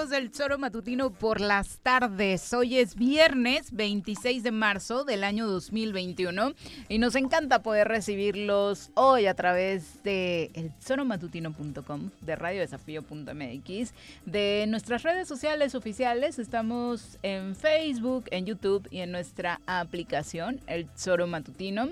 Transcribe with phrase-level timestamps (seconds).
[0.00, 2.54] amigos del Zoro Matutino por las tardes?
[2.54, 6.52] Hoy es viernes 26 de marzo del año 2021
[6.88, 13.92] y nos encanta poder recibirlos hoy a través de el zoromatutino.com, de radiodesafío.mx,
[14.24, 16.38] de nuestras redes sociales oficiales.
[16.38, 21.88] Estamos en Facebook, en YouTube y en nuestra aplicación, el Zoro Matutino.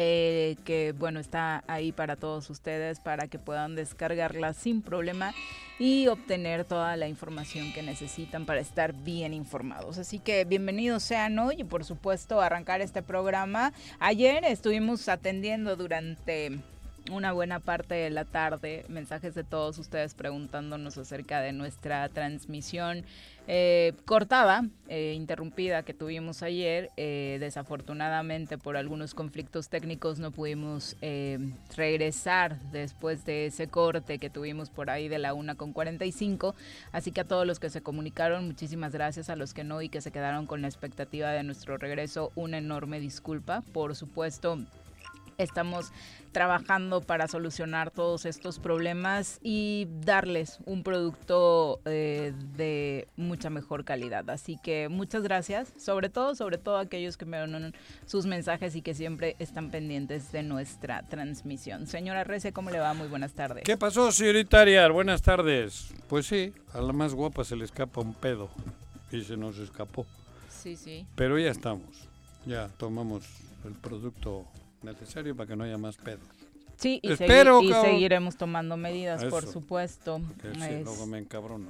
[0.00, 5.34] Eh, que bueno está ahí para todos ustedes para que puedan descargarla sin problema
[5.80, 9.98] y obtener toda la información que necesitan para estar bien informados.
[9.98, 13.72] Así que bienvenidos sean hoy y por supuesto arrancar este programa.
[13.98, 16.60] Ayer estuvimos atendiendo durante
[17.10, 23.04] una buena parte de la tarde mensajes de todos ustedes preguntándonos acerca de nuestra transmisión
[23.50, 26.90] eh, cortada, eh, interrumpida que tuvimos ayer.
[26.98, 30.96] Eh, desafortunadamente por algunos conflictos técnicos no pudimos
[31.74, 36.54] regresar después de ese corte que tuvimos por ahí de la una con 45.
[36.92, 39.30] Así que a todos los que se comunicaron, muchísimas gracias.
[39.30, 42.58] A los que no y que se quedaron con la expectativa de nuestro regreso, una
[42.58, 43.62] enorme disculpa.
[43.72, 44.58] Por supuesto,
[45.38, 45.90] estamos
[46.32, 54.28] trabajando para solucionar todos estos problemas y darles un producto eh, de mucha mejor calidad.
[54.30, 57.74] Así que muchas gracias, sobre todo, sobre todo aquellos que me dan
[58.06, 61.86] sus mensajes y que siempre están pendientes de nuestra transmisión.
[61.86, 62.94] Señora Rece, ¿cómo le va?
[62.94, 63.64] Muy buenas tardes.
[63.64, 64.90] ¿Qué pasó, señorita Arias?
[64.90, 65.92] Buenas tardes.
[66.08, 68.48] Pues sí, a la más guapa se le escapa un pedo
[69.10, 70.06] y se nos escapó.
[70.48, 71.06] Sí, sí.
[71.14, 72.08] Pero ya estamos,
[72.46, 73.24] ya tomamos
[73.64, 74.44] el producto
[74.82, 76.26] necesario para que no haya más pedos.
[76.78, 80.20] Sí, y, seguiremos tomando medidas, por supuesto.
[80.40, 80.50] Que
[80.84, 81.26] luego me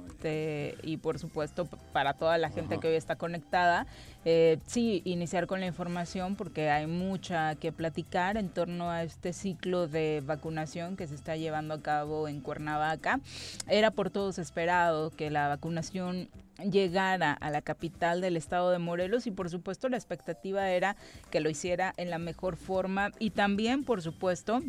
[0.07, 3.87] este, y por supuesto, para toda la gente que hoy está conectada,
[4.23, 9.33] eh, sí, iniciar con la información porque hay mucha que platicar en torno a este
[9.33, 13.19] ciclo de vacunación que se está llevando a cabo en Cuernavaca.
[13.67, 16.29] Era por todos esperado que la vacunación
[16.63, 20.95] llegara a la capital del estado de Morelos y por supuesto la expectativa era
[21.31, 24.61] que lo hiciera en la mejor forma y también por supuesto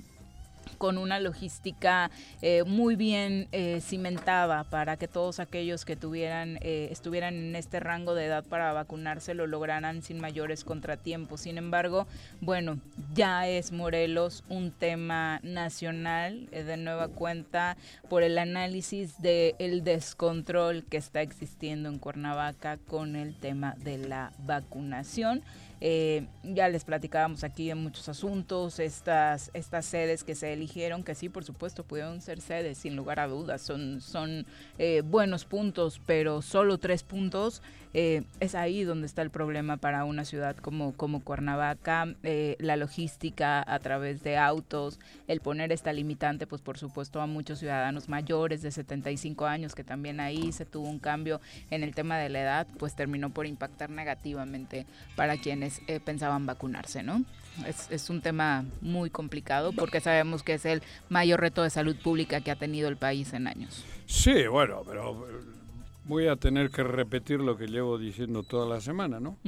[0.78, 2.10] con una logística
[2.42, 7.81] eh, muy bien eh, cimentada para que todos aquellos que tuvieran eh, estuvieran en este
[7.81, 11.42] rango de edad para vacunarse lo lograran sin mayores contratiempos.
[11.42, 12.06] Sin embargo,
[12.41, 12.78] bueno,
[13.14, 17.76] ya es Morelos un tema nacional de nueva cuenta
[18.08, 23.99] por el análisis del el descontrol que está existiendo en Cuernavaca con el tema de
[23.99, 25.43] la vacunación.
[25.81, 31.15] Eh, ya les platicábamos aquí en muchos asuntos, estas, estas sedes que se eligieron, que
[31.15, 34.47] sí, por supuesto, pudieron ser sedes, sin lugar a dudas, son, son
[34.79, 40.04] eh, buenos puntos, pero solo tres puntos eh, es ahí donde está el problema para
[40.04, 45.92] una ciudad como, como Cuernavaca, eh, la logística a través de autos, el poner esta
[45.92, 50.64] limitante, pues por supuesto a muchos ciudadanos mayores de 75 años, que también ahí se
[50.64, 51.40] tuvo un cambio
[51.70, 54.86] en el tema de la edad, pues terminó por impactar negativamente
[55.16, 57.25] para quienes eh, pensaban vacunarse, ¿no?
[57.66, 61.96] Es, es un tema muy complicado porque sabemos que es el mayor reto de salud
[61.96, 63.84] pública que ha tenido el país en años.
[64.06, 65.59] Sí, bueno, pero eh,
[66.05, 69.38] voy a tener que repetir lo que llevo diciendo toda la semana, ¿no?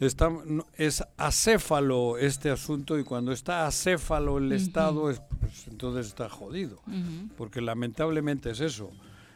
[0.00, 6.06] Está, no- es acéfalo este asunto y cuando está acéfalo el Estado, es- pues, entonces
[6.08, 6.80] está jodido.
[7.36, 8.90] Porque lamentablemente es eso.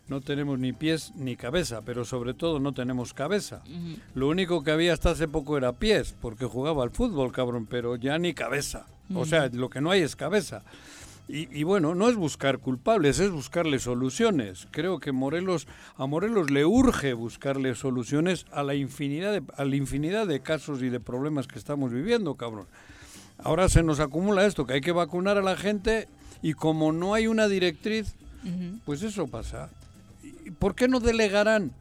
[0.08, 3.62] No tenemos ni pies ni cabeza, pero sobre todo no tenemos cabeza.
[4.14, 7.94] Lo único que había hasta hace poco era pies, porque jugaba al fútbol, cabrón, pero
[7.96, 8.86] ya ni cabeza.
[9.14, 10.64] O sea, lo que no hay es cabeza.
[11.28, 14.66] Y, y bueno, no es buscar culpables, es buscarle soluciones.
[14.70, 19.76] Creo que Morelos, a Morelos le urge buscarle soluciones a la infinidad de, a la
[19.76, 22.66] infinidad de casos y de problemas que estamos viviendo, cabrón.
[23.36, 26.08] Ahora se nos acumula esto, que hay que vacunar a la gente
[26.40, 28.14] y como no hay una directriz,
[28.86, 29.68] pues eso pasa.
[30.22, 31.72] ¿Y por qué no delegarán?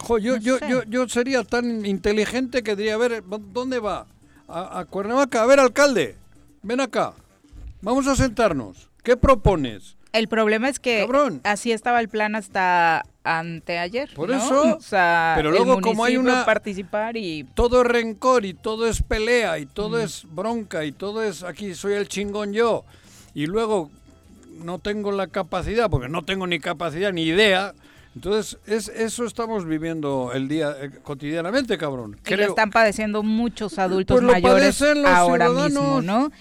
[0.00, 4.06] Jo, yo, No yo, yo, yo sería tan inteligente que diría, a ver, ¿dónde va?
[4.48, 6.16] A, a Cuernavaca, a ver, alcalde,
[6.62, 7.14] ven acá,
[7.86, 8.90] vamos a sentarnos.
[9.02, 9.96] ¿Qué propones?
[10.12, 11.40] El problema es que Cabrón.
[11.44, 14.12] así estaba el plan hasta anteayer.
[14.14, 14.36] Por ¿no?
[14.36, 18.54] eso, O sea, pero el luego como hay una- participar y Todo es rencor y
[18.54, 22.84] todo es pelea y todo es bronca y todo es aquí soy el chingón yo.
[23.34, 23.90] Y luego
[24.64, 27.74] no tengo la capacidad, porque no tengo ni capacidad ni idea.
[28.14, 32.16] Entonces, es, eso estamos viviendo el día eh, cotidianamente, cabrón.
[32.26, 36.00] y lo están padeciendo muchos adultos Pues lo mayores padecen los ahora mismo.
[36.00, 36.32] ¿no?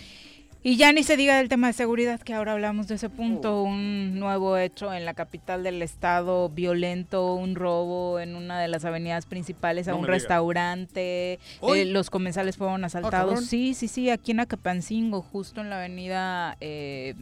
[0.67, 3.59] Y ya ni se diga del tema de seguridad, que ahora hablamos de ese punto,
[3.59, 3.63] Oh.
[3.65, 8.83] un nuevo hecho en la capital del estado, violento, un robo en una de las
[8.83, 13.11] avenidas principales a No un restaurante, eh, los comensales fueron asaltados.
[13.11, 13.43] cabrón.
[13.45, 17.13] sí, sí, sí, aquí en Acapancingo, justo en la avenida eh,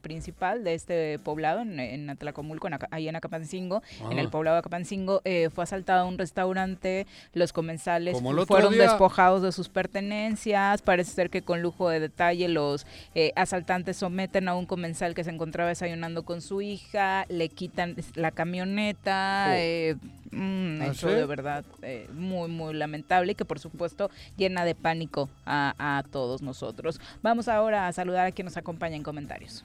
[0.00, 4.30] principal de este poblado, en, en Atlacomulco, en Aca- ahí en Acapancingo, en el Ah.
[4.30, 8.16] poblado de Acapancingo, eh, fue asaltado un restaurante, los comensales
[8.46, 8.82] fueron día.
[8.82, 14.48] despojados de sus pertenencias, parece ser que con lujo de detalle los eh, asaltantes someten
[14.48, 19.52] a un comensal que se encontraba desayunando con su hija, le quitan la camioneta, Oh.
[19.54, 19.96] eh,
[20.32, 21.14] un ¿Ah, hecho sí?
[21.14, 26.02] de verdad eh, muy, muy lamentable y que por supuesto llena de pánico a, a
[26.04, 27.00] todos nosotros.
[27.22, 29.64] Vamos ahora a saludar a quien nos acompaña en comentarios.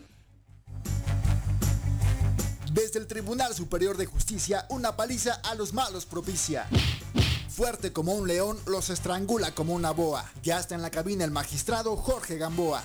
[2.73, 6.67] Desde el Tribunal Superior de Justicia, una paliza a los malos propicia.
[7.49, 10.23] Fuerte como un león, los estrangula como una boa.
[10.41, 12.81] Ya está en la cabina el magistrado Jorge Gamboa.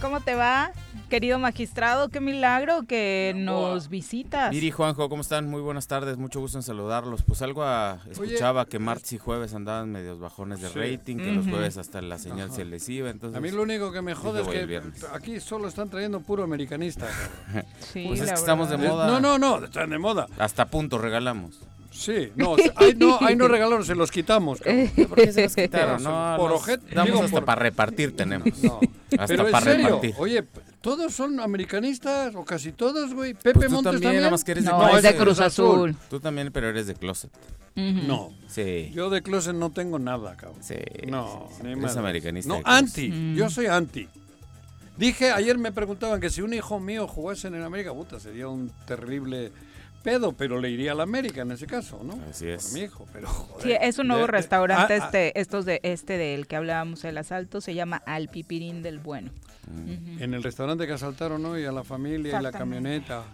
[0.00, 0.70] ¿Cómo te va,
[1.10, 2.08] querido magistrado?
[2.08, 4.52] Qué milagro que nos visitas.
[4.52, 5.50] Miri, Juanjo, ¿cómo están?
[5.50, 7.22] Muy buenas tardes, mucho gusto en saludarlos.
[7.24, 10.78] Pues algo a- escuchaba que martes y jueves andaban medios bajones de Sí.
[10.78, 13.36] rating, que los jueves hasta la señal se les iba, entonces...
[13.36, 15.04] A mí lo único que me jode es que viernes.
[15.12, 17.06] aquí solo están trayendo puro americanista.
[17.80, 19.06] Sí, Pues es la que estamos de moda.
[19.06, 20.26] No, no, no, están de moda.
[20.38, 21.58] Hasta punto regalamos.
[21.98, 24.60] Sí, no, ahí no, ahí no regalaron, se los quitamos.
[24.60, 24.88] cabrón.
[25.08, 26.00] ¿Por qué se los quitaron?
[26.02, 26.52] No, por
[26.94, 28.46] damos digo, hasta por- para repartir tenemos.
[28.62, 28.78] No.
[29.12, 30.14] Hasta Pero en para serio, repartir.
[30.18, 30.44] oye,
[30.80, 33.34] todos son americanistas o casi todos, güey.
[33.34, 34.20] Pepe Pues tú Montes también, también.
[34.22, 35.12] nada más que eres de No, No, es closet.
[35.12, 35.96] de Cruz Azul.
[36.08, 37.30] Tú también, pero eres de closet.
[37.74, 38.90] No, Sí.
[38.94, 40.62] yo de closet no tengo nada, cabrón.
[40.62, 40.74] Sí.
[41.08, 43.08] No, ni Eres americanista No, anti.
[43.10, 43.34] Mm.
[43.36, 44.08] Yo soy anti.
[44.96, 48.70] Dije, ayer me preguntaban que si un hijo mío jugase en América, puta, sería un
[48.86, 49.52] terrible
[50.10, 52.18] pedo, pero le iría a la América en ese caso, ¿no?
[52.30, 52.64] Así es.
[52.66, 53.62] Por mi hijo, pero joder.
[53.66, 56.56] Sí, es un nuevo De- de- restaurante, ah, ah, este, estos de este del que
[56.56, 59.30] hablábamos el asalto, se llama Al Pipirín del Bueno.
[59.66, 60.22] Ujú.
[60.22, 63.24] En el restaurante que asaltaron hoy a la familia y la camioneta.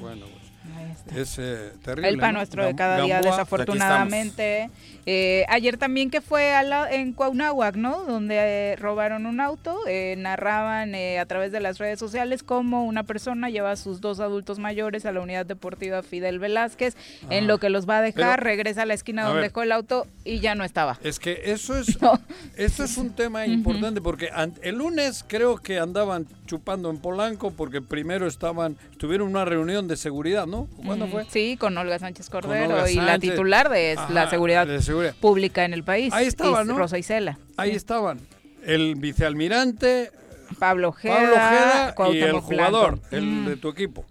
[0.00, 1.18] Bueno, pues está.
[1.20, 2.08] es eh, terrible.
[2.08, 2.38] El pan ¿no?
[2.38, 4.70] nuestro de cada día, Gamboa, desafortunadamente.
[5.04, 8.04] Eh, ayer también que fue a la- en Cuauhnáhuac, ¿no?
[8.04, 12.84] Donde eh, robaron un auto, eh, narraban eh, a través de las redes sociales cómo
[12.84, 16.96] una persona lleva a sus dos adultos mayores a la unidad deportiva Fidel Velázquez,
[17.30, 17.46] en Ah.
[17.48, 19.50] lo que los va a dejar, Pero- regresa a la esquina a donde ver.
[19.50, 20.96] dejó el auto y ya no estaba.
[21.02, 22.20] Es que eso es, No.
[22.56, 27.50] eso es un tema importante porque an- el lunes creo que andaban chupando en Polanco
[27.50, 30.68] porque primero estaban, tuvieron una reunión de seguridad, ¿no?
[30.84, 31.26] ¿Cuándo Mm, fue?
[31.30, 35.14] Sí, con Olga Sánchez Cordero Olga y la titular de Ajá, la seguridad de seguridad.
[35.20, 36.12] pública en el país.
[36.12, 36.76] Ahí estaba, Is- ¿no?
[36.78, 37.38] Rosa Isela.
[37.56, 38.20] Ahí estaban.
[38.64, 40.10] El vicealmirante,
[40.58, 43.06] Pablo Ojeda, Pablo Ojeda y el jugador, Blanco.
[43.16, 44.04] el Mm, de tu equipo.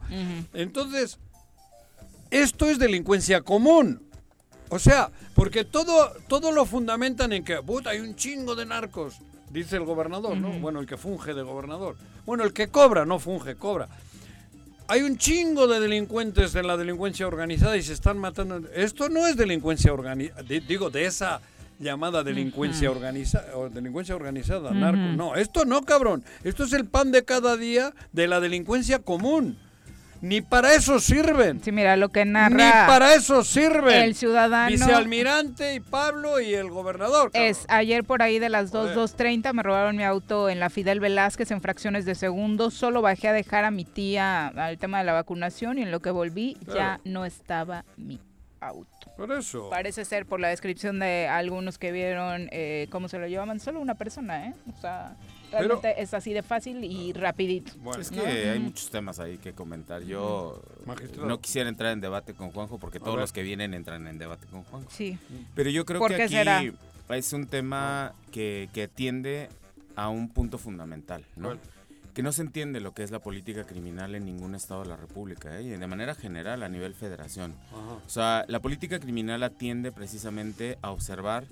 [0.53, 1.19] Entonces,
[2.29, 4.01] esto es delincuencia común.
[4.69, 9.15] O sea, porque todo, todo lo fundamentan en que, puta, hay un chingo de narcos,
[9.49, 10.51] dice el gobernador, ¿no?
[10.59, 11.97] Bueno, el que funge de gobernador.
[12.25, 13.89] Bueno, el que cobra, no funge, cobra.
[14.91, 18.61] Hay un chingo de delincuentes en la delincuencia organizada y se están matando.
[18.75, 21.39] Esto no es delincuencia organizada, digo, de esa
[21.79, 24.99] llamada delincuencia organizada, o delincuencia organizada, narco.
[25.15, 26.25] No, esto no, cabrón.
[26.43, 29.57] Esto es el pan de cada día de la delincuencia común.
[30.21, 31.63] Ni para eso sirven.
[31.63, 32.55] Sí, mira, lo que narra...
[32.55, 34.01] Ni para eso sirven.
[34.03, 34.69] El ciudadano...
[34.69, 37.31] Vicealmirante y Pablo y el gobernador.
[37.31, 37.49] cabrón.
[37.49, 38.93] Es ayer por ahí de las Joder.
[38.95, 42.73] 2, 2.30 me robaron mi auto en la Fidel Velázquez en fracciones de segundos.
[42.75, 45.99] Solo bajé a dejar a mi tía al tema de la vacunación y en lo
[46.01, 47.01] que volví ya Claro.
[47.05, 48.19] no estaba mi
[48.59, 48.87] auto.
[49.17, 49.69] Por eso.
[49.71, 53.79] Parece ser por la descripción de algunos que vieron eh, cómo se lo llevaban solo
[53.79, 54.53] una persona, ¿eh?
[54.71, 55.15] O sea,
[55.51, 57.71] realmente es así de fácil y rapidito.
[57.77, 60.01] Bueno, Es que hay muchos temas ahí que comentar.
[60.03, 61.27] Yo Magistrado.
[61.27, 64.47] no quisiera entrar en debate con Juanjo porque todos los que vienen entran en debate
[64.47, 64.89] con Juanjo.
[64.91, 65.17] Sí.
[65.55, 66.63] Pero yo creo ¿Por que aquí será?
[67.09, 69.49] es un tema que, que atiende
[69.95, 71.49] a un punto fundamental, ¿no?
[71.49, 71.59] ¿Cuál?
[72.13, 74.97] Que no se entiende lo que es la política criminal en ningún estado de la
[74.97, 75.63] República, ¿eh?
[75.63, 77.53] y de manera general a nivel federación.
[77.71, 77.93] Ajá.
[78.05, 81.45] O sea, la política criminal atiende precisamente a observar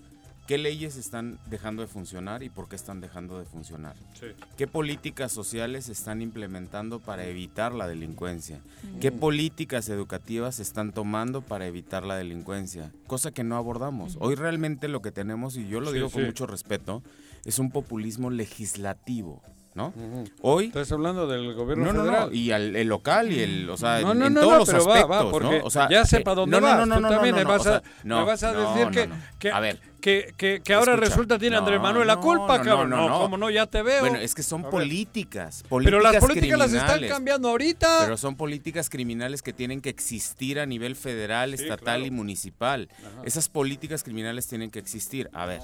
[0.50, 3.96] qué leyes están dejando de funcionar y por qué están dejando de funcionar.
[4.20, 4.26] Sí.
[4.58, 8.60] ¿Qué políticas sociales se están implementando para evitar la delincuencia?
[9.00, 12.92] ¿Qué políticas educativas se están tomando para evitar la delincuencia?
[13.06, 14.18] Cosa que no abordamos.
[14.20, 16.26] Hoy realmente lo que tenemos, y yo lo Sí, digo con sí.
[16.26, 17.04] mucho respeto,
[17.46, 19.44] es un populismo legislativo,
[19.80, 19.94] ¿no?
[20.42, 20.66] Hoy...
[20.68, 22.30] Estás hablando del gobierno No, no, federal.
[22.30, 24.52] no, y al, el local y el, o sea, No, en, no, en no, todos
[24.54, 25.66] no, los pero va, aspectos, va, porque ¿no?
[25.66, 26.78] O sea, ya sé eh, dónde no, vas.
[26.80, 27.82] No, no, Tú no, también no, me vas o sea,
[28.24, 29.10] vas a decir
[29.40, 32.90] que, a ver, que, que, que ahora Escucha, resulta tiene Andrés Manuel la culpa, cabrón.
[32.92, 34.00] no, como no, ya te veo.
[34.02, 38.00] bueno, es que son políticas, pero las políticas las están cambiando ahorita.
[38.02, 42.06] Pero son políticas criminales que tienen que existir a nivel federal, Sí, estatal claro.
[42.06, 42.90] y municipal.
[43.00, 43.22] Ajá.
[43.26, 45.30] Esas políticas criminales tienen que existir.
[45.34, 45.62] A ver,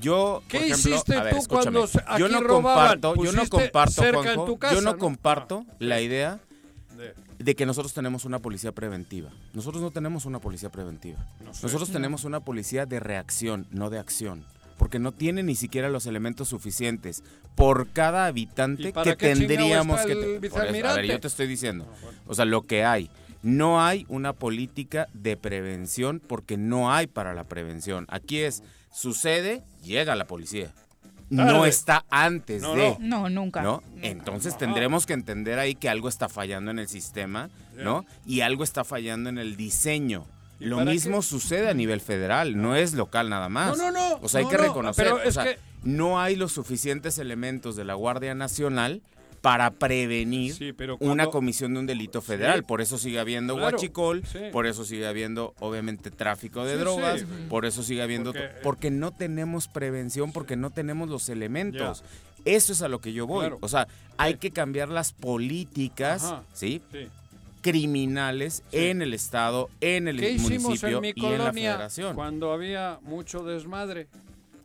[0.00, 3.00] yo, ¿Qué por ejemplo, hiciste a ver, tú cuando se- yo aquí no robaban?
[3.00, 4.98] comparto, yo no comparto, cerca en Juanjo, tu casa, yo no ¿no?
[4.98, 6.40] comparto Ah, la idea
[6.96, 9.30] De- de que nosotros tenemos una policía preventiva.
[9.52, 11.18] Nosotros no tenemos una policía preventiva.
[11.44, 11.62] No sé.
[11.64, 14.44] Nosotros tenemos una policía de reacción, no de acción.
[14.78, 17.22] Porque no tiene ni siquiera los elementos suficientes
[17.54, 20.12] por cada ¿Y habitante para que tendríamos está que...
[20.12, 21.86] el te- por eso, a ver, yo te estoy diciendo.
[22.26, 23.10] O sea, lo que hay.
[23.42, 28.06] No hay una política de prevención porque no hay para la prevención.
[28.08, 30.72] Aquí es, sucede, llega la policía.
[31.32, 32.96] No está antes No, de...
[33.00, 33.62] No, nunca.
[33.62, 33.82] ¿no?
[34.02, 38.04] Entonces tendremos que entender ahí que algo está fallando en el sistema, ¿no?
[38.26, 40.26] Y algo está fallando en el diseño.
[40.60, 41.22] ¿Y Lo mismo qué?
[41.26, 43.76] sucede a nivel federal, no es local nada más.
[43.76, 46.36] No, no, no, O sea, hay que no, reconocer, pero o sea, que- no hay
[46.36, 49.02] los suficientes elementos de la Guardia Nacional
[49.42, 52.60] para prevenir Sí, pero una comisión de un delito federal.
[52.60, 52.64] Sí.
[52.66, 54.38] Por eso sigue habiendo Claro, huachicol, sí.
[54.52, 58.32] por eso sigue habiendo, obviamente, tráfico de drogas, por eso sigue habiendo...
[58.62, 62.04] Porque, no tenemos prevención, porque no tenemos los elementos.
[62.44, 63.40] Eso es a lo que yo voy.
[63.40, 63.58] Claro.
[63.60, 66.42] O sea, hay que cambiar las políticas, Ajá.
[66.54, 66.80] ¿sí?
[67.62, 68.78] Criminales Sí.
[68.78, 72.14] en el estado, en el ¿Qué hicimos municipio en mi y en la federación.
[72.16, 74.08] cuando había mucho desmadre?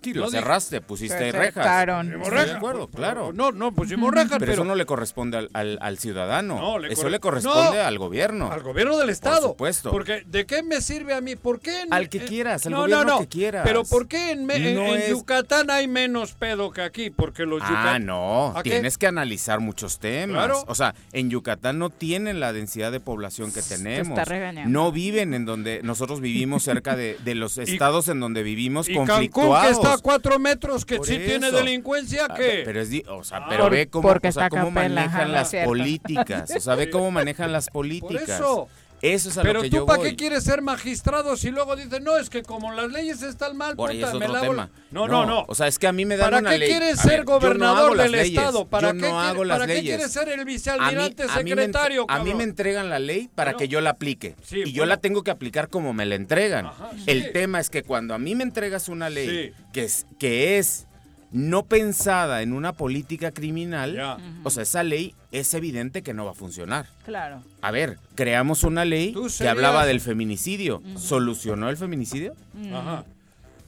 [0.01, 1.65] Sí, lo cerraste, pusiste Se rejas.
[1.65, 2.55] Estoy de rejas.
[2.55, 3.33] acuerdo, claro.
[3.33, 6.59] No, no, pusimos rejas, Pero, pero, eso no le corresponde al, al- al ciudadano.
[6.59, 7.83] No, le eso corre- le corresponde No.
[7.83, 8.51] al gobierno.
[8.51, 9.49] al gobierno del estado.
[9.49, 9.91] supuesto.
[9.91, 11.35] Porque ¿de qué me sirve a mí?
[11.35, 11.81] ¿Por qué?
[11.81, 13.19] en- Al que quieras, al no, gobierno no, no.
[13.19, 13.63] que quieras.
[13.65, 17.09] Pero ¿por qué en, me- en- No en es- Yucatán hay menos pedo que aquí?
[17.09, 20.45] Porque los Ah, no, tienes que analizar muchos temas.
[20.45, 20.63] Claro.
[20.67, 24.09] O sea, en Yucatán no tienen la densidad de población que tenemos.
[24.17, 24.69] está regañando.
[24.69, 28.93] No viven en donde nosotros vivimos cerca de, de los estados en donde vivimos Y
[28.93, 29.65] Cancún, conflictuados.
[29.65, 32.61] que está a cuatro metros, que Por sí tiene delincuencia, Ah, ¿qué?
[32.65, 33.45] Pero es di- o sea, Ah.
[33.49, 36.51] pero Por- ve cómo, o sea, cómo Capela, manejan las políticas.
[36.55, 38.29] O sea, ve cómo manejan las Por políticas.
[38.29, 38.67] eso.
[39.01, 42.01] Eso es a Pero lo que tú, ¿para qué quieres ser magistrado si luego dices,
[42.01, 44.55] no, es que como las leyes están mal, Por ahí puta, es me otro tema.
[44.55, 44.69] la-".
[44.89, 45.45] No, no, no.
[45.47, 46.69] O sea, es que a mí me dan ¿Para una qué ley.
[46.69, 48.29] quieres A ser ver, yo no gobernador del leyes.
[48.29, 48.65] estado?
[48.67, 51.43] ¿Para yo qué, no hago las ¿para qué quieres ser el A mí, vicealmirante mí
[51.43, 54.35] me, secretario, a mí me entregan la ley para que yo la aplique.
[54.43, 56.65] Sí, y yo la tengo que aplicar como me la entregan.
[56.65, 57.03] Ajá, sí.
[57.05, 59.63] El tema es que cuando a mí me entregas una ley Sí.
[59.73, 60.86] que, es, que es
[61.31, 66.31] no pensada en una política criminal, o sea, esa ley es evidente que no va
[66.31, 66.87] a funcionar.
[67.05, 67.43] Claro.
[67.61, 70.81] A ver, creamos una ley que hablaba del feminicidio.
[70.97, 72.33] ¿Solucionó el feminicidio?
[72.73, 73.03] Ajá.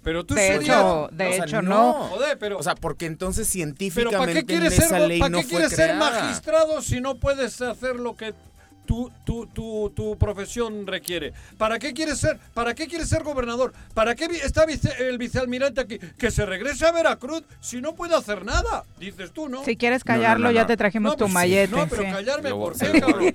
[0.01, 1.69] Pero tú De serías- hecho, de O sea, hecho no.
[1.69, 1.93] no.
[2.07, 2.57] Joder, pero...
[2.57, 5.43] O sea, porque entonces pero científicamente ¿para qué quieres esa ser, ley ¿para no qué
[5.43, 6.21] fue quieres ser creada.
[6.21, 8.33] magistrado si no puedes hacer lo que
[8.89, 11.31] tu, tu, tu, tu profesión requiere?
[11.59, 13.71] ¿Para qué quieres ser, para qué quieres ser gobernador?
[13.93, 15.99] ¿Para qué está vice- el vicealmirante aquí?
[16.17, 19.63] Que se regrese a Veracruz si no puede hacer nada, dices tú, ¿no?
[19.63, 20.67] Si quieres No, no, callarlo, no, ya no.
[20.67, 21.75] te trajimos No, tu pues mallete.
[21.75, 22.09] No, pero sí.
[22.11, 23.33] callarme, ¿por qué, cabrón?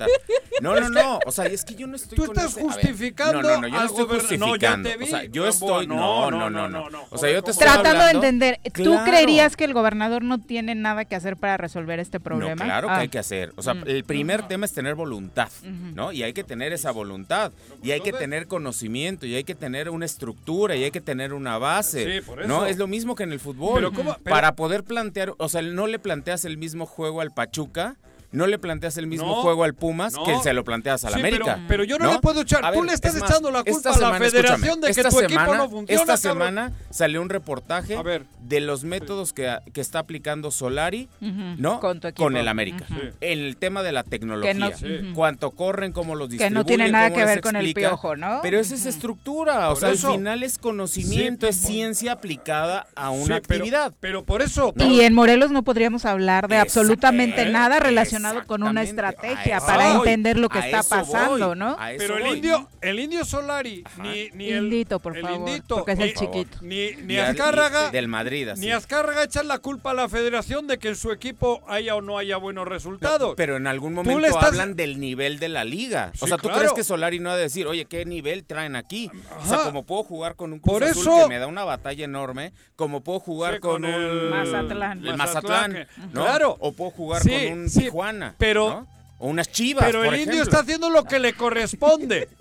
[0.60, 1.18] No, no, no.
[1.24, 3.48] O sea, es que yo no estoy Tú con estás ese- a ver, justificando No,
[3.48, 4.14] no, no, yo no al estoy no,
[4.46, 4.88] justificando.
[4.90, 5.86] te vi, o sea, yo estoy.
[5.86, 6.68] No, no, no, no.
[6.68, 7.04] no, no.
[7.10, 9.04] O sea, yo te estoy Tratando de hablando- entender, ¿tú Claro.
[9.04, 12.56] creerías que el gobernador no tiene nada que hacer para resolver este problema?
[12.56, 12.94] No, claro Ah.
[12.96, 13.52] que hay que hacer.
[13.54, 13.84] O sea, Mm.
[13.86, 15.43] el primer tema es tener voluntad.
[15.46, 16.12] Voluntad, ¿no?
[16.12, 19.90] Y hay que tener esa voluntad, y hay que tener conocimiento, y hay que tener
[19.90, 22.48] una estructura, y hay que tener una base, Sí, por eso.
[22.48, 22.66] ¿no?
[22.66, 23.74] Es lo mismo que en el fútbol.
[23.76, 24.16] Pero ¿cómo?
[24.22, 27.96] Pero- Para poder plantear, o sea, no le planteas el mismo juego al Pachuca,
[28.34, 30.24] no le planteas el mismo No, juego al Pumas no.
[30.24, 31.54] que se lo planteas al Sí, América.
[31.54, 32.64] Pero, pero yo no, le puedo echar.
[32.64, 34.86] A Tú ver, le estás es más, echando la culpa a la semana, federación de
[34.86, 36.00] que esta tu equipo semana- no funciona.
[36.02, 36.48] Esta cabrón.
[36.48, 38.24] semana salió un reportaje A ver.
[38.42, 41.80] de los métodos que, que está aplicando Solari, ¿no?
[41.80, 42.28] Con tu equipo.
[42.28, 42.86] el América.
[43.20, 44.52] En el tema de la tecnología.
[44.52, 45.12] Que no- Sí.
[45.14, 48.40] Cuánto corren, cómo los Que distribuyen, no tiene nada que ver con el piojo, ¿no?
[48.42, 49.70] Pero esa es estructura.
[49.70, 50.08] O sea, eso.
[50.08, 53.92] al final es conocimiento, Sí, es ciencia aplicada a una actividad.
[54.00, 54.72] Pero, por eso.
[54.76, 59.88] Y en Morelos no podríamos hablar de absolutamente Exact- nada relacionado con una estrategia para
[59.88, 61.76] voy, entender lo que a está pasando, voy, ¿no?
[61.98, 62.36] Pero el voy.
[62.36, 64.64] indio, el indio Solari, ni, ni el.
[64.64, 66.58] Indito, por el favor, Indito, porque es el ni- chiquito.
[66.62, 67.90] Ni, ni Azcárraga.
[67.90, 68.60] del Madrid, así.
[68.62, 72.00] Ni Azcárraga echan la culpa a la federación de que en su equipo haya o
[72.02, 73.34] no haya buenos resultados.
[73.36, 76.10] Pero en algún momento le estás- hablan del nivel de la liga.
[76.14, 76.58] Sí, o sea, ¿tú claro.
[76.58, 79.10] crees que Solari no ha de decir, oye, qué nivel traen aquí?
[79.42, 81.64] O sea, como puedo jugar con un Cruz Por Azul eso- que me da una
[81.64, 85.06] batalla enorme, como puedo jugar Sí, con, con un el Mazatlán.
[85.06, 86.22] el Mazatlán, Mazatlán, que- ¿no?
[86.24, 86.56] claro.
[86.60, 88.94] O puedo jugar Sí, con un sí, Tijuana, pero- ¿no?
[89.18, 92.28] O unas Chivas, Pero el indio está haciendo lo que le corresponde.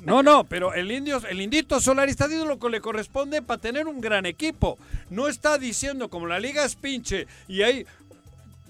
[0.00, 3.60] No, no, pero el indio, el indito Solari está haciendo lo que le corresponde para
[3.60, 4.78] tener un gran equipo.
[5.10, 7.84] No está diciendo como la liga es pinche y hay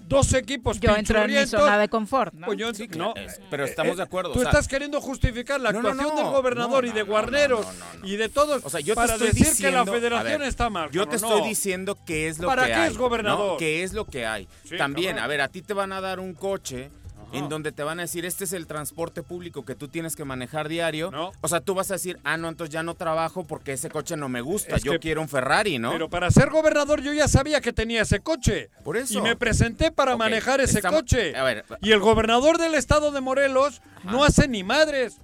[0.09, 2.47] dos equipos Yo entro en mi zona de confort, ¿no?
[2.47, 5.61] pues yo- Sí, no, es- pero estamos de acuerdo, Tú o sea- estás queriendo justificar
[5.61, 8.07] la No, no, actuación no, del gobernador no, y de guarneros no, no, no.
[8.07, 10.47] y de todos O sea, yo te para estoy decir diciendo, que la federación ver,
[10.49, 10.89] está mal.
[10.91, 12.91] Yo te estoy diciendo qué es lo ¿Para que qué hay.
[12.91, 13.51] es gobernador?
[13.53, 13.57] ¿no?
[13.57, 14.47] ¿Qué es lo que hay?
[14.63, 15.23] Sí, También, cabrón.
[15.25, 16.89] a ver, a ti te van a dar un coche
[17.29, 17.37] Ajá.
[17.37, 20.25] en donde te van a decir, este es el transporte público que tú tienes que
[20.25, 21.11] manejar diario.
[21.11, 21.31] No.
[21.41, 24.15] O sea, tú vas a decir, ah, no, entonces ya no trabajo porque ese coche
[24.17, 24.75] no me gusta.
[24.75, 25.91] Es yo que- quiero un Ferrari, ¿no?
[25.91, 28.69] Pero para ser gobernador yo ya sabía que tenía ese coche.
[28.83, 29.19] Por eso.
[29.19, 31.35] Y me presenté para manejar ese estamos- coche.
[31.35, 31.65] a ver.
[31.81, 35.17] Y el gobernador del estado de Morelos no hace ni madres.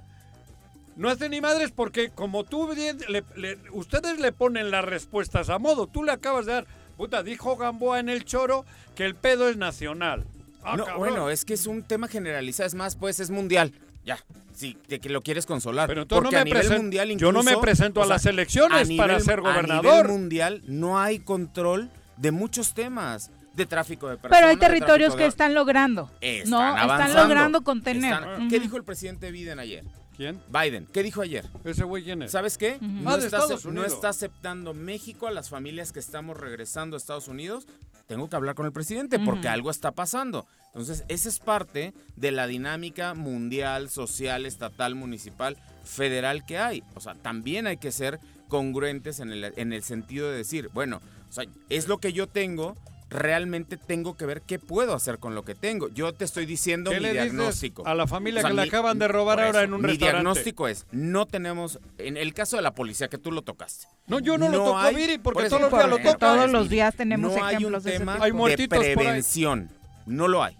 [0.95, 5.50] No hace ni madres porque como tú bien le- le- ustedes le ponen las respuestas
[5.50, 5.88] a modo.
[5.88, 9.57] Tú le acabas de dar, puta, dijo Gamboa en el choro que el pedo es
[9.57, 10.24] nacional.
[10.65, 11.00] Ah, no, cabrón.
[11.00, 12.67] bueno, es que es un tema generalizado.
[12.67, 13.72] Es más, pues es mundial.
[14.05, 14.17] Ya.
[14.53, 15.88] Si de que lo quieres consolar.
[15.88, 18.04] Pero entonces no Porque me a nivel presen- mundial yo no me incluso, presento a
[18.04, 20.06] o sea, las elecciones a para ser A gobernador.
[20.06, 23.32] nivel mundial no hay control de muchos temas.
[23.54, 24.38] De tráfico de personas.
[24.38, 26.12] Pero hay de territorios que de- están logrando.
[26.19, 28.13] Están no, están logrando contener.
[28.13, 29.86] Están- ¿Qué dijo el presidente Biden ayer?
[30.17, 30.41] ¿Quién?
[30.49, 31.45] Biden, ¿qué dijo ayer?
[31.63, 32.32] ¿Ese güey quién es?
[32.32, 32.78] ¿Sabes qué?
[32.82, 33.39] No, Ah, está,
[33.71, 37.65] no está aceptando México a las familias que estamos regresando a Estados Unidos.
[38.08, 40.46] Tengo que hablar con el presidente porque algo está pasando.
[40.68, 46.84] Entonces, esa es parte de la dinámica mundial, social, estatal, municipal, federal que hay.
[46.94, 51.02] O sea, también hay que ser congruentes en el, en el sentido de decir, bueno,
[51.30, 52.76] o sea, es lo que yo tengo,
[53.10, 55.89] realmente tengo que ver qué puedo hacer con lo que tengo.
[55.89, 57.88] Yo te estoy diciendo ¿Qué mi le dices diagnóstico.
[57.88, 59.88] a la familia O sea, que le mi- acaban de robar ahora en un mi
[59.89, 60.24] restaurante?
[60.24, 63.88] diagnóstico es, no tenemos, en el caso de la policía que tú lo tocaste.
[64.08, 66.18] No, yo no, lo toco, hay- Viri, porque por eso, todos los días lo toco.
[66.20, 68.48] todos los días tenemos no hay un ejemplos de ese tema tipo.
[68.48, 69.70] De prevención.
[70.06, 70.56] No lo hay.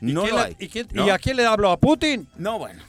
[0.00, 0.56] No ¿Quién lo hay.
[0.58, 1.06] ¿Y, quién- ¿no?
[1.06, 1.70] y a quién le hablo?
[1.70, 2.28] ¿A Putin?
[2.36, 2.82] No, bueno.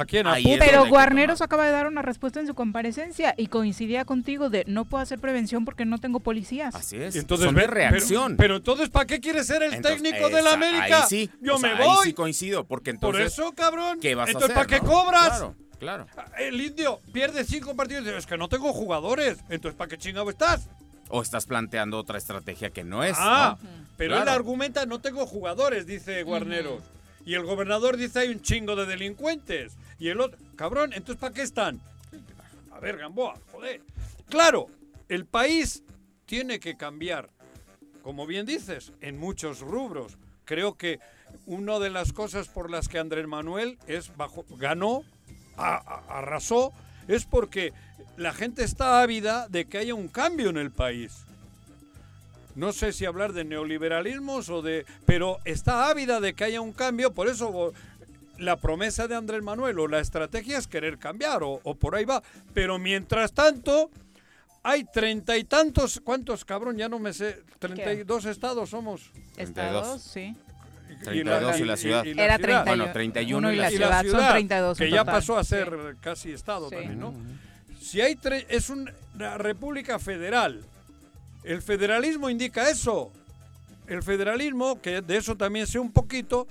[0.00, 0.26] ¿A quién?
[0.58, 4.84] Pero Guarneros acaba de dar una respuesta en su comparecencia y coincidía contigo de no
[4.84, 6.74] puedo hacer prevención porque no tengo policías.
[6.74, 7.16] Así es.
[7.16, 8.36] Y entonces Son de reacción.
[8.36, 11.02] Pero, pero entonces, ¿para qué quieres ser el Entonces, técnico de esa- la América?
[11.02, 11.30] Ahí sí.
[11.40, 12.06] Yo o sea, me Ahí voy.
[12.06, 13.32] sí coincido, porque Por entonces.
[13.32, 13.98] eso, cabrón.
[14.00, 14.66] ¿Qué vas entonces, a hacer?
[14.66, 14.92] ¿para qué no?
[14.92, 15.28] cobras?
[15.78, 16.30] Claro, claro.
[16.38, 19.38] El indio pierde cinco partidos y dice, es que no tengo jugadores.
[19.48, 20.68] Entonces, ¿para qué chingado estás?
[21.08, 23.14] O estás planteando otra estrategia que no es.
[23.18, 23.68] ah, ¿no?
[23.96, 26.82] pero él argumenta, no tengo jugadores, dice Guarneros.
[27.24, 29.72] Y el gobernador dice, hay un chingo de delincuentes.
[29.98, 31.80] Y el otro, cabrón, entonces, ¿para qué están?
[32.72, 33.80] A ver, Gamboa, joder.
[34.28, 34.68] Claro,
[35.08, 35.82] el país
[36.26, 37.30] tiene que cambiar,
[38.02, 40.18] como bien dices, en muchos rubros.
[40.44, 40.98] Creo que
[41.46, 45.02] una de las cosas por las que Andrés Manuel es bajo, ganó,
[45.56, 46.72] a- arrasó,
[47.08, 47.72] es porque
[48.16, 51.12] la gente está ávida de que haya un cambio en el país.
[52.54, 54.86] No sé si hablar de neoliberalismos o de...
[55.04, 57.72] Pero está ávida de que haya un cambio, por eso
[58.38, 62.04] la promesa de Andrés Manuel o la estrategia es querer cambiar o, o por ahí
[62.04, 62.22] va.
[62.54, 63.90] Pero mientras tanto,
[64.62, 66.00] hay treinta y tantos...
[66.04, 66.76] ¿Cuántos, cabrón?
[66.76, 67.42] Ya no me sé.
[67.58, 69.10] Treinta y dos estados somos.
[69.36, 70.34] Estados, sí.
[71.04, 72.06] 32 y la ciudad.
[72.06, 72.64] Era ciudad.
[72.64, 72.64] 31.
[72.64, 75.50] Bueno, 31 y y la la ciudad, son 32 que ya pasó a Sí.
[75.50, 76.76] ser casi estado Sí.
[76.76, 77.14] también, ¿no?
[77.80, 80.64] Si hay tre- es una república federal,
[81.44, 83.12] el federalismo indica eso.
[83.86, 86.48] El federalismo, que de eso también sé un poquito,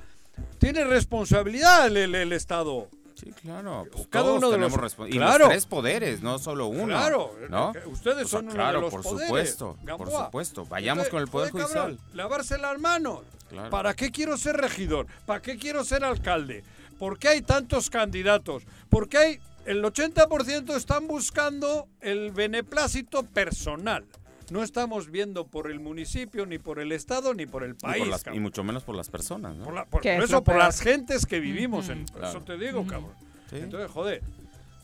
[0.59, 2.87] tiene responsabilidad el, el- el Estado.
[3.15, 3.85] Sí, claro.
[3.91, 5.39] Pues Cada todos uno de tenemos los- Y Claro.
[5.45, 6.87] los tres poderes, no solo uno.
[6.87, 7.71] Claro, ¿no?
[7.71, 10.65] que ustedes O sea, son uno claro, de los por poderes, supuesto, por supuesto.
[10.65, 11.73] Vayamos con el Poder Judicial.
[11.73, 13.21] cabrón, lavarse las manos.
[13.49, 13.69] Claro.
[13.69, 15.07] ¿Para qué quiero ser regidor?
[15.25, 16.63] ¿Para qué quiero ser alcalde?
[16.99, 18.63] ¿Por qué hay tantos candidatos?
[18.89, 24.05] ¿Por qué hay el 80% están buscando el beneplácito personal?
[24.51, 27.99] No estamos viendo por el municipio, ni por el estado, ni por el Y, país.
[27.99, 29.65] por las- y mucho menos por las personas, ¿no?
[29.65, 31.89] Por, la- por- por es eso, por las gentes que vivimos.
[31.89, 32.37] en, por Claro.
[32.37, 33.11] Eso te digo, cabrón.
[33.49, 33.57] Sí.
[33.57, 34.21] Entonces, joder.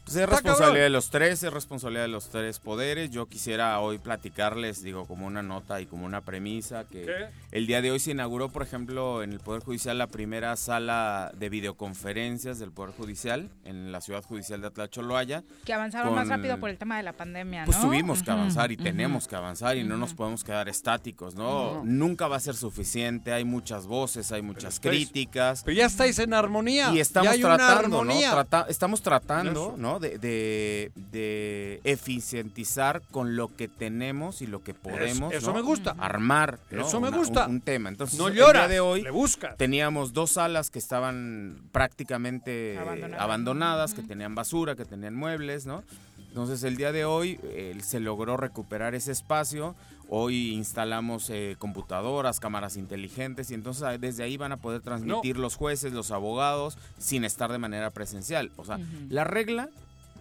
[0.04, 3.12] Pues es responsabilidad de los tres, es responsabilidad de los tres poderes.
[3.12, 7.28] Yo quisiera hoy platicarles, digo, como una nota y como una premisa, que ¿Qué?
[7.52, 11.32] el día de hoy se inauguró, por ejemplo, en el Poder Judicial la primera sala
[11.38, 15.44] de videoconferencias del Poder Judicial en la Ciudad Judicial de Atlacholoaya.
[15.66, 17.84] Que avanzaron más rápido por el tema de la pandemia, Pues ¿no?
[17.86, 21.84] tuvimos que avanzar y tenemos que avanzar y no nos podemos quedar estáticos, ¿no?
[21.86, 25.62] Nunca va a ser suficiente, hay muchas voces, hay muchas críticas.
[25.64, 26.92] Pero ya estáis en armonía.
[26.92, 28.20] Y estamos ya hay una tratando, ¿no?
[28.20, 29.78] Trata- estamos tratando, Eso.
[29.92, 30.00] ¿No?
[30.00, 35.54] De, de, de eficientizar con lo que tenemos y lo que podemos, eso ¿no?
[35.56, 35.96] me gusta.
[36.00, 36.88] Armar, ¿no?
[36.88, 37.46] Eso me Una- gusta.
[37.48, 37.90] Un, un tema.
[37.90, 39.58] Entonces, No el lloras, día de hoy le buscas.
[39.58, 43.22] teníamos dos salas que estaban prácticamente Abandonadas.
[43.24, 45.84] abandonadas, que tenían basura, que tenían muebles, ¿no?
[46.30, 49.76] Entonces el día de hoy eh, se logró recuperar ese espacio.
[50.14, 55.38] Hoy instalamos eh, computadoras, cámaras inteligentes y entonces ah, desde ahí van a poder transmitir
[55.38, 58.52] los jueces, los abogados, sin estar de manera presencial.
[58.58, 59.70] O sea, la regla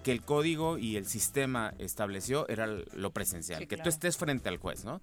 [0.04, 3.82] que el código y el sistema estableció era lo presencial, Sí, que claro.
[3.82, 5.00] tú estés frente al juez, ¿no?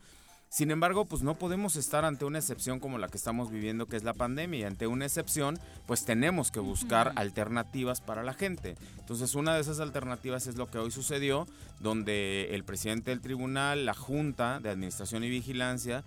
[0.50, 3.98] Sin embargo, pues no podemos estar ante una excepción como la que estamos viviendo, que
[3.98, 4.60] es la pandemia.
[4.60, 8.76] Y ante una excepción, pues tenemos que buscar alternativas para la gente.
[8.98, 11.48] Entonces, una de esas alternativas es lo que hoy sucedió,
[11.80, 16.04] donde el presidente del tribunal, la Junta de Administración y Vigilancia,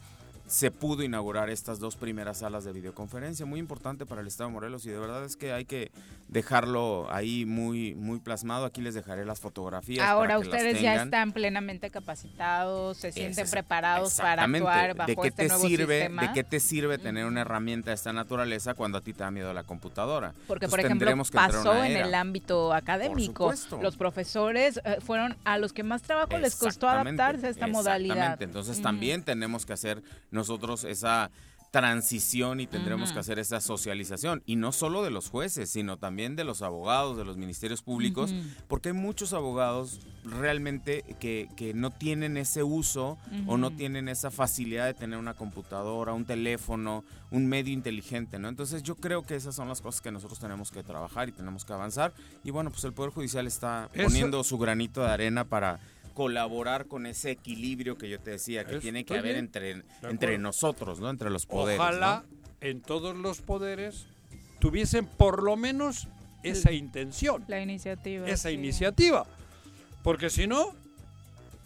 [0.51, 4.55] se pudo inaugurar estas dos primeras salas de videoconferencia, muy importante para el Estado de
[4.55, 5.93] Morelos y de verdad es que hay que
[6.31, 8.65] dejarlo ahí muy muy plasmado.
[8.65, 10.07] Aquí les dejaré las fotografías.
[10.07, 15.09] Ahora para que las ustedes ya están plenamente capacitados, se sienten preparados para actuar bajo
[15.09, 16.23] ¿De qué este te nuevo sirve, sistema.
[16.23, 19.31] ¿De qué te sirve tener una herramienta de esta naturaleza cuando a ti te da
[19.31, 20.33] miedo la computadora?
[20.47, 23.53] Porque, Entonces, por ejemplo, que pasó en el ámbito académico.
[23.83, 28.41] Los profesores eh, fueron a los que más trabajo les costó adaptarse a esta modalidad.
[28.41, 31.31] Entonces también tenemos que hacer nosotros esa
[31.71, 34.43] transición y tendremos que hacer esa socialización.
[34.45, 38.35] Y no solo de los jueces sino también de los abogados de los ministerios públicos
[38.69, 44.31] porque hay muchos abogados realmente que, que no tienen ese uso o no tienen esa
[44.31, 49.37] facilidad de tener una computadora un teléfono un medio inteligente no entonces yo creo que
[49.37, 52.13] esas son las cosas que nosotros tenemos que trabajar y tenemos que avanzar.
[52.45, 55.79] Y bueno pues el poder judicial está Eso- poniendo su granito de arena para
[56.21, 59.47] colaborar con ese equilibrio que yo te decía que tiene que haber bien.
[59.47, 61.09] entre, entre nosotros, ¿no?
[61.09, 61.81] Entre los poderes.
[61.81, 62.25] Ojalá
[62.61, 64.05] en todos los poderes
[64.59, 66.09] tuviesen por lo menos
[66.43, 68.29] esa intención, La iniciativa.
[68.29, 68.55] esa sí.
[68.55, 69.25] iniciativa.
[70.03, 70.75] Porque si no,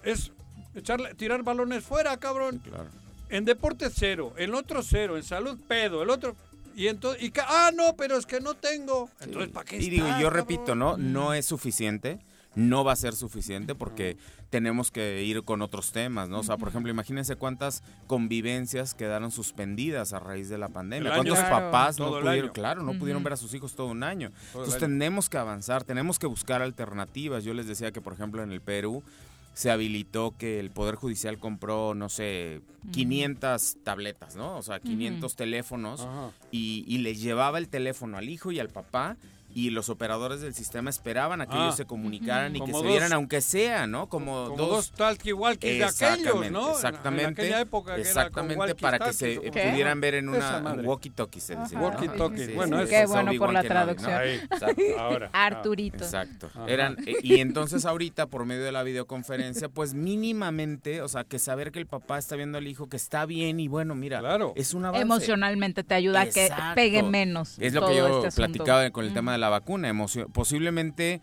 [0.04, 0.30] es
[0.76, 2.60] echarle, tirar balones fuera, cabrón.
[2.60, 2.86] Claro.
[3.30, 6.36] En deporte cero, en otro cero, en salud pedo, el otro...
[6.76, 9.10] Y entonces, y ah, no, pero es que no tengo.
[9.20, 10.46] Entonces, ¿para qué Y digo, está, yo cabrón?
[10.46, 10.96] repito, ¿no?
[10.96, 12.20] No es suficiente.
[12.56, 14.16] No va a ser suficiente porque
[14.50, 16.38] tenemos que ir con otros temas, ¿no?
[16.38, 21.08] O sea, por ejemplo, imagínense cuántas convivencias quedaron suspendidas a raíz de la pandemia.
[21.08, 21.22] El año.
[21.32, 21.66] ¿Cuántos Claro.
[21.66, 24.30] papás no pudieron, claro, no pudieron ver a sus hijos todo un año?
[24.52, 24.92] Todo Entonces año.
[24.92, 27.42] tenemos que avanzar, tenemos que buscar alternativas.
[27.44, 29.02] Yo les decía que, por ejemplo, en el Perú
[29.52, 32.60] se habilitó que el Poder Judicial compró, no sé,
[32.92, 34.56] 500 tabletas, ¿no?
[34.56, 36.06] O sea, 500 teléfonos
[36.50, 39.16] y, y les llevaba el teléfono al hijo y al papá
[39.54, 41.62] y los operadores del sistema esperaban a que Ah.
[41.64, 44.08] ellos se comunicaran y que se dos- vieran, aunque sea, ¿no?
[44.08, 44.68] Como, Como dos...
[44.68, 46.68] dos talkie-walkies de aquellos, Exactamente, ¿no?
[46.68, 47.24] En- exactamente.
[47.24, 51.40] En aquella época que era exactamente, con para que se pudieran ver en una walkie-talkie,
[51.40, 51.54] se.
[51.54, 51.64] ¿no?
[51.66, 52.90] Walkie-talkie, bueno, sí, eso.
[52.90, 54.22] Qué es bueno por la traducción.
[54.22, 54.82] Exacto.
[54.98, 55.30] ahora.
[55.32, 56.04] Arturito.
[56.04, 56.48] Exacto.
[56.54, 56.66] Ajá.
[56.66, 61.38] Eran, eh, y entonces ahorita, por medio de la videoconferencia, pues mínimamente, o sea, que
[61.38, 64.52] saber que el papá está viendo al hijo que está bien y bueno, mira, Claro.
[64.56, 65.02] es un avance.
[65.02, 67.56] Emocionalmente te ayuda a que pegue menos.
[67.60, 69.88] Es lo todo que yo este platicaba con el tema de la vacuna.
[69.88, 71.20] Emocio- posiblemente,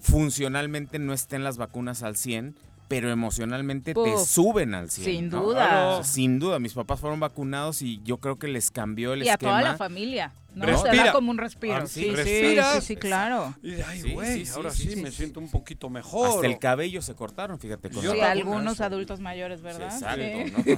[0.00, 2.54] funcionalmente no estén las vacunas al 100,
[2.88, 5.04] pero emocionalmente te suben al 100.
[5.06, 5.42] Sin ¿no?
[5.42, 5.68] duda.
[5.68, 6.04] Claro.
[6.04, 9.32] Sin duda, mis papás fueron vacunados y yo creo que les cambió el Y a
[9.32, 9.52] esquema.
[9.52, 10.32] toda la familia.
[10.54, 10.66] ¿No?
[10.66, 11.04] Respira.
[11.06, 11.76] da como un respiro.
[11.76, 12.74] Ah, sí, sí, sí, respiras.
[12.74, 13.54] sí, sí, claro.
[13.62, 15.16] Y de, ay, güey, sí, sí, ahora sí, sí, sí, me sí.
[15.18, 16.28] siento un poquito mejor.
[16.28, 17.90] Hasta el cabello se cortaron, fíjate.
[17.90, 18.84] Con Yo Sí, la algunos eso.
[18.84, 19.92] adultos mayores, ¿verdad?
[19.92, 20.62] Exacto.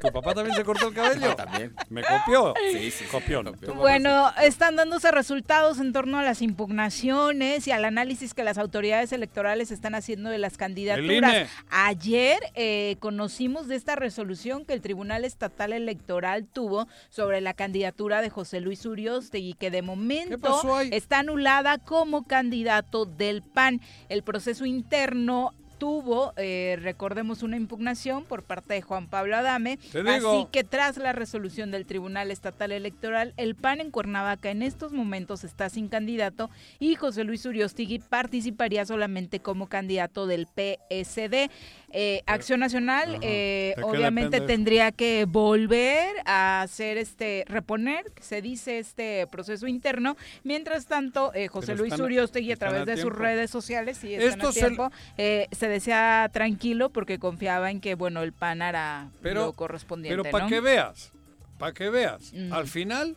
[0.00, 1.36] ¿Tu papá también se cortó el cabello?
[1.36, 1.74] También.
[1.88, 2.54] Me copió.
[2.72, 3.44] Sí, sí, copió.
[3.44, 8.58] Papá Bueno, están dándose resultados en torno a las impugnaciones y al análisis que las
[8.58, 11.32] autoridades electorales están haciendo de las candidaturas.
[11.32, 11.46] INE.
[11.70, 18.22] Ayer eh, conocimos de esta resolución que el Tribunal Estatal Electoral tuvo sobre la candidatura
[18.22, 20.50] de José Luis Uriostegui, que de momento
[20.90, 23.80] está anulada como candidato del PAN.
[24.08, 29.78] El proceso interno tuvo, eh, recordemos, una impugnación por parte de Juan Pablo Adame.
[29.90, 30.30] Te digo.
[30.30, 34.92] Así que tras la resolución del Tribunal Estatal Electoral, el PAN en Cuernavaca en estos
[34.92, 41.50] momentos está sin candidato y José Luis Uriostegui participaría solamente como candidato del PSD.
[41.94, 48.40] Eh, Acción Nacional, eh, ¿De qué obviamente tendría que volver a hacer este, reponer, se
[48.40, 50.16] dice este proceso interno.
[50.42, 54.14] Mientras tanto, eh, José Luis están Uriostegui a través a de sus redes sociales y
[54.14, 58.62] Esto a se- tiempo, eh, se decía tranquilo porque confiaba en que, bueno, el PAN
[58.62, 60.48] hará Pero- lo correspondiente, Pero para ¿no?
[60.50, 61.12] que veas,
[61.58, 63.16] para que veas, al final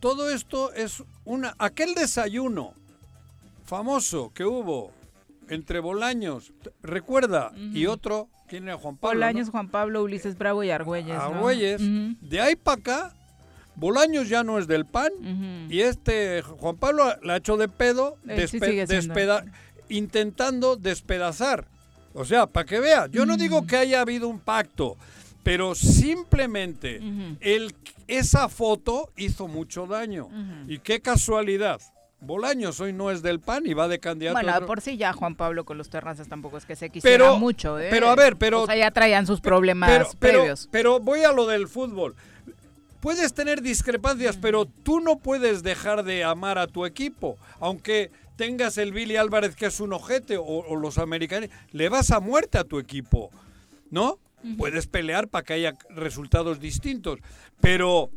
[0.00, 2.74] todo esto es una aquel desayuno
[3.64, 4.92] famoso que hubo
[5.48, 6.52] entre Bolaños,
[6.82, 9.16] recuerda, y otro, ¿quién era Juan Pablo?
[9.16, 9.52] Bolaños, no?
[9.52, 11.14] Juan Pablo, Ulises Bravo y Argüelles.
[11.16, 11.20] ¿no?
[11.22, 11.80] Argüelles.
[12.20, 13.14] De ahí para acá,
[13.76, 15.10] Bolaños ya no es del PAN
[15.68, 18.58] y este Juan Pablo la ha hecho de pedo, sí
[18.94, 19.44] despeda-
[19.88, 21.66] intentando despedazar.
[22.12, 24.96] O sea, para que vea, yo no digo que haya habido un pacto,
[25.42, 27.00] pero simplemente
[27.40, 27.74] el,
[28.06, 30.28] esa foto hizo mucho daño.
[30.68, 31.80] Y qué casualidad.
[32.26, 34.34] Bolaños hoy no es del PAN y va de candidato.
[34.34, 37.16] Bueno, otro- por sí ya Juan Pablo con los terrazas tampoco es que se quisiera
[37.24, 37.88] Pero- mucho, ¿eh?
[37.90, 40.68] pero a ver, pero- O sea, ya traían sus problemas pero, pero, previos.
[40.70, 42.14] pero voy a lo del fútbol.
[43.00, 47.36] Puedes tener discrepancias, pero tú no puedes dejar de amar a tu equipo.
[47.60, 52.10] Aunque tengas el Billy Álvarez que es un ojete o, o los americanos, le vas
[52.10, 53.30] a muerte a tu equipo,
[53.90, 54.18] ¿no?
[54.58, 57.18] Puedes pelear para que haya resultados distintos,
[57.60, 58.10] pero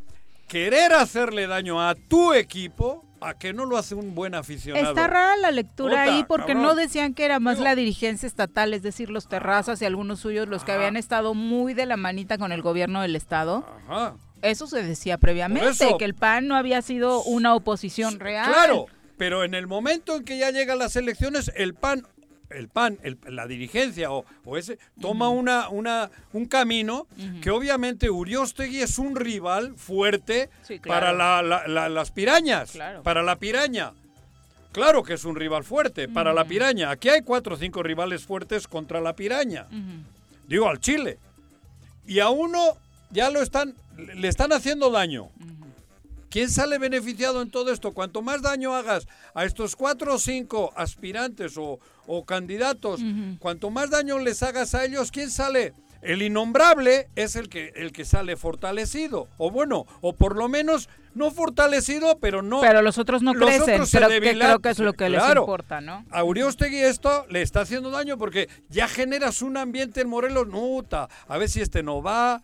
[0.48, 4.90] querer hacerle daño a tu equipo, a que no lo hace un buen aficionado.
[4.90, 6.64] Está rara la lectura ahí porque cabrón.
[6.64, 10.48] no decían que era más la dirigencia estatal, es decir, los terrazas y algunos suyos
[10.48, 13.66] los que habían estado muy de la manita con el gobierno del estado.
[13.88, 14.16] Ajá.
[14.42, 18.52] Eso se decía previamente, que el PAN no había sido una oposición real.
[18.52, 18.86] Claro,
[19.18, 22.08] pero en el momento en que ya llegan las elecciones, el PAN,
[22.50, 27.08] el PAN, el- la dirigencia o, o ese, toma una, una, un camino
[27.42, 31.00] que obviamente Uriostegui es un rival fuerte Sí, claro.
[31.02, 33.04] para la- la- la- las pirañas, Claro.
[33.04, 33.94] para la piraña.
[34.72, 36.92] Claro que es un rival fuerte para la piraña.
[36.92, 39.66] Aquí hay cuatro o cinco rivales fuertes contra la piraña.
[40.48, 41.18] Digo, al Chile.
[42.06, 42.60] Y a uno
[43.10, 45.30] ya lo están, le están haciendo daño.
[46.30, 47.94] ¿Quién sale beneficiado en todo esto?
[47.94, 53.02] Cuanto más daño hagas a estos cuatro o cinco aspirantes o, o candidatos,
[53.40, 55.74] cuanto más daño les hagas a ellos, ¿quién sale?
[56.02, 59.28] El innombrable es el que, el que sale fortalecido.
[59.38, 62.62] O bueno, o por lo menos no fortalecido, pero no.
[62.62, 65.10] Pero los otros no Los crecen, otros se pero que creo que es lo que
[65.10, 66.06] les importa, ¿no?
[66.12, 71.10] A Uriostegui esto le está haciendo daño porque ya generas un ambiente en Morelos, nuta,
[71.28, 72.42] a ver si este no va,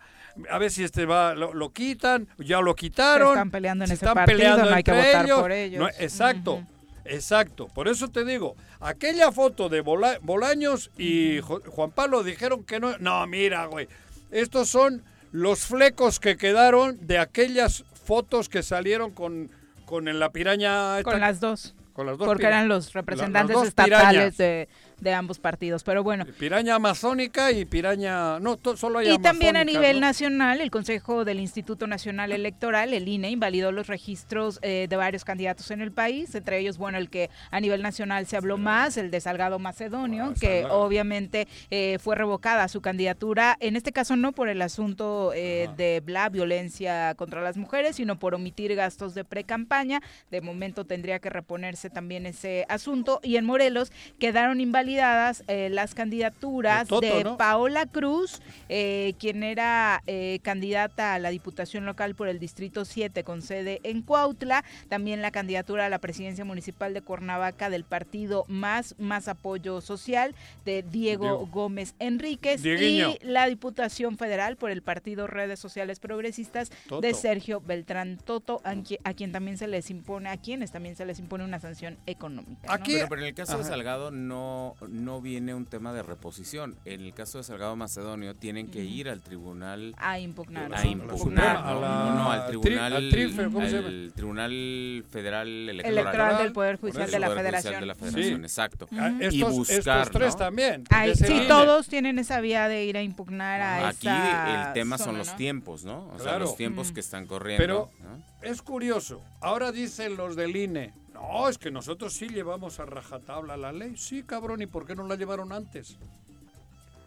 [0.50, 3.28] a ver si este va, lo, lo quitan, ya lo quitaron.
[3.28, 5.80] Se están peleando en se ese están partido, peleando no hay que votar por ellos.
[5.80, 6.62] No, exacto,
[7.04, 7.68] exacto.
[7.68, 12.96] Por eso te digo, aquella foto de Bola- Bolaños y Juan Pablo dijeron que no.
[12.98, 13.88] No, mira, güey,
[14.30, 19.50] estos son los flecos que quedaron de aquellas fotos que salieron con,
[19.86, 20.98] con en la piraña.
[20.98, 21.74] esta- Con las dos.
[21.92, 24.36] con las dos Porque eran los representantes estatales pirañas.
[24.36, 24.68] de,
[25.00, 25.82] de ambos partidos.
[25.84, 26.24] Pero bueno.
[26.38, 28.38] Piraña amazónica y piraña.
[28.40, 30.06] No, solo hay Y también a nivel ¿no?
[30.06, 35.24] nacional, el Consejo del Instituto Nacional Electoral, el INE, invalidó los registros eh, de varios
[35.24, 38.96] candidatos en el país, entre ellos, bueno, el que a nivel nacional se habló más,
[38.96, 40.80] el de Salgado Macedonio, Ah, que Salgado.
[40.80, 46.02] obviamente eh, fue revocada su candidatura, en este caso no por el asunto eh, de
[46.06, 50.00] la violencia contra las mujeres, sino por omitir gastos de pre-campaña.
[50.30, 53.20] De momento tendría que reponerse también ese asunto.
[53.22, 57.36] Y en Morelos quedaron invalidadas eh, las candidaturas De Toto, de ¿no?
[57.38, 63.24] Paola Cruz, eh, quien era eh, candidata a la Diputación Local por el Distrito 7
[63.24, 68.44] con sede en Cuautla, también la candidatura a la presidencia municipal de Cuernavaca del partido
[68.48, 70.34] Más, Más Apoyo Social
[70.66, 71.46] de Diego, Diego.
[71.46, 73.10] Gómez Enríquez Dieguiño.
[73.10, 77.00] y la Diputación Federal por el partido Redes Sociales Progresistas Toto.
[77.00, 80.94] de Sergio Beltrán Toto, a, qui- a quien también se les impone, a quienes también
[80.96, 82.66] se les impone una sanción económica.
[82.68, 82.72] ¿no?
[82.72, 83.64] Aquí- Pero, pero en el caso de.
[83.64, 86.76] Salgado no, no viene un tema de reposición.
[86.84, 90.74] En el caso de Salgado Macedonio tienen que ir al tribunal a impugnar.
[90.74, 91.68] a impugnar, ¿no?
[91.68, 93.88] a la No, no, al tri- tribunal, al trife, ¿cómo se llama?
[93.88, 97.80] al tribunal federal electoral, Electoral del Poder Judicial de la Poder Judicial Federación.
[97.80, 98.42] de la Federación, Sí.
[98.44, 98.88] exacto.
[98.92, 99.22] Ah, Ujú.
[99.22, 100.38] Estos, Y buscar, estos tres ¿no?
[100.38, 100.84] también.
[100.90, 104.98] Ay, sí, todos tienen esa vía de ir a impugnar a Aquí esa el tema
[104.98, 105.36] son los ¿no?
[105.36, 106.08] tiempos, ¿no?
[106.14, 106.94] O sea, los tiempos Mm.
[106.94, 107.62] que están corriendo.
[107.62, 108.22] Pero ¿no?
[108.42, 109.20] es curioso.
[109.40, 110.92] Ahora dicen los del INE.
[111.32, 113.96] No, es que nosotros sí llevamos a rajatabla la ley.
[113.96, 115.96] Sí, cabrón, ¿y por qué no la llevaron antes?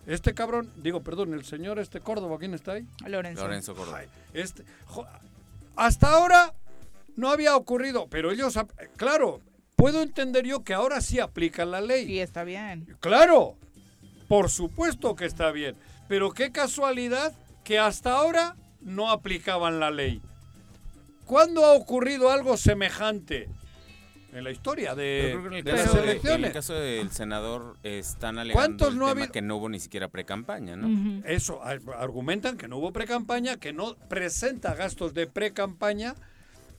[0.05, 2.87] Este cabrón, digo, perdón, el señor este Córdoba, ¿quién está ahí?
[3.05, 3.43] Lorenzo.
[3.43, 3.99] Lorenzo Córdoba.
[3.99, 5.05] Ay, este, jo-
[5.75, 6.53] hasta ahora
[7.17, 9.41] no había ocurrido, pero ellos, ap- claro,
[9.75, 12.09] puedo entender yo que ahora sí aplican la ley.
[12.09, 12.95] Y está bien.
[13.01, 13.55] Claro,
[14.29, 15.75] por supuesto que está bien,
[16.07, 17.33] pero qué casualidad
[17.65, 20.21] que hasta ahora no aplicaban la ley.
[21.25, 23.49] ¿Cuándo ha ocurrido algo semejante?
[24.37, 26.47] En la historia de, creo que en el de caso las de- en elecciones.
[26.47, 29.31] el caso del senador eh, están alegando ¿Cuántos el no ha tema habido?
[29.33, 31.23] que no hubo ni siquiera pre-campaña, ¿no?
[31.25, 36.13] Eso, ar- argumentan que no hubo pre-campaña, que no presenta gastos de pre-campaña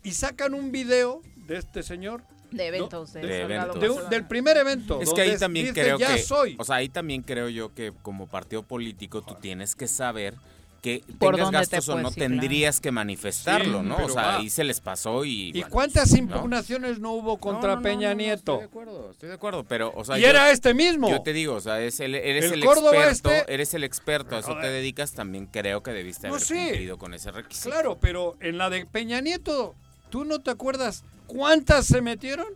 [0.05, 3.13] y sacan un video de este señor De eventos.
[3.15, 3.81] No, de de Salgado eventos.
[3.83, 4.19] de un- Macedonio.
[4.19, 5.01] del primer evento.
[5.03, 6.55] Es que ahí también dice, creo ya que, soy.
[6.59, 10.35] o sea, ahí también creo yo que como partido político tú tienes que saber
[10.83, 12.15] que Por tengas te gastos o no claro.
[12.15, 13.97] tendrías que manifestarlo, Sí, ¿no?
[13.97, 14.37] O sea, va.
[14.39, 18.09] ahí se les pasó y ¿Y bueno, cuántas impugnaciones no hubo contra no, no, Peña
[18.11, 18.53] no, no, Nieto?
[18.53, 21.11] Estoy de acuerdo, estoy de acuerdo, pero o sea, y yo- era este mismo.
[21.11, 24.39] Yo te digo, o sea, es el- eres El experto, este- eres el experto, a
[24.39, 26.55] eso te dedicas, también creo que debiste No, haber sí.
[26.55, 27.71] cumplido con ese requisito.
[27.71, 29.75] Claro, pero en la de Peña Nieto,
[30.11, 32.47] ¿tú no te acuerdas cuántas se metieron?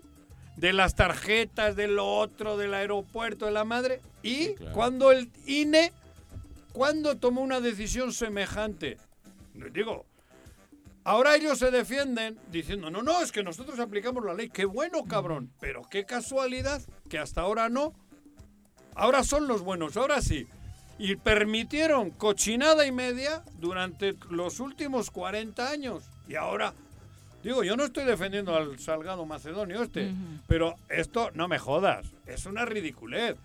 [0.57, 4.01] De las tarjetas, de lo otro, del aeropuerto, de la madre.
[4.23, 4.75] Y Sí, claro.
[4.75, 5.93] cuando el INE,
[6.73, 8.99] cuando tomó una decisión semejante?
[9.73, 10.07] Digo,
[11.05, 14.49] ahora ellos se defienden diciendo, no, no, es que nosotros aplicamos la ley.
[14.49, 15.53] Qué bueno, cabrón.
[15.61, 17.93] Pero qué casualidad que hasta ahora no.
[18.95, 20.47] Ahora son los buenos, ahora sí.
[20.99, 26.05] Y permitieron cochinada y media durante los últimos 40 años.
[26.29, 26.75] Y ahora,
[27.43, 30.13] digo, yo no estoy defendiendo al Salgado Macedonio este,
[30.47, 33.37] pero esto, no me jodas, es una ridiculez.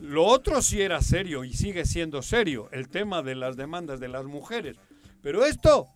[0.00, 4.08] Lo otro sí era serio y sigue siendo serio, el tema de las demandas de
[4.08, 4.76] las mujeres.
[5.22, 5.88] Pero esto,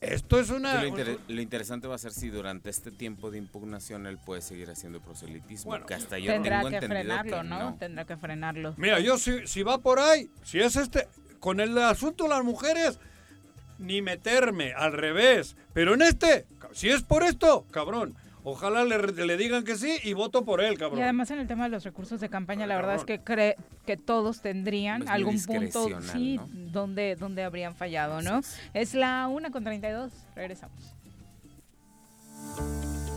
[0.00, 0.80] esto es Sí, una...
[0.82, 4.42] lo, inter- lo interesante va a ser si durante este tiempo de impugnación él puede
[4.42, 7.76] seguir haciendo proselitismo, Bueno, que hasta yo Tendrá tengo que entendido frenarlo, que ¿no?
[7.78, 8.74] Tendrá que frenarlo.
[8.76, 12.44] Mira, yo si, si va por ahí, si es este, con el asunto de las
[12.44, 12.98] mujeres,
[13.78, 15.56] ni meterme, al revés.
[15.72, 20.12] Pero en este, si es por esto, cabrón, ojalá le, le digan que sí y
[20.12, 21.02] voto por él, Y cabrón.
[21.02, 23.56] además en el tema de los recursos de campaña, Ay, la verdad es que cree
[23.86, 26.48] que todos tendrían algún punto sí ¿no?
[26.72, 28.40] donde, donde habrían fallado, ¿no?
[28.74, 30.76] Es la una con 32, regresamos.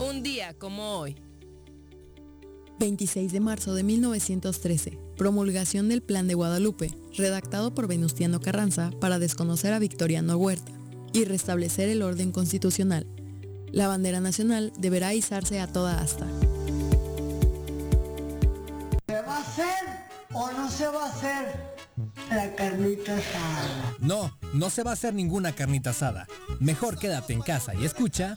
[0.00, 1.16] Un día como hoy.
[2.80, 9.18] 26 de marzo de 1913, promulgación del Plan de Guadalupe, redactado por Venustiano Carranza para
[9.20, 10.72] desconocer a Victoriano Huerta
[11.12, 13.06] y restablecer el orden constitucional.
[13.74, 16.28] La bandera nacional deberá izarse a toda asta.
[19.08, 19.84] ¿Se va a hacer
[20.32, 21.74] o no se va a hacer
[22.30, 23.96] la carnita asada?
[23.98, 26.28] No, no se va a hacer ninguna carnita asada.
[26.60, 28.36] Mejor quédate en casa y escucha.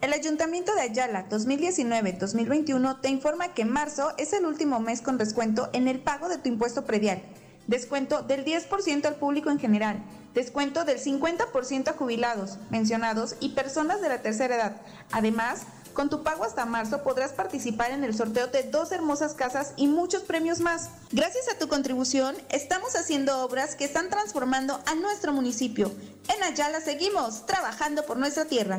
[0.00, 5.68] el Ayuntamiento de Ayala 2019-2021 te informa que marzo es el último mes con descuento
[5.72, 7.20] en el pago de tu impuesto predial.
[7.66, 10.02] Descuento del 10% al público en general.
[10.34, 14.76] Descuento del 50% a jubilados, mencionados y personas de la tercera edad.
[15.10, 19.72] Además, con tu pago hasta marzo podrás participar en el sorteo de dos hermosas casas
[19.76, 20.90] y muchos premios más.
[21.10, 25.90] Gracias a tu contribución, estamos haciendo obras que están transformando a nuestro municipio.
[26.34, 28.78] En Ayala seguimos trabajando por nuestra tierra.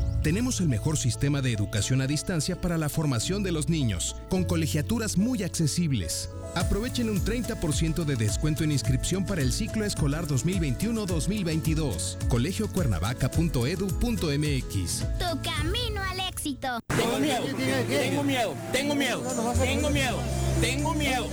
[0.23, 4.43] Tenemos el mejor sistema de educación a distancia para la formación de los niños, con
[4.43, 6.29] colegiaturas muy accesibles.
[6.53, 12.27] Aprovechen un 30% de descuento en inscripción para el ciclo escolar 2021-2022.
[12.27, 15.05] colegiocuernavaca.edu.mx.
[15.17, 16.79] Tu camino al éxito.
[16.87, 17.45] Tengo miedo,
[17.87, 19.23] tengo miedo, tengo miedo,
[19.59, 20.19] tengo miedo,
[20.61, 21.27] tengo miedo,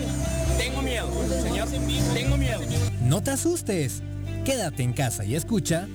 [0.56, 1.10] tengo miedo.
[1.42, 1.68] Señor,
[2.14, 2.62] tengo miedo.
[3.02, 4.00] No te asustes.
[4.46, 5.88] Quédate en casa y escucha.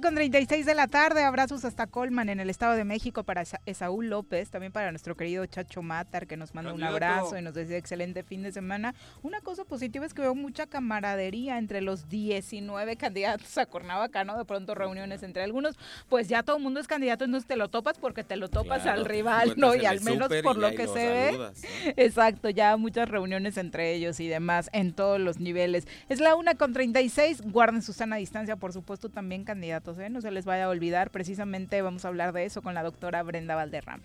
[0.00, 4.08] Con 36 de la tarde, abrazos hasta Colman en el Estado de México para Esaúl
[4.08, 7.78] López, también para nuestro querido Chacho Matar que nos manda un abrazo y nos desea
[7.78, 8.94] excelente fin de semana.
[9.22, 14.38] Una cosa positiva es que veo mucha camaradería entre los 19 candidatos a Cuernavaca, ¿no?
[14.38, 15.76] De pronto reuniones entre algunos,
[16.08, 18.86] pues ya todo el mundo es candidato, entonces te lo topas porque te lo topas
[18.86, 19.74] al rival, ¿no?
[19.74, 21.52] Y al menos por lo que se ve.
[21.96, 25.88] Exacto, ya muchas reuniones entre ellos y demás en todos los niveles.
[26.08, 30.10] Es la una con 36, guarden su sana distancia, por supuesto, también candidatos ¿eh?
[30.10, 31.10] no se les vaya a olvidar.
[31.10, 34.04] Precisamente vamos a hablar de eso con la doctora Brenda Valderrama.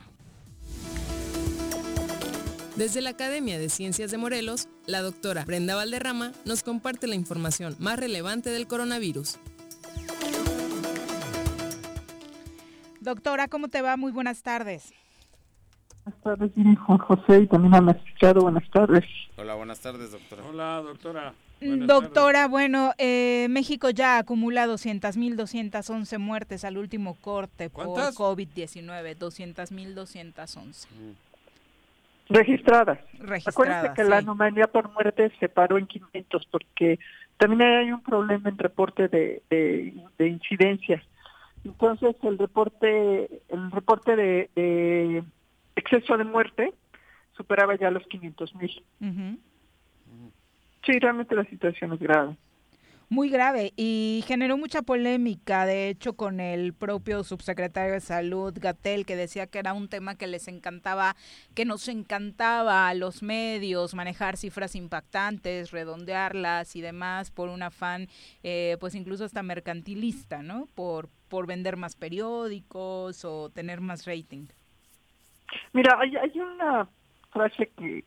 [2.75, 7.75] Desde la Academia de Ciencias de Morelos, la doctora Brenda Valderrama nos comparte la información
[7.79, 9.37] más relevante del coronavirus.
[12.99, 13.95] Doctora, ¿cómo te va?
[13.95, 14.91] Muy buenas tardes.
[16.03, 16.51] Buenas tardes,
[16.85, 18.41] Juan José, y también han escuchado.
[18.41, 19.03] Buenas tardes.
[19.37, 20.43] Hola, buenas tardes, doctora.
[20.49, 21.33] Hola, doctora.
[21.63, 30.87] Doctora, bueno, eh, México ya acumula 200.211 muertes al último corte por COVID-19, 200.211.
[32.29, 32.99] Registradas.
[33.19, 33.47] Registradas.
[33.47, 36.99] Acuérdense que la anomalía por muerte se paró en 500 porque
[37.37, 41.03] también hay un problema en reporte de, de, incidencias.
[41.63, 45.23] Entonces el reporte el reporte de,
[45.75, 46.73] exceso de muerte
[47.35, 48.83] superaba ya los 500 mil.
[50.85, 52.35] Sí, realmente la situación es grave.
[53.09, 59.05] Muy grave y generó mucha polémica, de hecho, con el propio subsecretario de Salud, Gatel,
[59.05, 61.15] que decía que era un tema que les encantaba,
[61.53, 68.07] que nos encantaba a los medios manejar cifras impactantes, redondearlas y demás por un afán,
[68.41, 70.65] eh, pues incluso hasta mercantilista, ¿no?
[70.73, 74.47] Por, por vender más periódicos o tener más rating.
[75.73, 76.87] Mira, hay, hay una
[77.31, 78.03] frase que,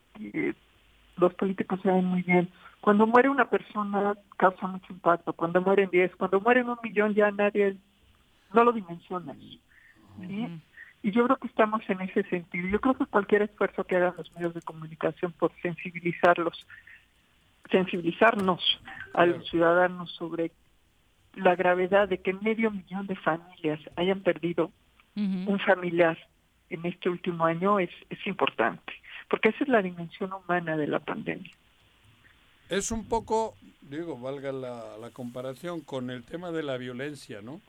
[1.16, 2.51] los políticos saben muy bien
[2.87, 7.32] cuando muere una persona causa mucho impacto, cuando mueren 10, cuando mueren un millón ya
[7.32, 7.74] nadie,
[8.55, 9.34] no lo dimensiona.
[11.03, 12.68] Y yo creo que estamos en ese sentido.
[12.68, 16.64] Yo creo que cualquier esfuerzo que hagan los medios de comunicación por sensibilizarlos,
[17.72, 18.62] sensibilizarnos
[19.14, 20.53] a los ciudadanos sobre
[21.34, 24.70] la gravedad de que medio millón de familias hayan perdido
[25.16, 26.16] un familiar
[26.70, 28.93] en este último año es, es importante,
[29.28, 31.51] porque esa es la dimensión humana de la pandemia.
[32.69, 37.61] Es un poco, digo, valga la, la comparación con el tema de la violencia, ¿no?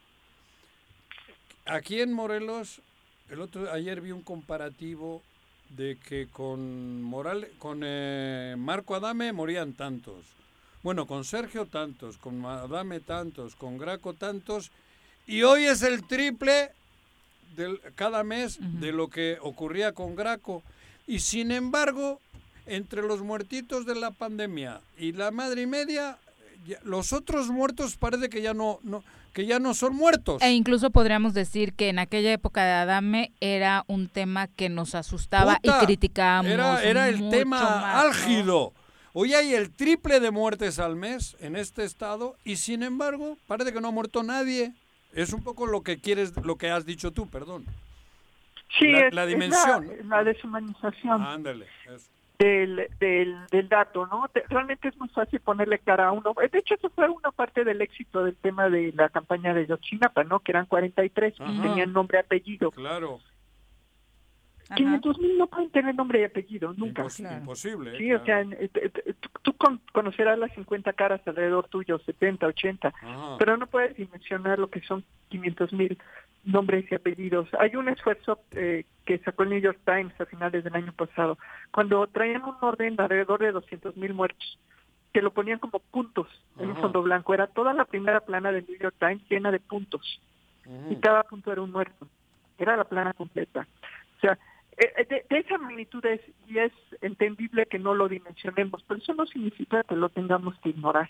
[1.65, 2.81] Aquí en Morelos,
[3.29, 5.21] el otro ayer vi un comparativo
[5.69, 10.25] de que con Moral, con eh, Marco Adame morían tantos.
[10.83, 14.71] Bueno, con Sergio tantos, con Adame tantos, con Graco tantos,
[15.25, 16.71] y hoy es el triple
[17.55, 20.63] del, cada mes de lo que ocurría con Graco.
[21.05, 22.21] Y sin embargo,
[22.67, 26.17] entre los muertitos de la pandemia y la madre y media,
[26.83, 29.03] los otros muertos parece que ya no, no,
[29.33, 30.41] que ya no son muertos.
[30.41, 34.95] E incluso podríamos decir que en aquella época de Adame era un tema que nos
[34.95, 36.51] asustaba y criticábamos.
[36.51, 38.73] Era, era el tema álgido.
[39.13, 43.73] Hoy hay el triple de muertes al mes en este estado y sin embargo parece
[43.73, 44.73] que no ha muerto nadie.
[45.13, 47.65] Es un poco lo que quieres, lo que has dicho tú, perdón.
[48.77, 49.89] Sí, la, dimensión.
[50.09, 51.21] la, deshumanización.
[51.21, 51.65] Ándale,
[52.39, 54.29] del, del, del dato, ¿no?
[54.49, 56.33] realmente es muy fácil ponerle cara a uno.
[56.51, 60.23] De hecho, eso fue una parte del éxito del tema de la campaña de Yotzinapa,
[60.23, 60.39] ¿no?
[60.39, 62.71] Que eran 43, tenían nombre y apellido.
[62.71, 63.19] Claro.
[64.75, 67.03] 500 mil no pueden tener nombre y apellido, nunca.
[67.03, 67.97] Imposible.
[67.97, 68.69] Sí, o sea, eh,
[69.41, 69.55] tú,
[69.93, 72.93] conocerás las 50 caras alrededor tuyo, 70, 80,
[73.39, 75.97] pero no puedes dimensionar lo que son 500 mil
[76.47, 77.49] nombres y apellidos.
[77.59, 81.37] Hay un esfuerzo eh, que sacó el New York Times a finales del año pasado,
[81.71, 84.57] cuando traían un orden alrededor de 200 mil muertos,
[85.13, 86.27] que lo ponían como puntos
[86.59, 87.33] en un fondo blanco.
[87.33, 90.21] Era toda la primera plana del New York Times llena de puntos,
[90.89, 92.07] y cada punto era un muerto.
[92.57, 93.67] Era la plana completa.
[94.17, 94.37] O sea,
[94.77, 96.71] eh, eh, de, esa magnitud es, y es
[97.01, 101.09] entendible que no lo dimensionemos, pero eso no significa que lo tengamos que ignorar,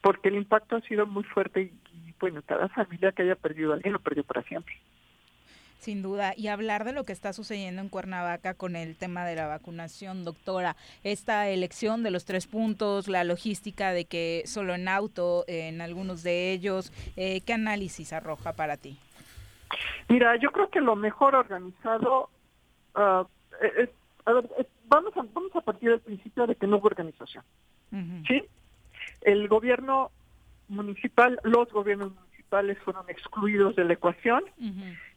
[0.00, 3.76] porque el impacto ha sido muy fuerte y, bueno, cada familia que haya perdido a
[3.76, 4.74] alguien lo perdió para siempre.
[5.78, 9.36] Sin duda, y hablar de lo que está sucediendo en Cuernavaca con el tema de
[9.36, 14.88] la vacunación, doctora, esta elección de los tres puntos, la logística de que solo en
[14.88, 18.98] auto, en algunos de ellos, eh, ¿qué análisis arroja para ti?
[20.08, 22.28] Mira, yo creo que lo mejor organizado
[23.00, 23.24] Ah,
[23.62, 23.88] eh,
[24.88, 27.44] vamos, a, vamos a partir del principio de que no hubo organización.
[28.26, 28.42] ¿Sí?
[29.22, 30.10] El gobierno
[30.68, 34.44] municipal, los gobiernos municipales fueron excluidos de la ecuación.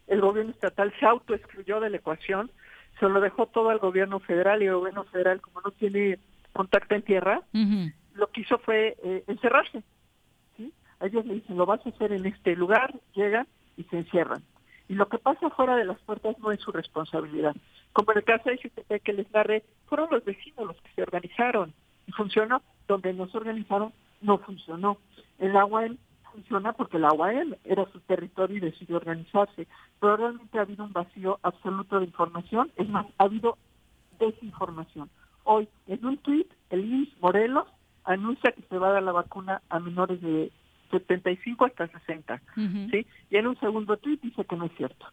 [0.08, 2.52] El gobierno estatal se autoexcluyó de la ecuación.
[2.99, 6.20] Se lo dejó todo al gobierno federal y el gobierno federal, como no tiene
[6.54, 7.41] contacto en tierra,
[8.14, 9.84] lo que hizo fue eh, encerrarse.
[10.58, 10.74] ¿sí?
[10.99, 13.47] ellos le dicen, lo vas a hacer en este lugar, llegan
[13.78, 14.43] y se encierran.
[14.89, 17.56] Y lo que pasa fuera de las puertas no es su responsabilidad.
[17.93, 21.74] Como en el caso de que les narré, fueron los vecinos los que se organizaron
[22.08, 22.62] y funcionó.
[22.88, 24.97] Donde no se organizaron, no funcionó.
[25.39, 25.86] El agua
[26.32, 29.67] funciona porque el agua era su territorio y decidió organizarse.
[29.99, 32.72] Pero realmente ha habido un vacío absoluto de información.
[32.78, 33.57] Es más, ha habido
[34.19, 35.09] desinformación.
[35.43, 37.67] Hoy, en un tuit, el INS Morelos
[38.03, 40.51] anuncia que se va a dar la vacuna a menores de
[40.91, 42.41] 75 hasta 60,
[42.91, 43.05] ¿sí?
[43.30, 45.05] Y en un segundo tuit dice que no es cierto.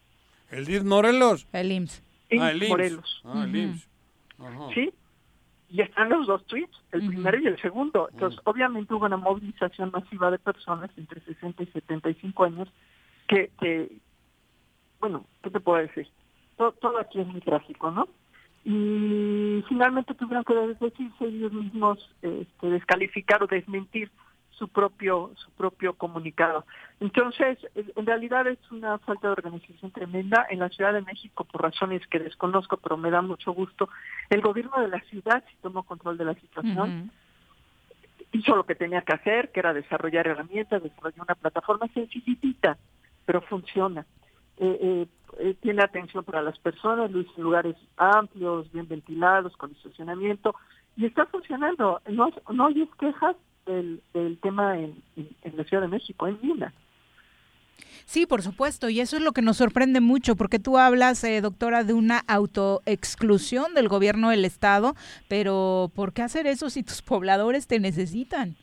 [0.50, 1.46] ¿El DIF Morelos?
[1.52, 2.02] El IMSS.
[2.38, 2.68] Ah, el IMSS.
[2.68, 3.22] Morelos.
[3.24, 3.88] Ah, el IMSS.
[4.74, 4.90] ¿Sí?
[5.70, 8.08] Y están los dos tweets, el primero y el segundo.
[8.12, 12.68] Entonces, obviamente hubo una movilización masiva de personas entre 60 y 75 años
[13.26, 13.92] que, que
[15.00, 16.08] bueno, ¿qué te puedo decir?
[16.56, 18.08] Todo, todo aquí es muy trágico, ¿no?
[18.64, 24.10] Y finalmente tuvieron que decirse ellos mismos este, descalificar o desmentir
[24.58, 26.64] su propio su propio comunicado.
[27.00, 30.46] Entonces, en realidad es una falta de organización tremenda.
[30.50, 33.88] En la Ciudad de México, por razones que desconozco, pero me da mucho gusto,
[34.30, 37.12] el gobierno de la ciudad sí tomó control de la situación.
[38.32, 42.76] Hizo lo que tenía que hacer, que era desarrollar herramientas, desarrollar una plataforma sencillita,
[43.24, 44.04] pero funciona.
[44.58, 45.06] Eh, eh,
[45.38, 50.54] eh, tiene atención para las personas, lugares amplios, bien ventilados, con estacionamiento,
[50.96, 52.02] y está funcionando.
[52.08, 53.36] No, no hay quejas
[53.68, 55.02] del, tema en,
[55.54, 56.72] la Ciudad de México, en Mina.
[58.04, 61.40] Sí, por supuesto, y eso es lo que nos sorprende mucho, porque tú hablas, eh,
[61.40, 64.94] doctora, de una autoexclusión del gobierno del Estado,
[65.28, 68.56] pero ¿por qué hacer eso si tus pobladores te necesitan?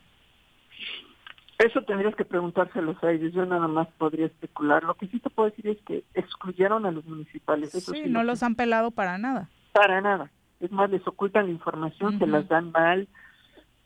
[1.60, 4.84] Eso tendrías que preguntárselos a ellos, yo nada más podría especular.
[4.84, 7.72] Lo que sí te puedo decir es que excluyeron a los municipales.
[7.72, 9.50] sí, no los han pelado para nada.
[9.72, 10.32] Para nada.
[10.60, 13.08] Es más, les ocultan la información, se las dan mal,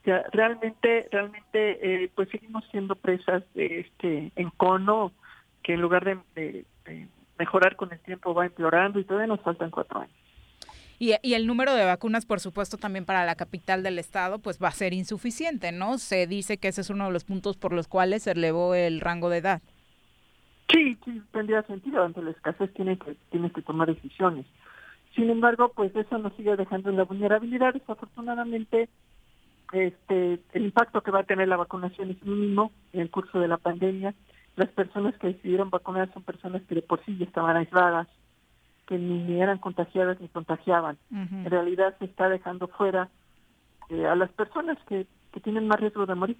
[0.04, 5.12] realmente, realmente, eh, pues seguimos siendo presas de este encono
[5.62, 6.64] que en lugar de,
[7.38, 10.14] mejorar con el tiempo va empeorando y todavía nos faltan cuatro años.
[10.98, 14.58] Y, y, el número de vacunas, por supuesto, también para la capital del estado, pues
[14.62, 15.96] va a ser insuficiente, ¿no?
[15.96, 19.00] Se dice que ese es uno de los puntos por los cuales se elevó el
[19.00, 19.62] rango de edad.
[20.72, 22.04] Sí, sí, tendría sentido.
[22.04, 24.46] Ante la escasez tiene que, tiene que tomar decisiones.
[25.14, 27.74] Sin embargo, pues eso nos sigue dejando en la vulnerabilidad.
[27.74, 28.88] Desafortunadamente,
[29.72, 33.48] este, el impacto que va a tener la vacunación es mínimo en el curso de
[33.48, 34.14] la pandemia.
[34.56, 38.08] Las personas que decidieron vacunar son personas que de por sí ya estaban aisladas,
[38.86, 40.98] que ni eran contagiadas ni contagiaban.
[41.10, 43.08] En realidad se está dejando fuera
[43.88, 46.36] eh, a las personas que, que tienen más riesgo de morir.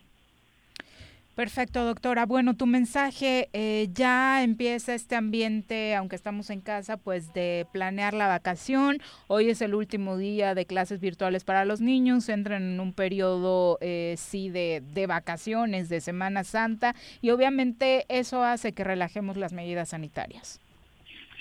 [1.36, 2.26] Perfecto, doctora.
[2.26, 8.12] Bueno, tu mensaje eh, ya empieza este ambiente, aunque estamos en casa, pues de planear
[8.12, 8.98] la vacación.
[9.26, 13.78] Hoy es el último día de clases virtuales para los niños, entran en un periodo,
[13.80, 19.52] eh, sí, de, de vacaciones, de Semana Santa, y obviamente eso hace que relajemos las
[19.52, 20.60] medidas sanitarias.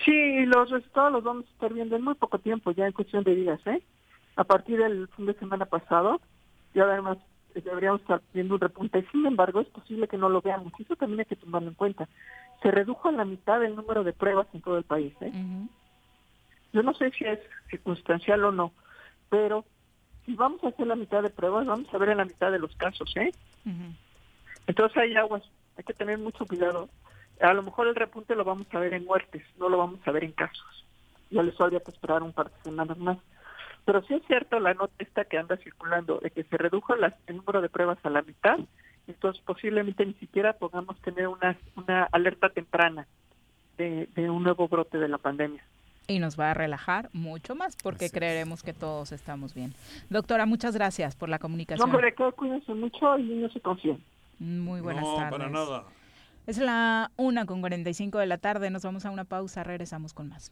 [0.06, 3.24] Sí, los resultados los vamos a estar viendo en muy poco tiempo, ya en cuestión
[3.26, 3.82] de días, ¿eh?
[4.38, 6.22] A partir del fin de semana pasado,
[6.74, 7.18] ya además
[7.54, 9.06] deberíamos estar viendo un repunte.
[9.12, 10.74] Sin embargo, es posible que no lo veamos.
[10.80, 12.08] Eso también hay que tomarlo en cuenta.
[12.62, 15.14] Se redujo a la mitad el número de pruebas en todo el país.
[15.22, 15.32] ¿eh?
[16.74, 17.40] Yo no sé si es
[17.70, 18.72] circunstancial o no,
[19.30, 19.66] pero
[20.26, 22.60] si vamos a hacer la mitad de pruebas, vamos a ver en la mitad de
[22.60, 23.32] los casos, ¿eh?
[24.68, 25.44] Entonces hay aguas,
[25.78, 26.90] hay que tener mucho cuidado.
[27.42, 30.12] A lo mejor el repunte lo vamos a ver en muertes, no lo vamos a
[30.12, 30.86] ver en casos.
[31.32, 33.18] Ya les habría que esperar un par de semanas más.
[33.90, 37.36] Pero sí es cierto la nota esta que anda circulando de que se redujo el
[37.36, 38.60] número de pruebas a la mitad,
[39.08, 43.08] entonces posiblemente ni siquiera podamos tener una, una alerta temprana
[43.80, 45.64] de, un nuevo brote de la pandemia
[46.06, 49.74] y nos va a relajar mucho más porque creeremos que todos estamos bien.
[50.12, 51.90] Doctora, muchas gracias por la comunicación.
[51.90, 54.04] No, pero cuídense mucho y no se confíen.
[54.38, 55.32] Muy buenas no, tardes.
[55.32, 55.86] para nada.
[56.46, 60.30] Es la una con 45 de la tarde, nos vamos a una pausa, regresamos con
[60.30, 60.52] más.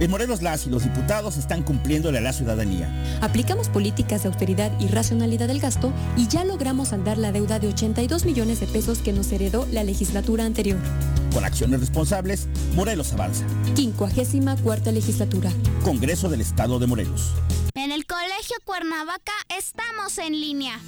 [0.00, 2.90] En Morelos las y los diputados están cumpliéndole a la ciudadanía.
[3.20, 7.68] Aplicamos políticas de austeridad y racionalidad del gasto y ya logramos saldar la deuda de
[7.68, 10.78] 82 millones de pesos que nos heredó la legislatura anterior.
[11.32, 13.44] Con acciones responsables, Morelos avanza.
[13.74, 15.50] 54 cuarta legislatura.
[15.84, 17.32] Congreso del Estado de Morelos.
[17.74, 20.80] En el Colegio Cuernavaca estamos en línea.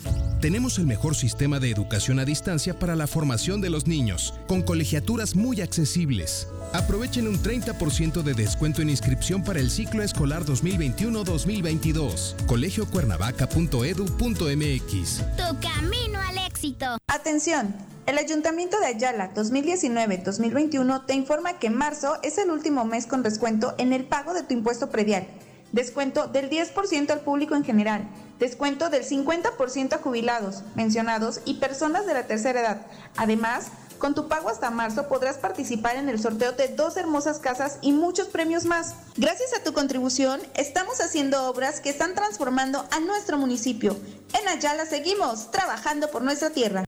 [0.46, 4.62] Tenemos el mejor sistema de educación a distancia para la formación de los niños, con
[4.62, 6.46] colegiaturas muy accesibles.
[6.72, 12.46] Aprovechen un 30% de descuento en inscripción para el ciclo escolar 2021-2022.
[12.46, 15.22] colegiocuernavaca.edu.mx.
[15.36, 16.96] Tu camino al éxito.
[17.08, 17.74] Atención.
[18.06, 23.74] El Ayuntamiento de Ayala 2019-2021 te informa que marzo es el último mes con descuento
[23.78, 25.26] en el pago de tu impuesto predial.
[25.72, 28.08] Descuento del 10% al público en general.
[28.38, 32.86] Descuento del 50% a jubilados, mencionados y personas de la tercera edad.
[33.16, 37.78] Además, con tu pago hasta marzo podrás participar en el sorteo de dos hermosas casas
[37.80, 38.94] y muchos premios más.
[39.16, 43.96] Gracias a tu contribución, estamos haciendo obras que están transformando a nuestro municipio.
[44.38, 46.84] En Ayala seguimos trabajando por nuestra tierra.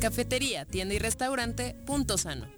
[0.00, 2.57] Cafetería, tienda y restaurante Punto Sano.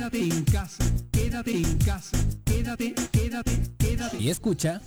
[0.00, 0.84] Quédate en casa.
[1.12, 2.16] Quédate en casa.
[2.46, 4.16] Quédate, quédate, quédate.
[4.18, 4.80] Y escucha.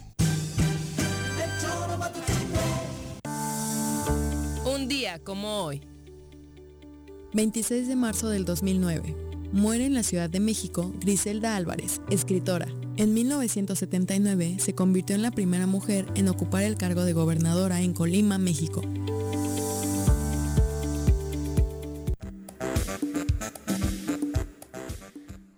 [4.66, 5.82] Un día como hoy.
[7.36, 9.16] 26 de marzo del 2009.
[9.52, 12.68] Muere en la Ciudad de México Griselda Álvarez, escritora.
[12.98, 17.94] En 1979 se convirtió en la primera mujer en ocupar el cargo de gobernadora en
[17.94, 18.82] Colima, México.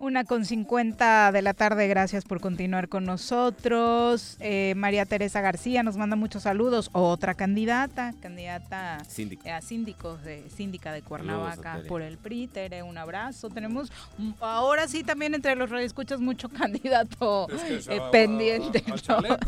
[0.06, 4.36] Una con 50 de la tarde, gracias por continuar con nosotros.
[4.38, 6.90] Eh, María Teresa García nos manda muchos saludos.
[6.92, 9.42] Otra candidata, candidata Síndico.
[9.48, 12.46] eh, a síndicos de síndica de Cuernavaca por el PRI.
[12.46, 13.48] Tere, un abrazo.
[13.50, 18.84] Tenemos mm, ahora sí también entre los radioescuchas mucho candidato Es que eh, a- pendiente.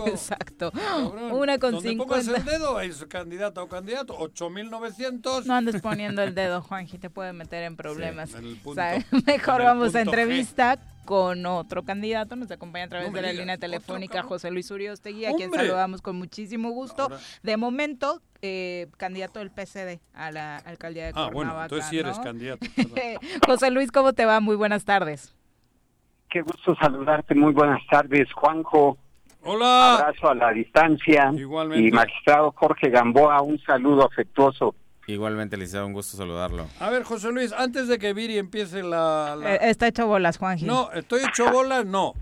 [0.06, 0.72] Exacto.
[0.72, 2.36] Cabrón, Una con Donde pongas 50.
[2.50, 5.44] el dedo, es candidato o candidato, 8.900.
[5.44, 8.34] No andes poniendo el dedo, Juanji, te puede meter en problemas.
[8.34, 9.04] en el punto- ¿Sabes?
[9.24, 10.10] Mejor en el vamos a punto
[10.48, 12.36] Entrevista con otro candidato.
[12.36, 14.22] Nos acompaña a través No de la digas, línea ¿otro, telefónica?
[14.22, 17.04] José Luis Uriostegui, a quien saludamos con muchísimo gusto.
[17.04, 21.34] Ahora- De momento, eh, candidato del PCD a la alcaldía de Ah, Cuernavaca.
[21.34, 22.24] bueno, entonces sí eres ¿no?
[22.24, 22.66] candidato.
[23.46, 24.40] José Luis, ¿cómo te va?
[24.40, 25.34] Muy buenas tardes.
[26.30, 28.98] Qué gusto saludarte, muy buenas tardes, Juanjo.
[29.44, 29.96] Hola.
[29.98, 31.30] Abrazo a la distancia.
[31.34, 31.88] Igualmente.
[31.88, 34.74] Y magistrado Jorge Gamboa, un saludo afectuoso.
[35.12, 36.68] Igualmente, Liceo, un gusto saludarlo.
[36.80, 39.34] A ver, José Luis, antes de que Viri empiece la...
[39.36, 40.66] la- Eh, está hecho bolas, Juanji.
[40.66, 42.12] No, estoy hecho bola, no.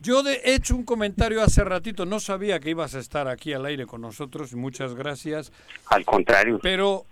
[0.00, 3.54] Yo de- he hecho un comentario hace ratito, no sabía que ibas a estar aquí
[3.54, 5.50] al aire con nosotros, y muchas gracias.
[5.86, 6.58] Al contrario.
[6.62, 7.06] Pero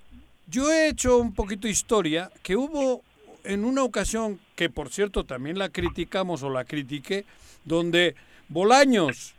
[0.46, 3.02] yo he hecho un poquito historia, que hubo
[3.44, 7.24] en una ocasión, que por cierto también la criticamos o la critiqué,
[7.64, 8.14] donde
[8.50, 9.32] Bolaños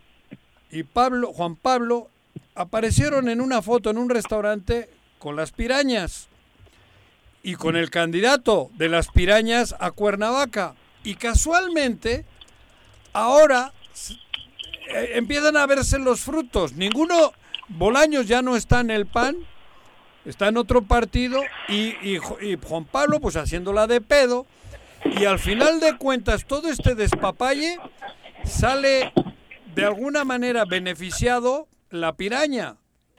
[0.72, 2.07] y Pablo, Juan Pablo
[2.55, 4.89] aparecieron en una foto en un restaurante
[5.20, 6.28] con las pirañas
[7.43, 10.76] y con el candidato de las pirañas a Cuernavaca.
[11.03, 12.26] Y casualmente,
[13.13, 13.74] ahora
[14.89, 16.74] eh, empiezan a verse los frutos.
[16.74, 17.34] Ninguno,
[17.67, 19.38] Bolaños ya no está en el PAN,
[20.26, 24.47] está en otro partido, y, y y Juan Pablo pues haciéndola de pedo.
[25.05, 27.78] Y al final de cuentas, todo este despapalle
[28.43, 29.13] sale
[29.76, 32.76] de alguna manera beneficiado la piraña,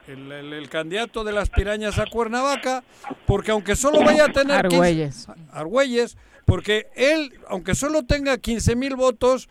[0.06, 2.82] el, el- el candidato de las pirañas a Cuernavaca,
[3.26, 4.62] porque aunque solo vaya a tener...
[4.68, 5.26] 15 Argüelles.
[5.52, 9.48] Argüelles, porque él, aunque solo tenga 15 mil votos,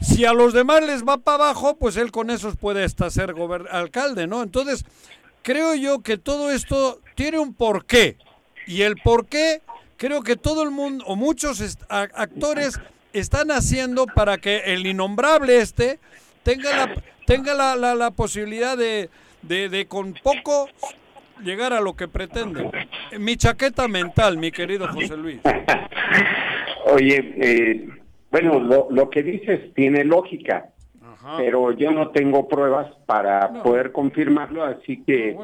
[0.00, 3.34] si a los demás les va para abajo, pues él con esos puede hasta ser
[3.70, 4.42] alcalde, ¿no?
[4.42, 4.84] Entonces,
[5.42, 8.16] creo yo que todo esto tiene un porqué.
[8.66, 9.60] Y el porqué,
[9.98, 12.80] creo que todo el mundo, o muchos est- actores,
[13.12, 15.98] están haciendo para que el innombrable este
[16.44, 16.94] tenga la,
[17.26, 19.10] tenga la, la- la posibilidad de,
[19.42, 20.68] de, de con poco
[21.42, 22.70] llegar a lo que pretende.
[23.18, 25.40] Mi chaqueta mental, mi querido José Luis.
[26.86, 27.88] Oye, eh,
[28.30, 30.70] bueno, lo, lo que dices tiene lógica,
[31.36, 35.36] pero yo no tengo pruebas para poder confirmarlo, así que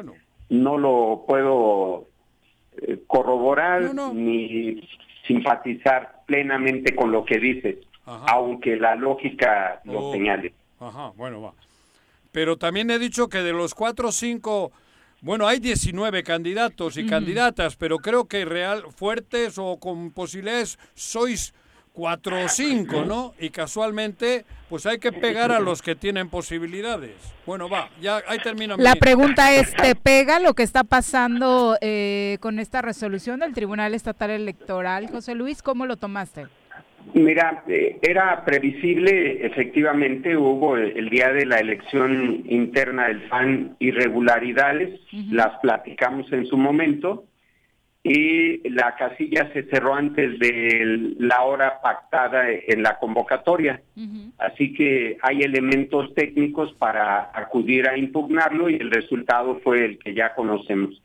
[0.49, 2.07] no lo puedo
[2.81, 4.87] eh, corroborar ni
[5.27, 7.75] simpatizar plenamente con lo que dices,
[8.05, 10.11] aunque la lógica lo Oh.
[10.13, 10.53] señale.
[10.79, 11.53] Ajá, bueno, va.
[12.37, 14.71] Pero también he dicho que de los cuatro o cinco,
[15.21, 21.55] bueno, hay 19 candidatos y candidatas, pero creo que real, fuertes o con posibilidades sois
[21.93, 23.33] cuatro o cinco, ¿no?
[23.39, 27.15] Y casualmente, pues hay que pegar a los que tienen posibilidades.
[27.47, 31.75] Bueno, va, ya ahí termina La mi- pregunta es, ¿te pega lo que está pasando
[31.81, 35.63] eh, con esta resolución del Tribunal Estatal Electoral, José Luis?
[35.63, 36.45] ¿Cómo lo tomaste?
[37.13, 44.99] Mira, eh, era previsible, efectivamente hubo el, día de la elección interna del FAN irregularidades,
[45.31, 47.25] las platicamos en su momento
[48.03, 53.81] y la casilla se cerró antes de la hora pactada en la convocatoria.
[54.37, 60.13] Así que hay elementos técnicos para acudir a impugnarlo y el resultado fue el que
[60.13, 61.01] ya conocemos.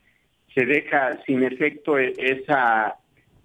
[0.55, 2.97] Se deja sin efecto e- esa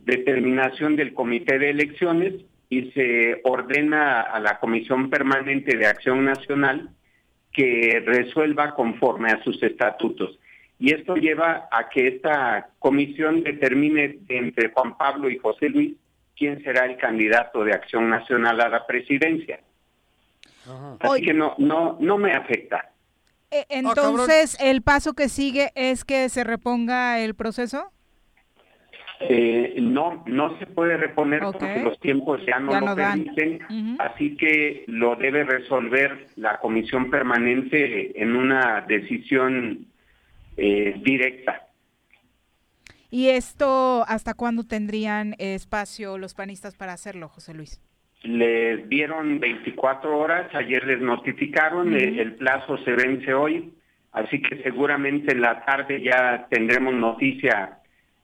[0.07, 2.33] determinación del Comité de Elecciones
[2.69, 6.89] y se ordena a la Comisión Permanente de Acción Nacional
[7.51, 10.39] que resuelva conforme a sus estatutos.
[10.79, 15.95] Y esto lleva a que esta comisión determine entre Juan Pablo y José Luis
[16.37, 19.59] quién será el candidato de Acción Nacional a la presidencia.
[20.99, 22.91] Así que no, no, no me afecta.
[23.51, 27.91] Eh, entonces, ¿el paso que sigue es que se reponga el proceso?
[29.19, 33.59] Eh, no, no se puede reponer porque los tiempos ya no Ya lo no permiten,
[33.97, 39.87] así que lo debe resolver la comisión permanente en una decisión
[40.55, 41.63] eh, directa.
[43.09, 47.81] ¿Y esto hasta cuándo tendrían espacio los panistas para hacerlo, José Luis?
[48.23, 53.73] Les dieron 24 horas, ayer les notificaron, eh, el plazo se vence hoy,
[54.11, 57.76] así que seguramente en la tarde ya tendremos noticia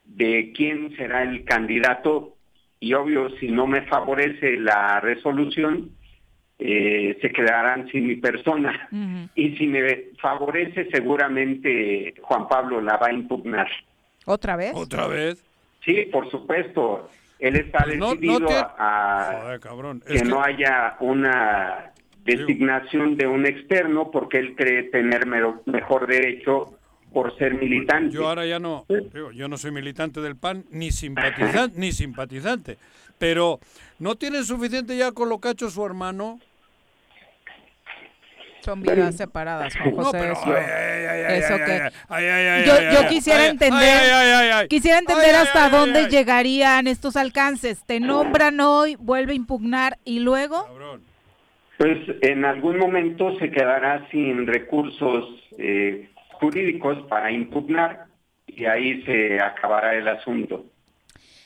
[0.06, 2.36] de quién será el candidato
[2.80, 5.92] y obvio, si no me favorece la resolución,
[6.60, 8.90] eh, se quedarán sin mi persona.
[9.36, 13.68] Y si me favorece, seguramente Juan Pablo la va a impugnar.
[14.26, 14.72] ¿Otra vez?
[14.76, 15.44] ¿Otra vez?
[15.84, 17.10] Sí, por supuesto.
[17.40, 20.02] Él está Pues no- no decidido te- a Joder, cabrón.
[20.06, 21.92] que Es que- no haya una
[22.24, 26.78] designación de un externo porque él cree tener mero- mejor derecho
[27.14, 28.14] por ser militante.
[28.14, 32.78] Yo ahora ya no, digo, yo no soy militante del PAN, ni simpatizante, ni simpatizante.
[33.18, 33.60] Pero,
[34.00, 36.40] ¿no tiene suficiente ya con lo que ha hecho su hermano?
[38.62, 40.18] Son vidas separadas, Juan No, José.
[40.20, 42.96] pero- eso, ay, ay, ay, ay, eso ay, que...
[42.96, 46.08] yo, quisiera entender, quisiera entender hasta ay, dónde ay.
[46.08, 47.84] llegarían estos alcances.
[47.86, 50.66] Te nombran hoy, vuelve a impugnar y luego...
[51.78, 55.26] Pues en algún momento se quedará sin recursos
[55.58, 58.08] eh, jurídicos para impugnar
[58.48, 60.66] y ahí se acabará el asunto.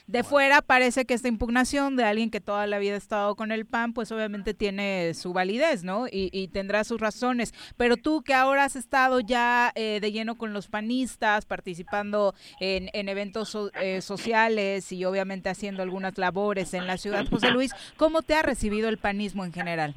[0.08, 3.52] De fuera parece que esta impugnación de alguien que toda la vida ha estado con
[3.52, 6.08] el PAN, pues obviamente tiene su validez, ¿no?
[6.08, 7.54] Y, y tendrá sus razones.
[7.76, 12.90] Pero tú que ahora has estado ya eh, de lleno con los panistas, participando en,
[12.94, 17.74] en eventos so- eh, sociales y obviamente haciendo algunas labores en la ciudad, José Luis,
[17.98, 19.94] ¿cómo te ha recibido el panismo en general?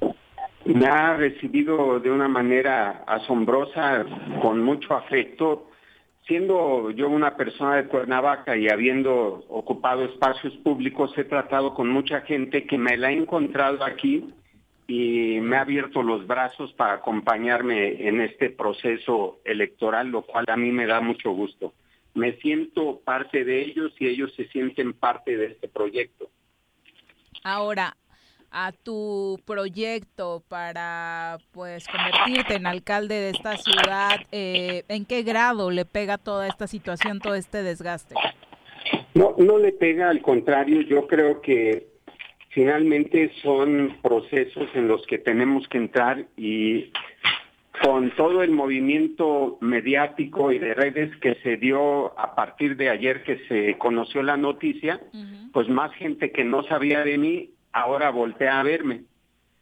[0.64, 4.04] Me ha recibido de una manera asombrosa,
[4.42, 5.70] con mucho afecto,
[6.26, 12.20] siendo yo una persona de Cuernavaca y habiendo ocupado espacios públicos, he tratado con mucha
[12.20, 14.32] gente que me la ha encontrado aquí
[14.86, 20.56] y me ha abierto los brazos para acompañarme en este proceso electoral, lo cual a
[20.56, 21.72] mí me da mucho gusto.
[22.14, 26.28] Me siento parte de ellos y ellos se sienten parte de este proyecto.
[27.44, 27.96] Ahora,
[28.50, 35.70] a tu proyecto para pues convertirte en alcalde de esta ciudad, eh, ¿en qué grado
[35.70, 38.14] le pega toda esta situación, todo este desgaste?
[39.14, 41.88] No, no le pega, al contrario, yo creo que
[42.50, 46.90] finalmente son procesos en los que tenemos que entrar y
[47.82, 53.22] con todo el movimiento mediático y de redes que se dio a partir de ayer
[53.22, 55.00] que se conoció la noticia,
[55.52, 59.04] pues más gente que no sabía de mí ahora voltea a verme.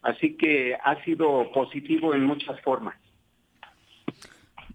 [0.02, 2.96] Así que ha sido positivo en muchas formas.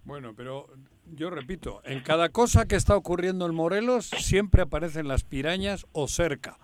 [0.03, 0.67] Bueno, pero
[1.15, 6.07] yo repito, en cada cosa que está ocurriendo en Morelos siempre aparecen las pirañas o
[6.07, 6.57] cerca,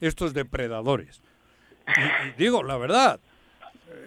[0.00, 1.22] estos depredadores.
[1.86, 3.20] Y, digo, la verdad,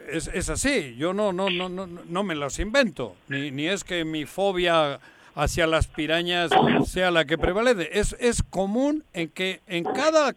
[0.10, 3.84] es, es así, yo no, no, no, no, no me los invento, ni, ni es
[3.84, 5.00] que mi fobia
[5.36, 6.50] hacia las pirañas
[6.86, 10.36] sea la que prevalece, es, es común en que en cada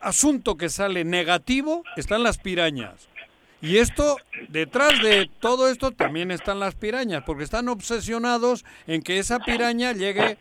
[0.00, 3.08] asunto que sale negativo están las pirañas.
[3.62, 4.16] Y esto,
[4.48, 9.92] detrás de todo esto también están las pirañas, porque están obsesionados en que esa piraña
[9.92, 10.38] llegue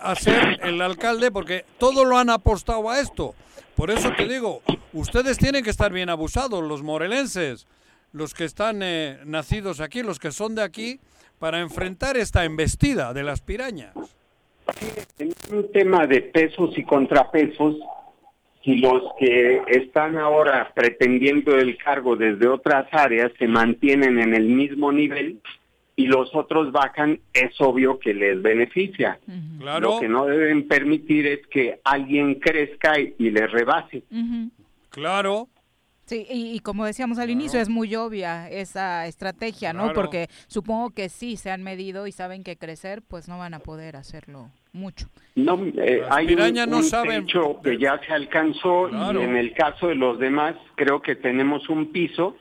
[0.00, 3.34] a, ser el alcalde, porque todo lo han apostado a esto.
[3.74, 4.62] Por eso te digo,
[4.92, 7.66] ustedes tienen que estar bien abusados, los morelenses,
[8.12, 11.00] los que están eh, nacidos aquí, los que son de aquí,
[11.40, 13.92] para enfrentar esta embestida de las pirañas.
[15.18, 17.76] En un tema de pesos y contrapesos,
[18.66, 24.46] si los que están ahora pretendiendo el cargo desde otras áreas se mantienen en el
[24.46, 25.40] mismo nivel
[25.94, 29.20] y los otros bajan, es obvio que les beneficia.
[29.60, 29.92] Claro.
[29.92, 34.02] Lo que no deben permitir es que alguien crezca y, y les rebase.
[34.90, 35.48] Claro.
[36.04, 39.84] Sí, y, y como decíamos al inicio, es muy obvia esa estrategia, ¿no?
[39.84, 39.94] Claro.
[39.94, 43.60] Porque supongo que sí se han medido y saben que crecer, pues no van a
[43.60, 45.08] poder hacerlo mucho.
[45.34, 49.20] No, eh, hay un, no un saben techo que ya se alcanzó Claro.
[49.20, 52.36] y en el caso de los demás creo que tenemos un piso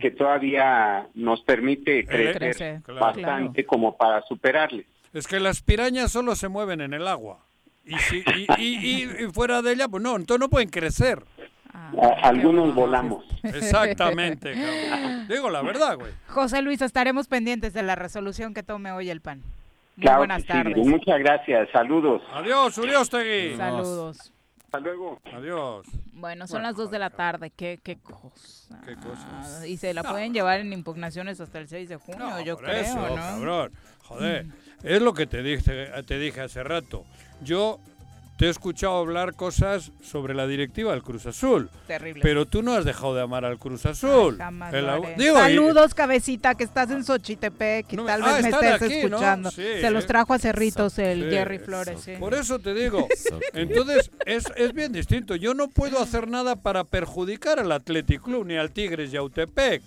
[0.00, 3.00] que todavía nos permite crecer Crecer, claro.
[3.00, 4.84] bastante como para superarle.
[5.12, 7.38] Es que las pirañas solo se mueven en el agua.
[7.84, 11.22] Y, si, y, y- y- y fuera de ella, pues no, entonces no pueden crecer.
[11.72, 13.24] A- algunos volamos.
[13.44, 15.28] Exactamente, cabrón.
[15.28, 16.12] Digo la verdad, güey.
[16.28, 19.42] José Luis, estaremos pendientes de la resolución que tome hoy el PAN.
[20.00, 20.58] Muy Claro buenas que sí.
[20.62, 20.86] tardes.
[20.86, 21.68] Muchas gracias.
[21.72, 22.22] Saludos.
[22.32, 23.56] Adiós, Uriostegui.
[23.56, 24.32] Saludos.
[24.64, 25.20] Hasta luego.
[25.34, 25.86] Adiós.
[26.14, 27.50] Bueno, son las 2 de la tarde.
[27.50, 28.80] ¿Qué, qué cosa?
[28.86, 29.66] ¿Qué cosas?
[29.66, 32.76] Y se la pueden llevar en impugnaciones hasta el 6 de junio, yo Por creo,
[32.80, 33.14] eso, ¿no?
[33.14, 33.72] cabrón.
[34.04, 34.46] Joder,
[34.82, 37.04] es lo que te dije, te dije hace rato.
[37.42, 37.78] Yo
[38.40, 41.68] te he escuchado hablar cosas sobre la directiva del Cruz Azul.
[41.86, 42.22] Terrible.
[42.22, 44.38] Pero tú no has dejado de amar al Cruz Azul.
[44.38, 45.14] Jamás El lo agu- haré.
[45.22, 48.48] digo, y- Saludos, cabecita, que estás en Xochitepec y No me- tal ah, vez me
[48.48, 49.16] estés aquí, ¿no?
[49.18, 49.50] escuchando.
[49.50, 50.06] Sí, Se los eh.
[50.06, 52.12] trajo a Cerritos el Sí, Jerry Flores, sí.
[52.18, 53.06] Por eso te digo.
[53.52, 55.36] Entonces, es, es bien distinto.
[55.36, 59.22] Yo no puedo hacer nada para perjudicar al Athletic Club ni al Tigres y a
[59.22, 59.82] Utepec.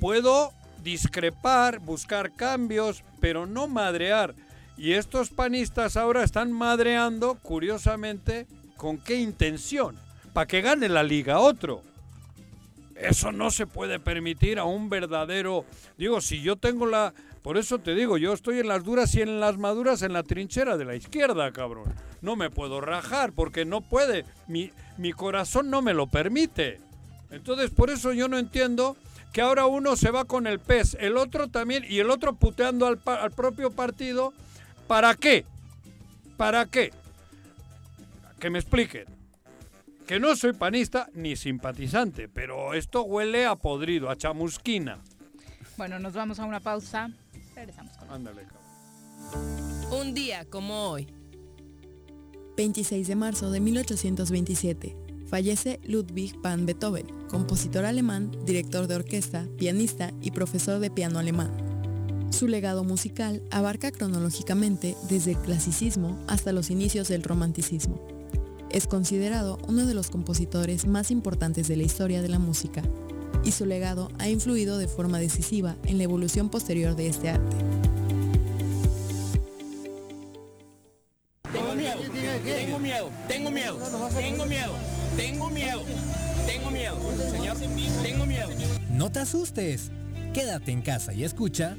[0.00, 4.34] Puedo discrepar, buscar cambios, pero no madrear.
[4.76, 8.46] Y estos panistas ahora están madreando, curiosamente,
[8.76, 9.96] ¿con qué intención?
[10.32, 11.82] Para que gane la liga otro.
[12.96, 15.64] Eso no se puede permitir a un verdadero...
[15.96, 17.12] Digo, si yo tengo la...
[17.42, 20.22] Por eso te digo, yo estoy en las duras y en las maduras en la
[20.22, 21.94] trinchera de la izquierda, cabrón.
[22.22, 24.24] No me puedo rajar porque no puede.
[24.48, 26.80] Mi, mi corazón no me lo permite.
[27.30, 28.96] Entonces, por eso yo no entiendo
[29.32, 32.86] que ahora uno se va con el pez, el otro también, y el otro puteando
[32.86, 34.32] al, al propio partido.
[34.86, 35.44] ¿Para qué?
[36.36, 36.92] ¿Para qué?
[38.38, 39.06] Que me expliquen.
[40.06, 44.98] Que no soy panista ni simpatizante, pero esto huele a podrido, a chamusquina.
[45.78, 47.10] Bueno, nos vamos a una pausa.
[47.56, 50.00] Regresamos con Ándale, cabrón.
[50.00, 51.08] Un día como hoy.
[52.56, 54.96] 26 de marzo de 1827.
[55.26, 61.73] Fallece Ludwig van Beethoven, compositor alemán, director de orquesta, pianista y profesor de piano alemán.
[62.30, 68.00] Su legado musical abarca cronológicamente desde el clasicismo hasta los inicios del romanticismo.
[68.70, 72.82] Es considerado uno de los compositores más importantes de la historia de la música,
[73.44, 77.56] y su legado ha influido de forma decisiva en la evolución posterior de este arte.
[81.52, 82.00] Tengo miedo,
[82.48, 83.78] tengo miedo, tengo miedo,
[84.16, 84.72] tengo miedo,
[85.16, 85.82] tengo miedo,
[86.46, 86.96] tengo miedo,
[87.30, 87.56] señor,
[88.02, 88.48] tengo miedo.
[88.90, 89.90] No te asustes.
[90.34, 91.76] Quédate en casa y escucha.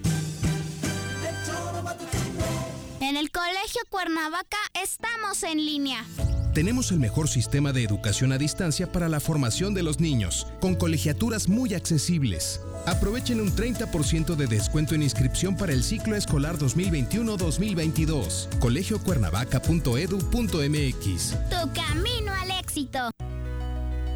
[3.01, 6.06] En el Colegio Cuernavaca estamos en línea.
[6.53, 10.76] Tenemos el mejor sistema de educación a distancia para la formación de los niños, con
[10.76, 12.62] colegiaturas muy accesibles.
[12.86, 18.58] Aprovechen un 30% de descuento en inscripción para el ciclo escolar 2021-2022.
[18.60, 21.36] colegiocuernavaca.edu.mx.
[21.49, 23.10] Tu camino al éxito.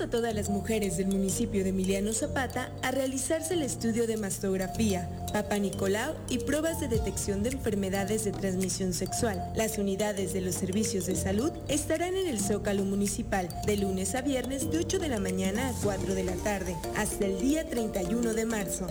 [0.00, 5.10] A todas las mujeres del municipio de Emiliano Zapata a realizarse el estudio de mastografía,
[5.32, 9.42] Papa Nicolau y pruebas de detección de enfermedades de transmisión sexual.
[9.56, 14.20] Las unidades de los servicios de salud estarán en el Zócalo Municipal de lunes a
[14.20, 18.34] viernes de 8 de la mañana a 4 de la tarde hasta el día 31
[18.34, 18.86] de marzo.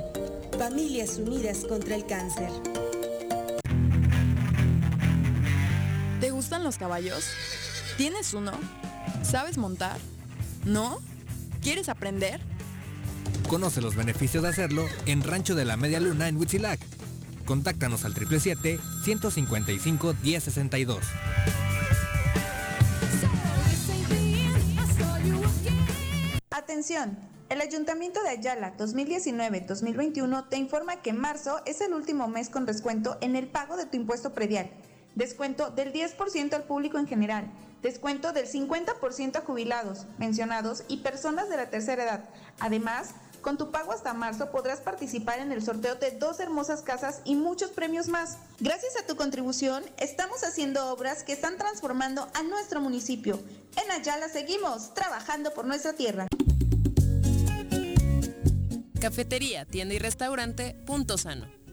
[0.60, 2.50] Familias Unidas contra el Cáncer.
[6.20, 7.30] ¿Te gustan los caballos?
[7.96, 8.52] ¿Tienes uno?
[9.24, 9.98] ¿Sabes montar?
[10.66, 11.00] ¿No?
[11.62, 12.42] ¿Quieres aprender?
[13.48, 16.80] Conoce los beneficios de hacerlo en Rancho de la Media Luna en Huitzilac.
[17.46, 21.00] Contáctanos al 777-155-1062.
[26.50, 27.18] Atención,
[27.50, 33.18] el Ayuntamiento de Ayala 2019-2021 te informa que marzo es el último mes con descuento
[33.22, 34.70] en el pago de tu impuesto predial.
[35.18, 37.52] Descuento del 10% al público en general.
[37.82, 42.30] Descuento del 50% a jubilados, mencionados y personas de la tercera edad.
[42.60, 47.22] Además, con tu pago hasta marzo podrás participar en el sorteo de dos hermosas casas
[47.26, 48.38] y muchos premios más.
[48.60, 53.40] Gracias a tu contribución, estamos haciendo obras que están transformando a nuestro municipio.
[53.84, 56.28] En Ayala seguimos trabajando por nuestra tierra.
[59.02, 61.48] Cafetería, tienda y restaurante Punto Sano.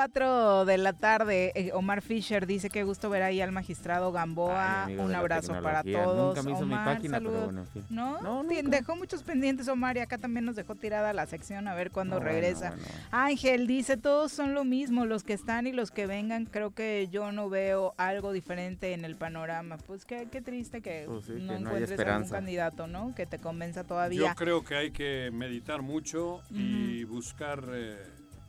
[0.00, 1.52] Son cuatro de la tarde.
[1.54, 4.86] Eh, Omar Fisher dice que gusto ver ahí al magistrado Gamboa.
[4.86, 6.36] Ay, Un abrazo para todos.
[6.36, 7.44] Nunca me hizo mi Omar, pero saludos.
[7.44, 7.84] bueno, en fin.
[7.90, 8.44] ¿No?
[8.48, 11.90] Ti- dejó muchos pendientes Omar y acá también nos dejó tirada la sección a ver
[11.90, 12.70] cuándo No, regresa.
[12.70, 12.84] bueno.
[13.10, 16.46] Ángel dice, todos son lo mismo, los que están y los que vengan.
[16.46, 19.76] Creo que yo no veo algo diferente en el panorama.
[19.86, 22.34] Pues qué, qué triste que Pues sí, no que no encuentres algún esperanza.
[22.36, 23.14] candidato, ¿no?
[23.14, 24.30] Que te convenza todavía.
[24.30, 27.98] Yo creo que hay que meditar mucho y buscar eh,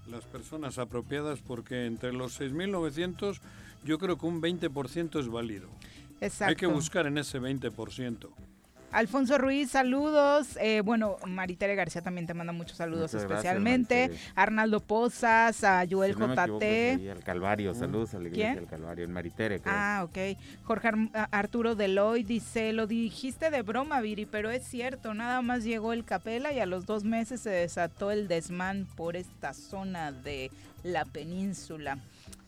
[0.07, 3.39] las personas apropiadas porque entre los 6.900
[3.83, 5.69] yo creo que un 20% es válido.
[6.19, 6.49] Exacto.
[6.49, 8.29] Hay que buscar en ese 20%.
[8.91, 10.57] Alfonso Ruiz, saludos.
[10.59, 14.11] Eh, bueno, Maritere García también te manda muchos saludos Muchas especialmente.
[14.35, 17.09] Arnaldo Pozas, a Joel Si no JT.
[17.11, 19.59] al Calvario, saludos a la iglesia del Calvario, en Maritere.
[19.61, 19.73] creo.
[19.75, 20.37] Ah, ok.
[20.63, 25.63] Jorge Ar- Arturo Deloy dice, lo dijiste de broma, Viri, pero es cierto, nada más
[25.63, 30.11] llegó el Capela y a los dos meses se desató el desmán por esta zona
[30.11, 30.51] de
[30.83, 31.97] la península.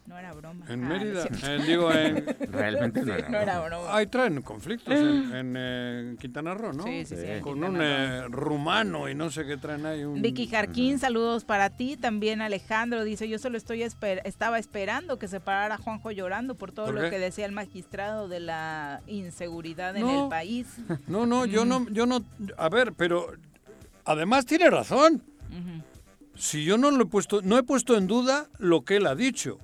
[0.06, 0.66] No era broma.
[0.68, 1.30] En Ah, Mérida, sí.
[1.48, 2.26] eh, digo, en...
[2.52, 3.96] Realmente no Sí, era no era broma.
[3.96, 6.84] Ahí traen conflictos en, en, eh, Quintana Roo, ¿no?
[6.84, 10.04] Sí, sí, sí, Con un eh, rumano y no sé qué traen ahí.
[10.04, 10.22] Un...
[10.22, 11.96] Vicky Jarquín, saludos para ti.
[11.96, 16.74] También Alejandro dice, yo solo estoy esper- estaba esperando que se parara Juanjo llorando por
[16.74, 17.10] todo ¿Por lo qué?
[17.10, 20.68] que decía el magistrado de la inseguridad en el país.
[21.08, 21.70] No, no, yo Mm.
[21.70, 22.24] no, yo no,
[22.58, 23.28] a ver, pero
[24.04, 25.24] además tiene razón.
[26.36, 29.16] Si yo no lo he puesto, no he puesto en duda lo que él ha
[29.16, 29.60] dicho,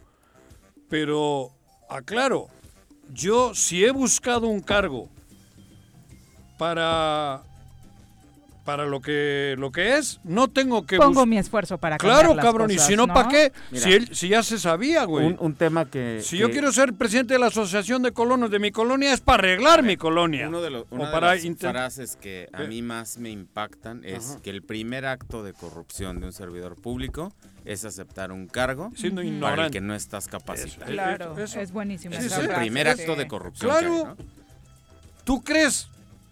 [0.90, 1.52] pero
[1.90, 2.48] aclaro,
[3.14, 5.10] yo si he buscado un cargo
[6.58, 7.44] para
[8.66, 12.46] para lo que lo que es, no tengo que Pongo mi esfuerzo para Claro, las
[12.46, 13.16] cabrón, y si no, ¿no?
[13.16, 13.52] ¿para qué?
[13.72, 13.84] Mira.
[13.84, 15.26] si, él- si ya se sabía, güey.
[15.26, 16.20] Un, un tema que...
[16.22, 19.22] si que- yo quiero ser presidente de la Asociación de Colonos de mi colonia es
[19.22, 20.48] para arreglar mi colonia.
[20.48, 22.68] Uno de los, o una de para las intent- frases que a ¿Qué?
[22.68, 24.42] mí más me impactan es Ajá.
[24.44, 27.34] que el primer acto de corrupción de un servidor público
[27.70, 29.72] es aceptar un cargo Siendo para el ignorante.
[29.74, 30.91] que no estás capacitado.
[30.91, 31.59] Claro, Eso.
[31.59, 32.15] es buenísimo.
[32.15, 33.01] Ese esa es el primer sí.
[33.01, 33.70] acto de corrupción.
[33.70, 33.89] Claro.
[33.91, 34.17] que hay, ¿no?
[35.24, 35.88] ¿Tú crees?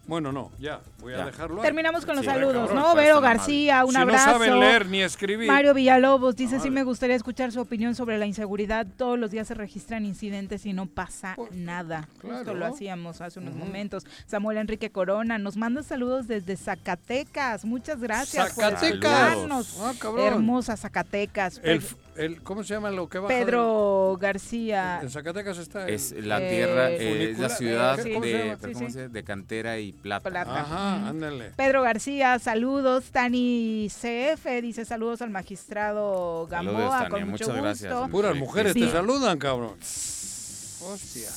[0.07, 1.63] Bueno, no, ya, voy a dejarlo ahí.
[1.63, 2.95] Terminamos con los Sí, saludos, cabrón, ¿no?
[2.95, 3.21] Vero.
[3.21, 4.25] García, un si abrazo.
[4.25, 5.47] no saben leer ni escribir.
[5.47, 8.87] Mario Villalobos dice, sí me gustaría escuchar su opinión sobre la inseguridad.
[8.95, 12.07] Todos los días se registran incidentes y no pasa nada.
[12.21, 12.53] Justo claro.
[12.53, 14.05] lo hacíamos hace unos momentos.
[14.27, 17.65] Samuel Enrique Corona nos manda saludos desde Zacatecas.
[17.65, 18.79] Muchas gracias Zacatecas.
[18.79, 19.77] por escucharnos.
[19.81, 20.25] Ah, cabrón.
[20.25, 21.59] Hermosa Zacatecas.
[21.63, 21.81] El,
[22.17, 23.27] el- ¿Cómo se llama lo que baja?
[23.33, 24.99] Pedro García.
[25.01, 25.87] En Zacatecas está.
[25.87, 27.03] el- Es la Eh, tierra, eh, es
[27.37, 28.97] funicular, la ciudad ¿cómo se de, Sí, ¿cómo sí.
[29.09, 30.29] de cantera y plata.
[30.29, 30.61] Plata.
[30.61, 31.51] Ajá, ándale.
[31.55, 33.05] Pedro García, saludos.
[33.11, 36.97] Tani CF dice saludos al magistrado Saludos, Gamboa.
[36.97, 37.93] Tania, con mucho muchas gracias.
[37.93, 38.09] gusto.
[38.11, 38.81] Puras Sí, mujeres sí.
[38.81, 39.75] te saludan, cabrón.
[39.79, 41.29] Hostia.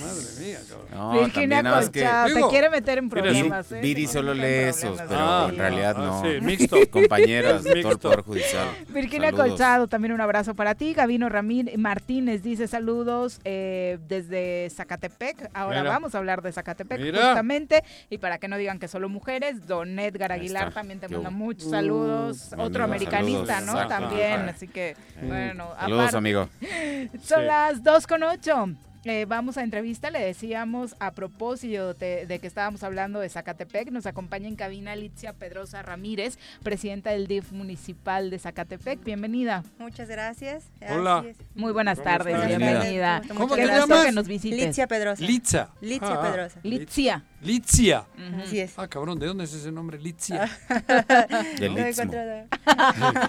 [0.00, 0.86] Madre mía, cabrón.
[0.92, 3.72] No, Virginia también más que- Colchado, te Digo, quiere meter en problemas.
[3.72, 3.80] ¿eh?
[3.80, 6.22] Viri solo lee esos, pero Ah, en no, realidad ah, no.
[6.22, 6.76] sí, mixto.
[6.90, 7.98] Compañeras de todo el.
[7.98, 8.68] Poder Judicial.
[8.88, 9.48] Virginia Saludos.
[9.50, 10.92] Colchado, también un abrazo para ti.
[10.94, 15.50] Gabino Ramírez Martínez dice saludos eh, desde Zacatepec.
[15.54, 15.90] Ahora Mira.
[15.92, 17.26] vamos a hablar de Zacatepec Mira.
[17.28, 17.82] justamente.
[18.10, 21.70] Y para que no digan que solo mujeres, Don Edgar Aguilar también te manda muchos
[21.70, 22.50] saludos.
[22.56, 23.74] mi Otro amigo, americanista, saludos.
[23.74, 23.82] ¿no?
[23.82, 24.04] Exacto.
[24.08, 24.50] También, Ajá.
[24.50, 25.70] así que, bueno.
[25.78, 26.48] Saludos, aparte- amigo.
[27.24, 27.46] Son Sí.
[27.46, 28.68] las 2 con 8.
[29.06, 33.90] Eh, vamos a entrevista, le decíamos a propósito de, de que estábamos hablando de Zacatepec,
[33.90, 39.04] nos acompaña en cabina Litzia Pedrosa Ramírez, presidenta del DIF municipal de Zacatepec.
[39.04, 39.62] Bienvenida.
[39.78, 40.64] Muchas gracias.
[40.88, 41.18] Hola.
[41.18, 41.36] Así es.
[41.54, 43.20] Muy buenas ¿Cómo tardes, bienvenida.
[43.24, 44.06] Mucho ¿Cómo Qué te gusto llamas?
[44.06, 44.58] que nos visites.
[44.58, 45.22] Litzia Pedrosa.
[45.22, 45.68] Litza.
[45.82, 46.60] Litzia Ah, Pedrosa.
[46.62, 47.24] Litzia.
[47.44, 48.06] Litzia.
[48.42, 48.72] Así es.
[48.78, 49.98] Ah, cabrón, ¿de dónde es ese nombre?
[50.00, 50.48] Litzia.
[51.58, 52.04] Del Lo he Istmo.
[52.04, 52.46] encontrado.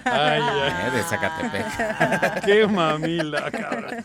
[0.04, 1.66] Ay, Eh, de Zacatepec.
[2.44, 4.04] Qué mamila, cabrón.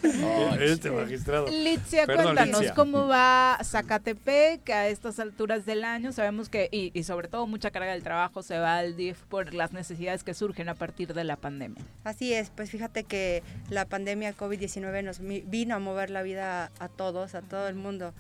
[0.62, 1.48] Este magistrado.
[1.48, 2.76] Litzia, Perdón, cuéntanos Litzia.
[2.76, 6.12] cómo va Zacatepec a estas alturas del año.
[6.12, 9.54] Sabemos que, y, y sobre todo mucha carga del trabajo se va al DIF por
[9.54, 11.84] las necesidades que surgen a partir de la pandemia.
[12.04, 16.72] Así es, pues fíjate que la pandemia COVID-19 nos mi- vino a mover la vida
[16.80, 18.14] a todos, a todo el mundo.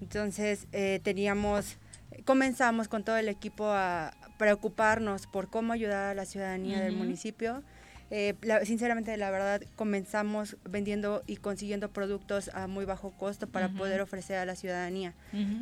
[0.00, 1.78] Entonces eh, teníamos,
[2.24, 7.62] comenzamos con todo el equipo a preocuparnos por cómo ayudar a la ciudadanía del municipio.
[8.10, 13.66] Eh, la- sinceramente, la verdad, comenzamos vendiendo y consiguiendo productos a muy bajo costo para
[13.66, 13.78] Ujú.
[13.78, 15.12] poder ofrecer a la ciudadanía.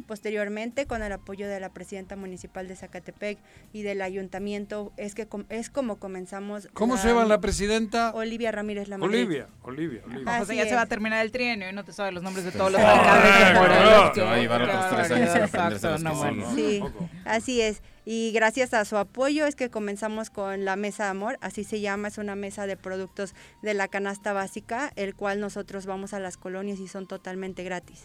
[0.06, 3.38] Posteriormente, con el apoyo de la presidenta municipal de Zacatepec
[3.72, 6.68] y del ayuntamiento, es que com- es como comenzamos.
[6.74, 8.12] ¿Cómo se llama la presidenta?
[8.14, 10.30] Olivia Ramírez la Olivia, Olivia, Olivia.
[10.32, 10.76] Así José, ya se es.
[10.76, 12.86] va a terminar el trienio y no te sabes los nombres de todos los Ay,
[12.86, 14.14] alcaldes.
[16.54, 16.82] Sí,
[17.24, 17.82] así es.
[18.04, 22.08] Y gracias a su apoyo es que comenzamos con la Mesa Amor, así se llama,
[22.08, 26.36] es una mesa de productos de la canasta básica, el cual nosotros vamos a las
[26.36, 28.04] colonias y son totalmente gratis.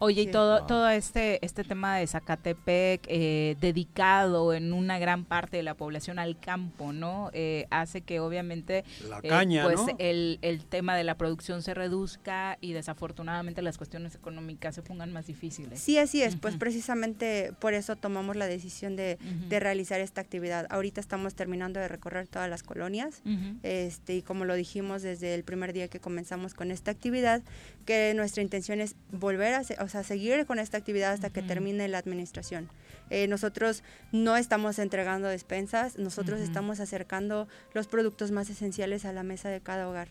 [0.00, 0.66] Oye, y todo, Wow.
[0.68, 6.18] todo este, este tema de Zacatepec, eh, dedicado en una gran parte de la población
[6.18, 7.30] al campo, ¿no?
[7.32, 9.86] Eh, hace que obviamente La eh, pues ¿no?
[9.98, 15.12] el, el tema de la producción se reduzca y desafortunadamente las cuestiones económicas se pongan
[15.12, 15.80] más difíciles.
[15.80, 19.18] Sí, así es, pues precisamente por eso tomamos la decisión de,
[19.48, 20.66] de realizar esta actividad.
[20.70, 23.20] Ahorita estamos terminando de recorrer todas las colonias,
[23.62, 27.42] este, y como lo dijimos desde el primer día que comenzamos con esta actividad,
[27.84, 31.40] que nuestra intención es volver a, se- o sea, seguir con esta actividad hasta que
[31.40, 32.68] termine la administración.
[33.08, 33.82] Eh, nosotros
[34.12, 39.62] no estamos entregando despensas, nosotros estamos acercando los productos más esenciales a la mesa de
[39.62, 40.08] cada hogar.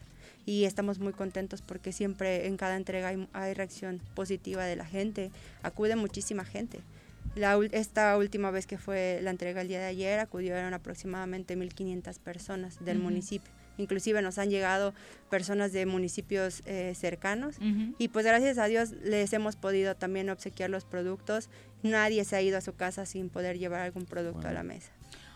[0.47, 4.85] Y estamos muy contentos porque siempre en cada entrega hay, hay reacción positiva de la
[4.85, 5.29] gente,
[5.61, 6.79] acude muchísima gente.
[7.35, 12.17] La, esta última vez que fue la entrega el día de ayer acudieron aproximadamente 1.500
[12.17, 13.51] personas del municipio.
[13.77, 14.93] Inclusive nos han llegado
[15.29, 17.57] personas de municipios eh, cercanos
[17.97, 21.49] y pues gracias a Dios les hemos podido también obsequiar los productos.
[21.83, 24.91] Nadie se ha ido a su casa sin poder llevar algún producto a la mesa.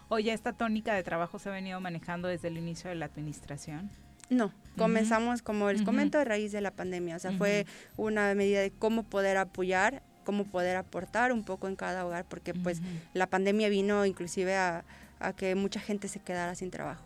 [0.10, 3.90] Oye, ¿esta tónica de trabajo se ha venido manejando desde el inicio de la administración?
[4.30, 7.18] No, comenzamos, como les comento, a raíz de la pandemia.
[7.18, 7.66] O sea, fue
[7.98, 12.54] una medida de cómo poder apoyar, cómo poder aportar un poco en cada hogar, porque
[12.54, 12.82] pues
[13.14, 14.86] la pandemia vino inclusive a,
[15.22, 17.04] a que mucha gente se quedara sin trabajo.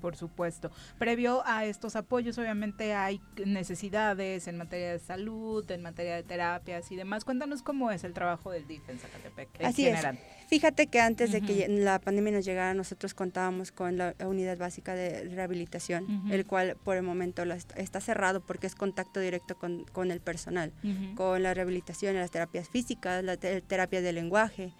[0.00, 0.70] Por supuesto.
[0.98, 6.90] Previo a estos apoyos, obviamente hay necesidades en materia de salud, en materia de terapias
[6.92, 7.24] y demás.
[7.24, 9.48] Cuéntanos cómo es el trabajo del DIF en Zacatepec.
[9.60, 10.14] en Así general.
[10.16, 10.46] es.
[10.48, 14.94] Fíjate que antes de que la pandemia nos llegara, nosotros contábamos con la unidad básica
[14.94, 17.42] de rehabilitación, el cual por el momento
[17.76, 20.72] está cerrado porque es contacto directo con, con el personal,
[21.16, 24.72] con la rehabilitación, las terapias físicas, la te- terapia de lenguaje.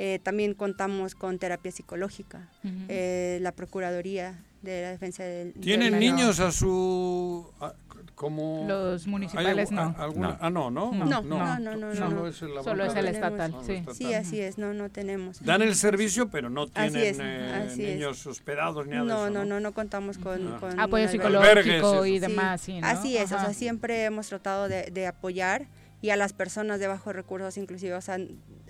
[0.00, 2.48] Eh, también contamos con terapia psicológica,
[2.88, 7.50] eh, la Procuraduría de la Defensa del ¿Tienen niños a su...
[7.60, 7.74] a-
[8.14, 8.64] como...
[8.66, 9.80] Los ¿hay municipales no.
[9.82, 10.36] a- alguna- No.
[10.40, 10.92] Ah, no, ¿no?
[10.92, 12.26] No, no, no, no, no, Solo no.
[12.26, 12.84] es el, Solo laboratorio.
[12.84, 13.60] es el tenemos.
[13.68, 14.04] estatal, sí.
[14.04, 15.40] Sí, así es, no, no tenemos.
[15.44, 17.94] Dan el servicio, pero no Así tienen es, eh, así es.
[17.94, 19.54] niños hospedados ni nada no, de eso, no, ¿no?
[19.54, 20.56] no, no contamos con, Ah.
[20.60, 22.86] con Apoyo psicológico y demás, sí, ¿no?
[22.88, 25.66] Así es, o sea, siempre hemos tratado de, de apoyar
[26.02, 28.18] y a las personas de bajos recursos inclusive, o sea,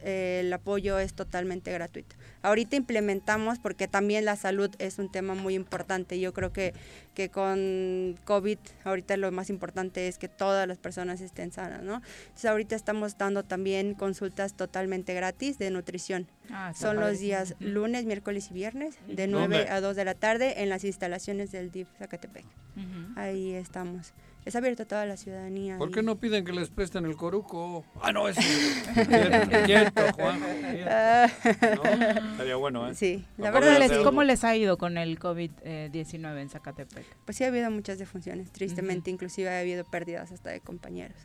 [0.02, 2.16] eh, el apoyo es totalmente gratuito.
[2.42, 6.72] Ahorita implementamos, porque también la salud es un tema muy importante, yo creo que,
[7.14, 12.02] que con COVID ahorita lo más importante es que todas las personas estén sanas, ¿no?
[12.22, 16.26] Entonces ahorita estamos dando también consultas totalmente gratis de nutrición.
[16.50, 19.48] Ah, Son los días lunes, miércoles y viernes, de ¿Dónde?
[19.48, 22.44] 9 a 2 de la tarde en las instalaciones del DIF Zacatepec.
[22.76, 23.12] Ujú.
[23.16, 24.12] Ahí estamos.
[24.48, 25.76] Es abierto a toda la ciudadanía.
[25.76, 27.84] ¿Por y- qué no piden que les presten el coruco?
[28.00, 28.36] Ah, no, es...
[29.66, 30.40] quieto, Juan.
[30.40, 32.30] ¿No?
[32.32, 32.94] Estaría bueno, ¿eh?
[32.94, 36.48] Sí, la Para verdad poder ¿Cómo les, cómo les ha ido con el COVID-19 en
[36.48, 37.04] Zacatepec?
[37.26, 41.18] Pues sí ha habido muchas defunciones, tristemente, inclusive ha habido pérdidas hasta de compañeros.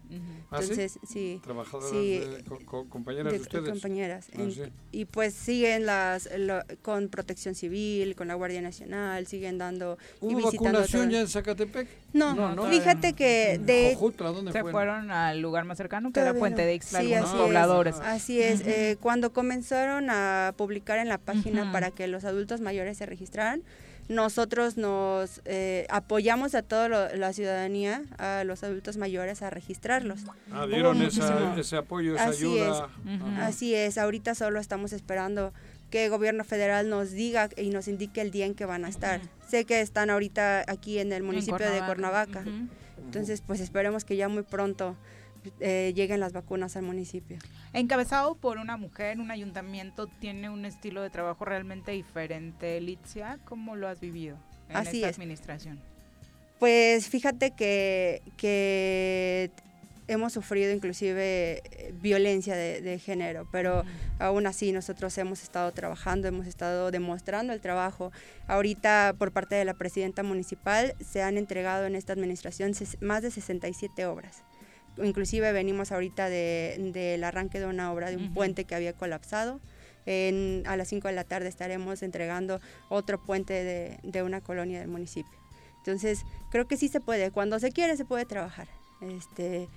[0.51, 0.63] ¿Ah, sí?
[0.63, 1.39] Entonces, sí.
[1.43, 3.69] Trabajadoras sí, de- co- co- compañeras de, de- ustedes.
[3.69, 4.27] compañeras.
[4.35, 4.63] Ah, En- sí.
[4.91, 10.25] Y pues siguen las lo- con protección civil, con la Guardia Nacional, siguen dando y
[10.25, 11.87] ¿Hubo visitando vacunación ya en Zacatepec?
[12.13, 12.65] No, No, no.
[12.69, 14.71] fíjate que de Jojutla, ¿dónde Se fueron?
[14.71, 16.67] fueron al lugar más cercano, que era Puente no.
[16.67, 17.45] de Ixtla, Sí, algunos así es.
[17.45, 17.95] pobladores.
[18.01, 18.61] Así es.
[18.61, 23.61] Eh, cuando comenzaron a publicar en la página para que los adultos mayores se registraran,
[24.09, 30.19] nosotros nos eh, apoyamos a toda la ciudadanía, a los adultos mayores, a registrarlos.
[30.51, 32.89] Ah, dieron esa- ese apoyo, esa Así ayuda.
[33.07, 33.39] Es.
[33.39, 33.97] Así es.
[33.97, 35.53] Ahorita solo estamos esperando
[35.89, 38.89] que el gobierno federal nos diga y nos indique el día en que van a
[38.89, 39.21] estar.
[39.47, 42.41] Sé que están ahorita aquí en el municipio de Cuernavaca.
[42.43, 42.67] Cuernavaca.
[43.13, 44.97] Entonces, pues esperemos que ya muy pronto
[45.59, 47.37] eh, lleguen las vacunas al municipio.
[47.73, 52.81] Encabezado por una mujer, un ayuntamiento tiene un estilo de trabajo realmente diferente.
[52.81, 54.37] Litzia, ¿cómo lo has vivido
[54.69, 55.17] en Así esta es.
[55.17, 55.79] administración?
[56.57, 59.51] Pues fíjate que, que
[60.13, 63.83] hemos sufrido inclusive eh, violencia de, de género, pero
[64.19, 68.11] aún así nosotros hemos estado trabajando, hemos estado demostrando el trabajo.
[68.47, 73.31] Ahorita por parte de la presidenta municipal se han entregado en esta administración más de
[73.31, 74.43] 67 obras.
[74.97, 78.33] Inclusive venimos ahorita de- del arranque de una obra de un Ujú.
[78.35, 79.59] puente que había colapsado.
[80.05, 82.59] En- a las 5 de la tarde estaremos entregando
[82.89, 85.39] otro puente de, de una colonia del municipio.
[85.77, 86.19] Entonces,
[86.51, 87.31] creo que sí se puede.
[87.31, 88.67] Cuando se quiere, se puede trabajar.
[89.01, 89.67] Este,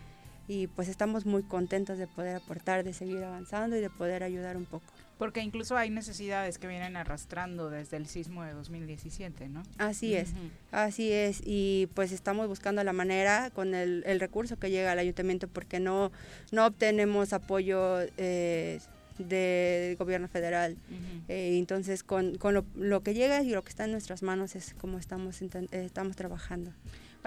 [0.49, 4.57] y pues estamos muy contentos de poder aportar, de seguir avanzando y de poder ayudar
[4.57, 4.85] un poco.
[5.19, 9.63] Porque incluso hay necesidades que vienen arrastrando desde el sismo de 2017, ¿no?
[9.79, 10.51] Así es, Ujú.
[10.73, 11.41] así es.
[11.45, 15.81] Y pues estamos buscando la manera con el, el recurso que llega al ayuntamiento porque
[15.81, 16.13] no,
[16.53, 18.79] no obtenemos apoyo eh,
[19.19, 20.77] del gobierno federal.
[20.91, 21.25] Ujú.
[21.29, 24.55] Eh, entonces, con, con lo, lo que llega y lo que está en nuestras manos
[24.55, 26.73] es como estamos, eh, estamos trabajando.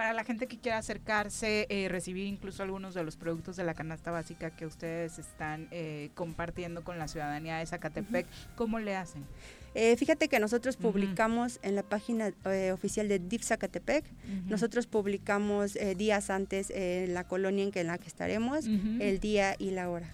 [0.00, 3.74] Para la gente que quiera acercarse, eh, recibir incluso algunos de los productos de la
[3.74, 8.24] canasta básica que ustedes están eh, compartiendo con la ciudadanía de Zacatepec,
[8.56, 9.26] ¿cómo le hacen?
[9.74, 14.06] Eh, fíjate que nosotros publicamos en la página eh, oficial de DIF Zacatepec,
[14.46, 19.20] nosotros publicamos eh, días antes en la colonia en, que, en la que estaremos, el
[19.20, 20.08] día y la hora.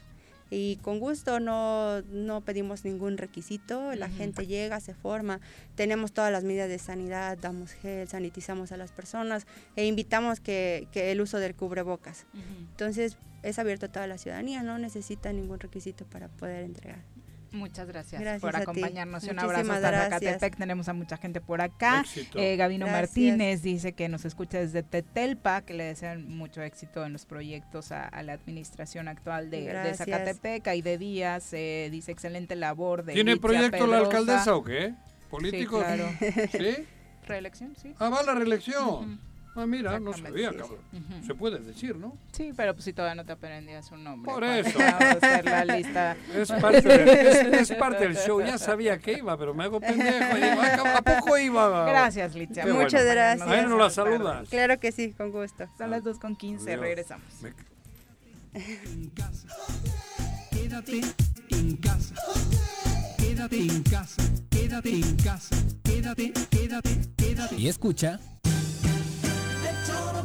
[0.51, 5.41] Y con gusto no, no pedimos ningún requisito, la gente llega, se forma,
[5.75, 10.87] tenemos todas las medidas de sanidad, damos gel, sanitizamos a las personas e invitamos que,
[10.93, 12.27] que el uso del cubrebocas.
[12.71, 17.03] Entonces es abierto a toda la ciudadanía, no necesita ningún requisito para poder entregar.
[17.53, 20.11] Muchas gracias, Gracias por acompañarnos y un abrazo hasta.
[20.11, 20.57] Zacatepec.
[20.57, 22.05] Tenemos a mucha gente por acá.
[22.35, 23.09] Eh, Gabino Gracias.
[23.09, 27.93] Martínez dice que nos escucha desde Tetelpa, que le desean mucho éxito en los proyectos
[27.93, 29.95] a, a la administración actual de, de.
[29.95, 30.67] Zacatepec.
[30.67, 34.95] Aide Díaz eh, dice excelente labor de ¿Tiene proyecto la alcaldesa o qué?
[35.31, 35.81] ¿Político?
[35.81, 36.09] Sí, claro.
[36.53, 36.87] ¿Sí?
[37.27, 37.95] Reelección, sí.
[37.99, 39.21] Ah, va la reelección.
[39.57, 40.79] Ah, mira, no sabía, sí, cabrón.
[40.93, 40.99] sí.
[40.99, 41.27] Ujú.
[41.27, 42.17] Se puede decir, ¿no?
[42.33, 44.31] Sí, pero pues si todavía no te aprendías su nombre.
[44.31, 44.79] Por eso.
[44.79, 46.17] Vamos a hacer la lista.
[46.35, 47.31] Es parte, de-
[47.61, 48.41] es- es parte del show.
[48.41, 50.37] Ya sabía que iba, pero me hago pendejo.
[50.37, 51.87] y digo, "Ah, ¿A poco iba?
[51.87, 52.65] Gracias, Litzia.
[52.65, 53.11] Qué Muchas bueno.
[53.15, 53.49] gracias.
[53.49, 54.49] A no la saludas.
[54.51, 55.67] Claro que sí, con gusto.
[55.79, 56.81] Son las 2 con 15, Adiós.
[56.81, 57.25] regresamos.
[60.51, 61.01] Quédate
[61.51, 62.15] en casa.
[63.19, 64.23] Quédate en casa.
[64.51, 65.57] Quédate en casa.
[65.83, 67.55] Quédate, quédate, quédate.
[67.57, 68.19] Y escucha.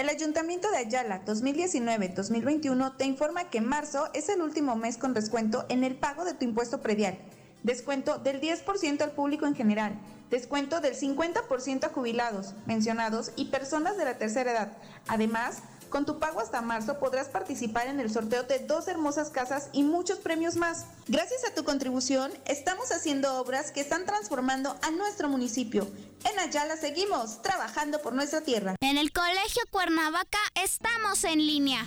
[0.00, 5.66] el Ayuntamiento de Ayala 2019-2021 te informa que marzo es el último mes con descuento
[5.68, 7.18] en el pago de tu impuesto predial.
[7.64, 10.00] Descuento del 10% al público en general.
[10.30, 14.72] Descuento del 50% a jubilados, pensionados y personas de la tercera edad.
[15.06, 15.58] Además,
[15.90, 19.82] con tu pago hasta marzo podrás participar en el sorteo de dos hermosas casas y
[19.82, 20.86] muchos premios más.
[21.08, 25.86] Gracias a tu contribución, estamos haciendo obras que están transformando a nuestro municipio.
[26.24, 28.76] En Ayala seguimos trabajando por nuestra tierra.
[28.80, 31.86] En el Colegio Cuernavaca estamos en línea.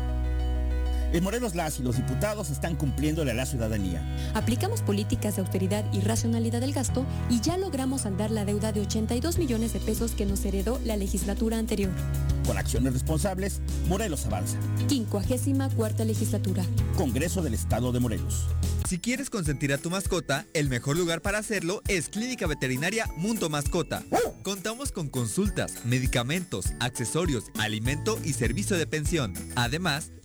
[1.13, 4.01] En Morelos las y los diputados están cumpliéndole a la ciudadanía.
[4.33, 8.81] Aplicamos políticas de austeridad y racionalidad del gasto y ya logramos saldar la deuda de
[8.81, 11.91] 82 millones de pesos que nos heredó la legislatura anterior.
[12.45, 14.57] Con acciones responsables, Morelos avanza.
[14.87, 16.63] 54 legislatura.
[16.95, 18.47] Congreso del Estado de Morelos.
[18.87, 23.49] Si quieres consentir a tu mascota, el mejor lugar para hacerlo es Clínica Veterinaria Mundo
[23.49, 24.03] Mascota.
[24.43, 29.33] Contamos con consultas, medicamentos, accesorios, alimento y servicio de pensión.
[29.55, 30.11] Además,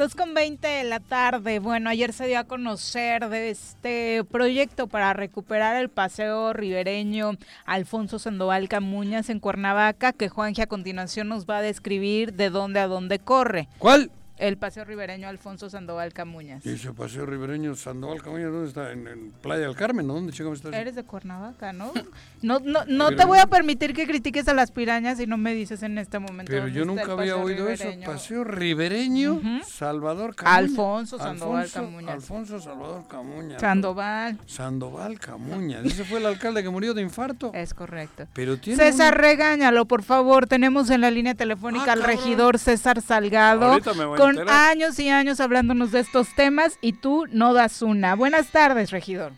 [0.00, 1.58] Dos con 20 de la tarde.
[1.58, 7.32] Bueno, ayer se dio a conocer de este proyecto para recuperar el paseo ribereño
[7.66, 12.80] Alfonso Sandoval Camuñas en Cuernavaca, que Juanje a continuación nos va a describir de dónde
[12.80, 13.68] a dónde corre.
[13.76, 14.10] ¿Cuál?
[14.40, 16.64] El paseo ribereño Alfonso Sandoval Camuñas.
[16.64, 18.90] ¿Y ese paseo ribereño Sandoval Camuñas dónde está?
[18.92, 20.06] ¿En, en Playa del Carmen?
[20.06, 20.14] ¿no?
[20.14, 20.76] ¿Dónde está?
[20.80, 21.92] Eres de Cuernavaca, ¿no?
[22.42, 25.52] No, no, no te voy a permitir que critiques a las pirañas si no me
[25.52, 26.50] dices en este momento.
[26.50, 28.00] Pero yo nunca había oído ribereño.
[28.04, 28.10] eso.
[28.12, 30.58] Paseo ribereño Salvador Camuñas.
[30.70, 32.14] Alfonso Sandoval Alfonso- Camuñas.
[32.14, 33.60] Alfonso Salvador Camuñas.
[33.60, 34.38] Sandoval.
[34.46, 35.84] Sandoval Camuñas.
[35.84, 37.50] Ese fue el alcalde que murió de infarto.
[37.52, 38.26] Es correcto.
[38.32, 40.46] Pero tiene César, un- regáñalo, por favor.
[40.46, 42.16] Tenemos en la línea telefónica Ah, al cabrón.
[42.16, 46.78] regidor César Salgado, Ahorita me voy a con años y años hablándonos de estos temas
[46.80, 48.14] y tú no das una.
[48.14, 49.32] Buenas tardes, regidor.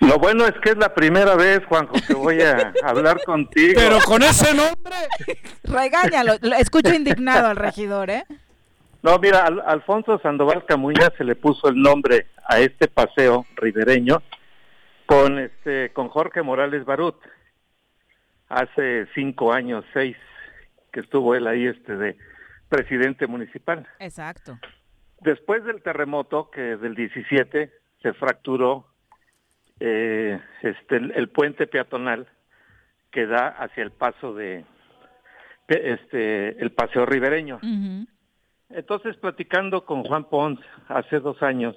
[0.00, 3.74] Lo bueno es que es la primera vez, Juanjo, que voy a hablar contigo.
[3.76, 4.96] Pero con ese nombre.
[5.62, 6.34] Regáñalo.
[6.40, 8.24] Lo- Escucho indignado al regidor, ¿eh?
[9.02, 14.22] No, mira, Al- Alfonso Sandoval Camuña se le puso el nombre a este paseo ribereño
[15.06, 17.16] con este con Jorge Morales Barut.
[18.48, 20.16] Hace cinco años, seis,
[20.92, 22.16] que estuvo él ahí este de
[22.72, 23.86] presidente municipal.
[23.98, 24.58] Exacto.
[25.20, 27.70] Después del terremoto, que del 17,
[28.00, 28.86] se fracturó
[29.78, 32.26] eh, este, el, el puente peatonal
[33.10, 34.64] que da hacia el paso de
[35.68, 37.60] este el paseo ribereño.
[38.70, 41.76] Entonces, platicando con Juan Pons hace dos años,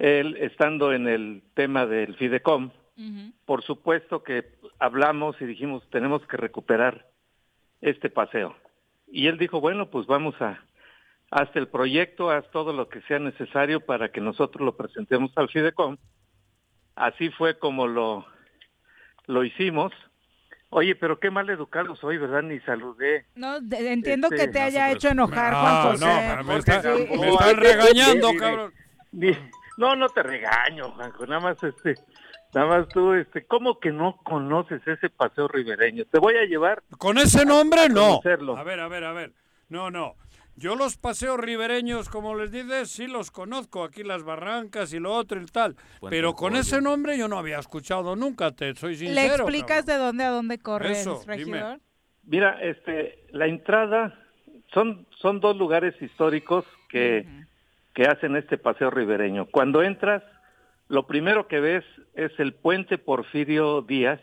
[0.00, 2.70] él estando en el tema del Fidecom,
[3.44, 4.44] por supuesto que
[4.80, 7.06] hablamos y dijimos, tenemos que recuperar
[7.80, 8.56] este paseo.
[9.06, 10.60] Y él dijo, bueno, pues vamos a,
[11.30, 15.48] hasta el proyecto, haz todo lo que sea necesario para que nosotros lo presentemos al
[15.48, 15.96] Fidecom.
[16.96, 18.24] Así fue como lo,
[19.26, 19.92] lo hicimos.
[20.70, 22.42] Oye, pero qué mal educados hoy, ¿verdad?
[22.42, 23.26] Ni saludé.
[23.36, 26.26] No, de- entiendo Este, que te no haya hecho enojar, No, Juan no, José.
[26.30, 28.72] pero me está- me están regañando, cabrón.
[29.76, 31.94] No, no te regaño, Juanjo, nada más este,
[32.54, 36.04] nada más tú, este, ¿cómo que no conoces ese paseo ribereño?
[36.06, 36.82] Te voy a llevar.
[36.98, 38.20] Con ese nombre a no.
[38.56, 39.32] A ver, a ver, a ver.
[39.68, 40.14] No, no.
[40.56, 43.82] Yo los paseos ribereños, como les dices, sí los conozco.
[43.82, 45.74] Aquí las barrancas y lo otro y tal.
[46.08, 49.20] Pero con ese nombre yo no había escuchado nunca, te soy sincero.
[49.20, 51.36] ¿Le explicas de dónde a dónde corres, Eso, dime.
[51.36, 51.80] regidor?
[52.22, 54.16] Mira, este, la entrada
[54.72, 57.26] son son dos lugares históricos que
[57.94, 59.46] que hacen este paseo ribereño.
[59.46, 60.22] Cuando entras,
[60.88, 61.84] lo primero que ves
[62.14, 64.20] es el puente Porfirio Díaz.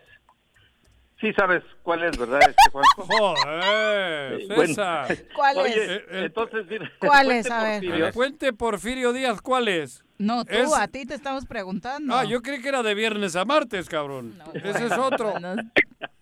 [1.22, 3.06] Sí sabes cuál es, ¿verdad, este Juanjo?
[3.06, 4.66] Joder, bueno.
[4.66, 5.18] César.
[5.36, 5.90] ¿Cuál Oye, es?
[6.10, 7.50] El- entonces, mira, ¿Cuál es?
[7.52, 7.84] A ver.
[7.84, 10.04] Porfirio- ¿El puente Porfirio Díaz cuál es?
[10.18, 12.16] No, tú, Es- a ti te estamos preguntando.
[12.16, 14.36] Ah, yo creí que era de viernes a martes, cabrón.
[14.56, 15.34] Ese es otro.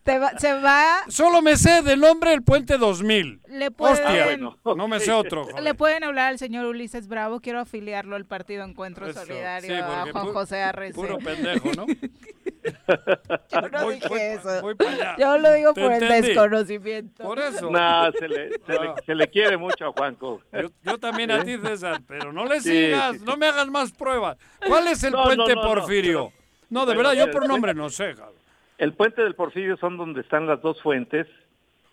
[0.03, 3.41] Te va- se va, Solo me sé del nombre el puente 2000.
[3.47, 5.43] le pueden, Hostia, no me sé otro.
[5.45, 5.61] joder.
[5.61, 7.41] le pueden hablar al señor Ulises Bravo.
[7.41, 10.95] Quiero afiliarlo al partido Encuentro Eso, Solidario sí, a Juan pu- José Arrece.
[10.95, 11.85] Puro pendejo, ¿no?
[13.52, 14.61] Yo no Voy- dije voy eso.
[14.61, 15.15] voy pa' allá.
[15.18, 17.23] Yo lo digo por el desconocimiento.
[17.23, 17.69] Por eso.
[17.69, 20.41] No, se le, se, le, se le quiere mucho a Juanjo.
[20.52, 21.44] Yo, yo también a ¿Eh?
[21.45, 23.26] ti, César, pero no le Sí, sigas, sí, sí.
[23.26, 24.38] no me hagas más pruebas.
[24.68, 26.31] ¿Cuál es el No, puente no, no, Porfirio?
[26.69, 28.14] No, de Bueno, verdad, yo por nombre no sé.
[28.15, 28.36] cabrón.
[28.77, 31.27] El puente del Porfirio son donde están las dos fuentes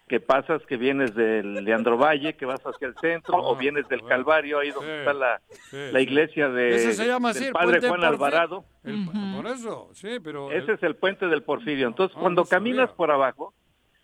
[0.08, 4.04] que pasas, que vienes del Leandro Valle, que vas hacia el centro, o vienes del
[4.04, 7.46] Calvario, ahí donde Sí, está la, sí, la iglesia de, Ese se llama del así,
[7.48, 8.08] el padre Juan Porfirio.
[8.08, 8.64] Alvarado.
[8.84, 10.52] El- Por eso, sí, pero...
[10.52, 11.88] Ese es el puente del Porfirio.
[11.88, 13.52] Entonces, Ah, cuando no caminas por abajo,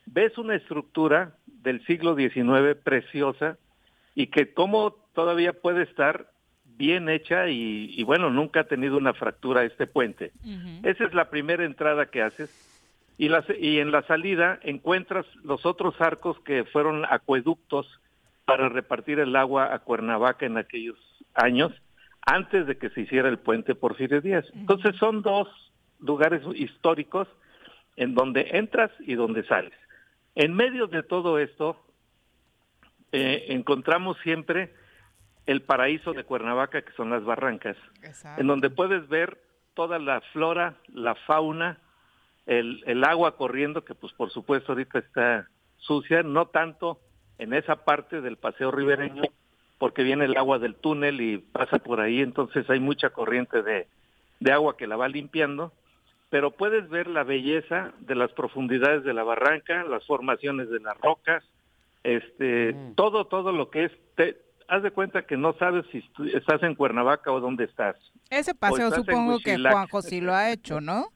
[0.07, 3.57] ves una estructura del siglo XIX preciosa
[4.17, 6.33] y que como todavía puede estar
[6.65, 10.33] bien hecha y, y bueno, nunca ha tenido una fractura este puente.
[10.83, 12.51] Esa es la primera entrada que haces.
[13.19, 17.87] Y, la, y en la salida encuentras los otros arcos que fueron acueductos
[18.45, 20.99] para repartir el agua a Cuernavaca en aquellos
[21.35, 21.73] años,
[22.27, 24.45] antes de que se hiciera el puente Porfirio Díaz.
[24.55, 25.49] Entonces son dos
[26.01, 27.29] lugares históricos
[27.97, 29.73] en donde entras y donde sales.
[30.35, 31.77] En medio de todo esto,
[33.13, 34.73] eh, encontramos siempre
[35.47, 37.77] el paraíso de Cuernavaca, que son las barrancas,
[38.39, 39.39] en donde puedes ver
[39.75, 41.79] toda la flora, la fauna,
[42.47, 45.49] el, el agua corriendo, que pues por supuesto ahorita está
[45.79, 47.01] sucia, no tanto
[47.39, 49.23] en esa parte del paseo ribereño,
[49.79, 53.89] porque viene el agua del túnel y pasa por ahí, entonces hay mucha corriente de,
[54.41, 55.73] de agua que la va limpiando,
[56.31, 60.97] pero puedes ver la belleza de las profundidades de la barranca, las formaciones de las
[60.99, 61.45] rocas,
[62.05, 64.37] este, todo, todo lo que es, te,
[64.69, 66.03] haz de cuenta que no sabes si
[66.35, 67.97] estás en Cuernavaca o dónde estás.
[68.31, 69.59] Ese paseo supongo que.
[69.59, 71.09] Juanjo sí lo ha hecho, ¿no?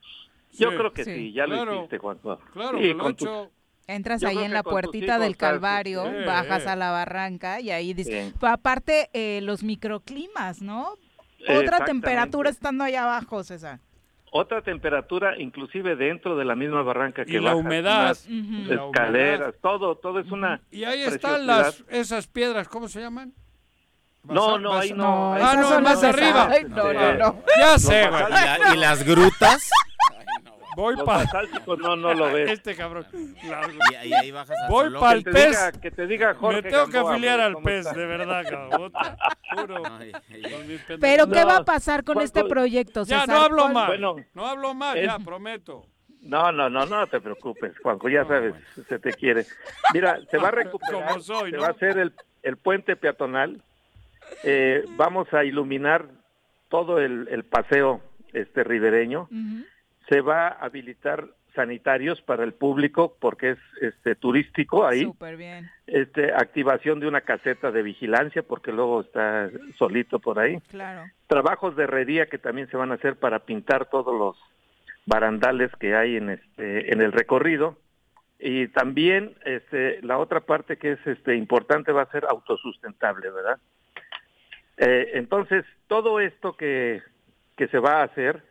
[0.59, 1.15] Yo creo que Sí.
[1.15, 1.65] sí, ya Claro.
[1.67, 2.39] lo hiciste, Juanjo.
[2.53, 3.51] Claro, Sí, con tu-.
[3.89, 7.95] Entras Yo ahí en la puertita del Calvario, Sí, bajas a la barranca y ahí
[7.95, 10.95] dices, aparte eh, los microclimas, ¿no?
[11.49, 13.79] Otra temperatura estando allá abajo, César.
[14.33, 18.17] Otra temperatura, inclusive dentro de la misma barranca que Y la humedad.
[18.29, 23.33] La escaleras, todo, todo es una Y ahí están las esas piedras, ¿cómo se llaman?
[24.25, 25.33] No, no, ahí no.
[25.35, 26.49] Ah, no, más arriba.
[26.51, 27.43] Ay, no, no, no.
[27.57, 28.25] Ya sé, güey.
[28.27, 29.71] ¿Y, la- y las grutas.
[30.77, 31.25] Voy para
[31.79, 32.51] no, no lo ves.
[32.51, 33.07] este cabrón.
[33.49, 35.47] La- Y, y ahí bajas a Voy Que te pez.
[35.49, 37.99] diga, que te diga Jorge Me tengo que afiliar al ¿cómo pez, está?
[37.99, 38.93] de verdad, cabrón.
[39.57, 39.83] Puro.
[39.99, 40.13] Ay,
[41.01, 41.27] Pero.
[41.29, 43.87] ¿qué No, va a pasar con este proyecto, Ya, no hablo ¿Cuál- más.
[43.89, 45.87] Bueno, no hablo más, es- ya, prometo.
[46.21, 48.55] No, no, no, no te preocupes, Juanjo, ya sabes,
[48.89, 49.47] se te quiere.
[49.95, 51.63] Mira, se va a recuperar, Como soy, se ¿no?
[51.63, 52.13] va a hacer el,
[52.43, 53.63] el puente peatonal,
[54.43, 56.05] eh, vamos a iluminar
[56.69, 58.03] todo el, el paseo
[58.35, 59.65] este ribereño, Ujú.
[60.09, 65.71] Se va a habilitar sanitarios para el público porque es este turístico ahí, Súper bien,
[65.87, 70.61] este activación de una caseta de vigilancia porque luego está solito por ahí.
[70.69, 71.05] claro.
[71.27, 74.37] trabajos de herrería que también se van a hacer para pintar todos los
[75.07, 77.79] barandales que hay en este en el recorrido
[78.39, 83.59] y también este la otra parte que es este importante va a ser autosustentable verdad
[84.79, 87.01] Eh, entonces todo esto que
[87.57, 88.43] que se va a hacer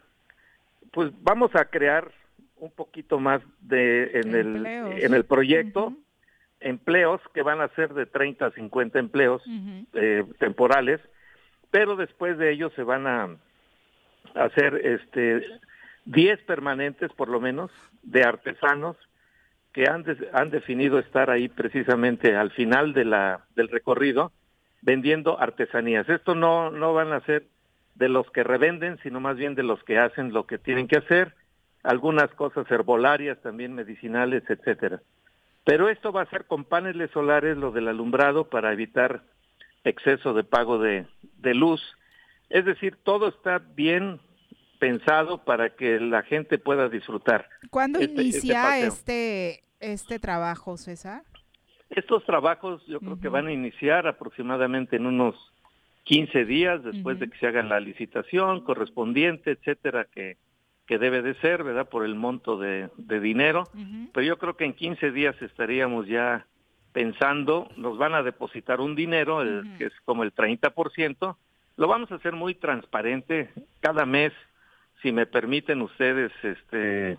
[0.95, 2.09] pues vamos a crear
[2.55, 4.93] un poquito más de en Empleos.
[4.95, 5.93] el en el proyecto
[6.61, 9.43] empleos que van a ser de 30 a 50 empleos
[9.93, 11.01] eh, temporales,
[11.69, 13.35] pero después de ellos se van a
[14.35, 15.45] hacer este
[16.05, 18.95] 10 permanentes por lo menos de artesanos
[19.73, 24.31] que han, han definido estar ahí precisamente al final de la, del recorrido
[24.81, 26.07] vendiendo artesanías.
[26.07, 27.47] Esto no, no van a ser
[27.95, 30.97] de los que revenden, sino más bien de los que hacen lo que tienen que
[30.97, 31.33] hacer,
[31.83, 35.01] algunas cosas herbolarias, también medicinales, etcétera.
[35.63, 39.23] Pero esto va a ser con paneles solares, lo del alumbrado, para evitar
[39.83, 41.07] exceso de pago de,
[41.39, 41.81] de luz.
[42.49, 44.19] Es decir, todo está bien
[44.79, 47.47] pensado para que la gente pueda disfrutar.
[47.69, 51.23] ¿Cuándo Este- este inicia este, este trabajo, César?
[51.89, 55.35] Estos trabajos yo creo que van a iniciar aproximadamente en unos
[56.05, 60.37] 15 días después de que se haga la licitación correspondiente, etcétera, que,
[60.87, 61.89] que debe de ser, ¿verdad?
[61.89, 63.63] Por el monto de, de dinero.
[64.13, 66.45] Pero yo creo que en 15 días estaríamos ya
[66.93, 71.35] pensando, nos van a depositar un dinero, el- que es como el 30%.
[71.77, 73.49] Lo vamos a hacer muy transparente
[73.81, 74.31] cada mes,
[75.01, 77.17] si me permiten ustedes, este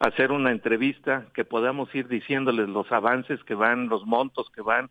[0.00, 4.90] hacer una entrevista que podamos ir diciéndoles los avances que van, los montos que van,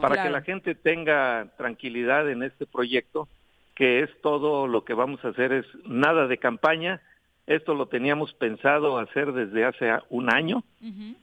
[0.00, 3.28] para que la gente tenga tranquilidad en este proyecto,
[3.74, 7.00] que es todo lo que vamos a hacer, es nada de campaña.
[7.46, 10.62] Esto lo teníamos pensado hacer desde hace un año,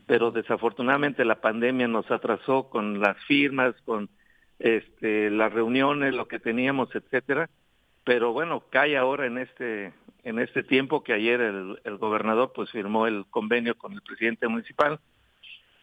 [0.06, 4.10] pero desafortunadamente la pandemia nos atrasó con las firmas, con
[4.60, 7.50] este, las reuniones, lo que teníamos, etcétera.
[8.04, 9.94] Pero bueno, cae ahora en este
[10.24, 14.50] en este tiempo que ayer el, el gobernador pues firmó el convenio con el presidente
[14.50, 15.00] municipal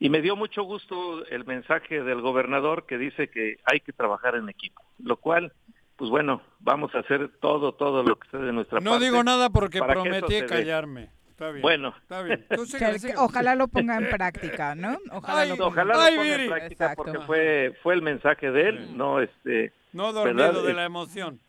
[0.00, 4.34] y me dio mucho gusto el mensaje del gobernador que dice que hay que trabajar
[4.36, 5.52] en equipo, lo cual
[5.96, 9.04] pues bueno, vamos a hacer todo todo lo que esté de nuestra No parte.
[9.04, 11.08] digo nada porque prometí callarme.
[11.30, 11.62] Está bien.
[11.62, 11.94] Bueno.
[12.02, 12.44] Está bien.
[12.66, 14.96] Síguele, ojalá lo ponga en práctica, ¿no?
[15.12, 15.68] Ojalá Ay, lo ponga.
[15.68, 17.02] Ojalá lo Ay, ponga en práctica Exacto.
[17.04, 20.62] porque fue fue el mensaje de él, no este No dormido ¿verdad?
[20.62, 21.40] de Es- la emoción.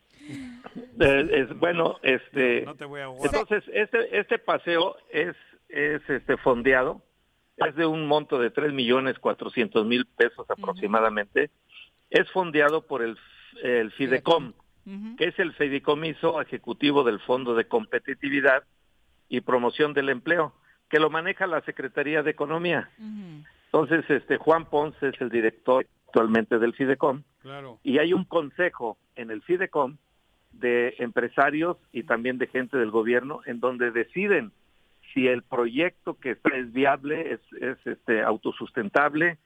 [0.99, 3.29] Eh, es bueno este No te voy a jugar.
[3.33, 5.35] entonces este este paseo es
[5.69, 7.01] es este fondeado
[7.57, 11.49] es de un monto de tres millones cuatrocientos mil pesos aproximadamente.
[12.09, 13.17] Es fondeado por el
[13.63, 14.53] el Fidecom
[15.17, 18.63] que es el fideicomiso ejecutivo del Fondo de Competitividad
[19.29, 20.53] y Promoción del Empleo
[20.89, 22.91] que lo maneja la Secretaría de Economía.
[23.65, 27.23] Entonces este Juan Ponce es el director actualmente del Fidecom.
[27.41, 27.79] Claro.
[27.83, 29.97] y hay un consejo en el FIDECOM
[30.51, 34.51] de empresarios y también de gente del gobierno en donde deciden
[35.15, 39.37] si el proyecto que está es viable, es, es este, autosustentable,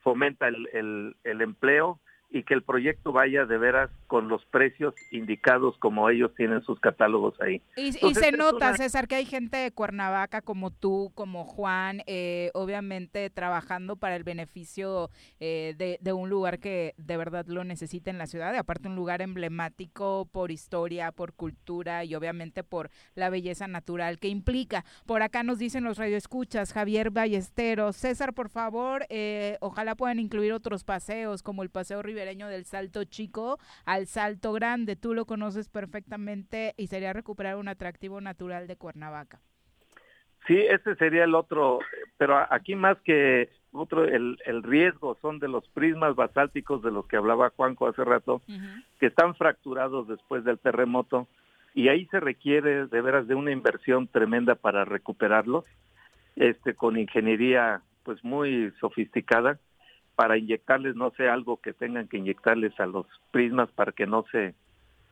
[0.00, 2.00] fomenta el, el, el empleo
[2.36, 6.78] y que el proyecto vaya de veras con los precios indicados como ellos tienen sus
[6.80, 7.62] catálogos ahí.
[7.76, 12.50] Y, se nota, una- César, que hay gente de Cuernavaca como tú, como Juan, eh,
[12.54, 15.10] obviamente trabajando para el beneficio
[15.40, 18.88] eh, de, de un lugar que de verdad lo necesita en la ciudad, y aparte
[18.88, 24.84] un lugar emblemático por historia, por cultura y obviamente por la belleza natural que implica.
[25.06, 30.52] Por acá nos dicen los radioescuchas, Javier Ballesteros, César, por favor, eh, ojalá puedan incluir
[30.52, 34.96] otros paseos como el paseo ribereño del Salto Chico al Salto Grande.
[34.96, 39.40] Tú lo conoces perfectamente y sería recuperar un atractivo natural de Cuernavaca.
[40.48, 41.78] Sí, ese sería el otro,
[42.18, 47.06] pero aquí más que otro, el, el riesgo son de los prismas basálticos de los
[47.06, 48.42] que hablaba Juanco hace rato,
[48.98, 51.28] que están fracturados después del terremoto
[51.74, 55.64] y ahí se requiere de veras de una inversión tremenda para recuperarlos,
[56.36, 59.58] este, con ingeniería pues muy sofisticada
[60.16, 64.24] para inyectarles, no sé, algo que tengan que inyectarles a los prismas para que no
[64.32, 64.54] se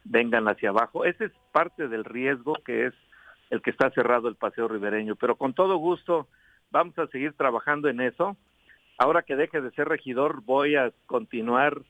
[0.04, 1.04] vengan hacia abajo.
[1.04, 2.94] Ese es parte del riesgo que es
[3.50, 6.26] el que está cerrado el paseo ribereño, pero con todo gusto
[6.70, 8.36] vamos a seguir trabajando en eso.
[8.98, 11.82] Ahora que deje de ser regidor, voy a continuar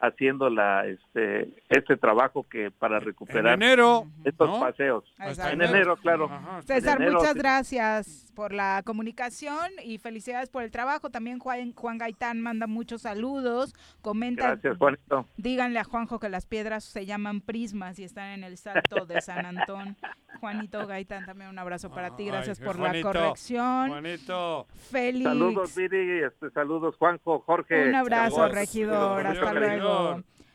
[0.00, 4.60] haciendo la este este trabajo que para recuperar En enero, estos ¿no?
[4.60, 5.04] paseos.
[5.18, 5.52] Exacto.
[5.52, 6.30] En enero, claro.
[6.64, 7.38] César, En enero, muchas sí.
[7.38, 11.10] gracias por la comunicación y felicidades por el trabajo.
[11.10, 13.74] También Juan, Juan Gaitán manda muchos saludos.
[14.00, 15.26] Comenta, Gracias, Juanito.
[15.36, 19.20] díganle a Juanjo que las piedras se llaman prismas y están en el salto de
[19.20, 19.96] San Antón.
[20.40, 22.26] Juanito Gaitán, también un abrazo para ti.
[22.26, 23.88] Gracias Ay, por Juanito, la corrección.
[23.88, 24.66] Juanito.
[24.90, 25.24] Félix.
[25.24, 27.88] Saludos, Viri, este, saludos, Juanjo, Jorge.
[27.88, 28.54] Un abrazo, Saludos.
[28.54, 29.26] regidor.
[29.26, 29.87] Hasta luego.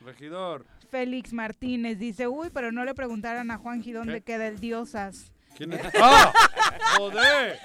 [0.05, 0.65] Regidor.
[0.91, 5.31] Félix Martínez dice, uy, pero no le preguntaran a Juanji dónde queda el Diosas.
[5.57, 5.81] ¿Quién es?
[6.01, 6.31] ¡Ah!
[6.97, 7.59] ¡Joder!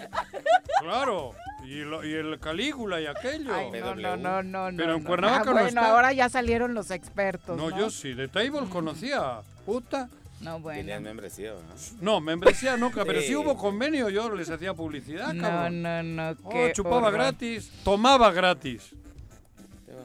[0.80, 1.32] Claro.
[1.64, 3.52] Y, lo- y el Calígula y aquello.
[3.54, 5.08] Ay, no, no, no, no, Pero no, en no.
[5.08, 5.90] Cuernavaca Ah, no bueno, está.
[5.90, 7.78] ahora ya salieron los expertos, No, ¿no?
[7.78, 8.14] yo sí.
[8.14, 9.40] De Table conocía.
[9.66, 10.08] Puta.
[10.40, 10.78] No, bueno.
[10.80, 11.58] Tenían membresía, ¿no?
[12.00, 13.26] No, membresía nunca, pero Sí.
[13.28, 15.82] si hubo convenio yo les hacía publicidad, No, cabrón.
[15.82, 17.12] no, no, Oh, qué chupaba horror.
[17.14, 18.94] gratis, tomaba gratis.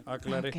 [0.05, 0.49] Aclaré.
[0.49, 0.55] Ok,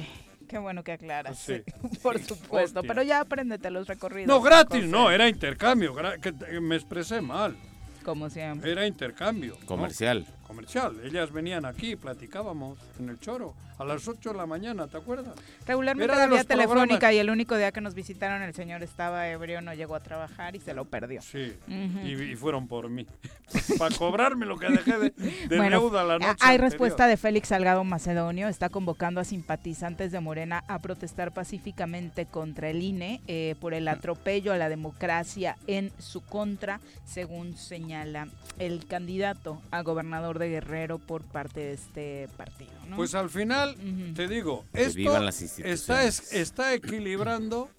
[0.55, 1.37] Qué bueno que aclaras.
[1.37, 1.65] Sí.
[2.03, 2.79] Por supuesto.
[2.79, 2.83] Hostia.
[2.87, 4.29] Pero ya apréndete los recorridos.
[4.29, 5.93] No, gratis, no, era intercambio.
[6.23, 7.57] que- me expresé mal.
[8.05, 8.71] Como siempre.
[8.71, 9.57] Era intercambio.
[9.83, 9.89] ¿no?
[10.55, 11.01] Comercial.
[11.05, 15.35] Ellas venían aquí, platicábamos en el choro a las 8 de la mañana, ¿te acuerdas?
[15.67, 18.85] Regularmente Era era vía telefónica programas- y el único día que nos visitaron el señor
[18.85, 21.21] estaba ebrio, no llegó a trabajar y se lo perdió.
[21.23, 23.05] Sí, y, y fueron por mí.
[23.79, 25.11] Para cobrarme lo que dejé de,
[25.49, 26.27] de Bueno, deuda la noche.
[26.41, 26.61] hay anterior.
[26.71, 28.47] respuesta de Félix Salgado Macedonio.
[28.47, 33.89] Está convocando a simpatizantes de Morena a protestar pacíficamente contra el INE eh, por el
[33.89, 38.29] atropello a la democracia en su contra, según señala
[38.61, 42.73] el candidato a gobernador de Guerrero por parte de este partido.
[42.89, 42.97] ¿no?
[42.97, 43.77] Pues al final,
[44.15, 47.71] te digo, esto vivan las está, está equilibrando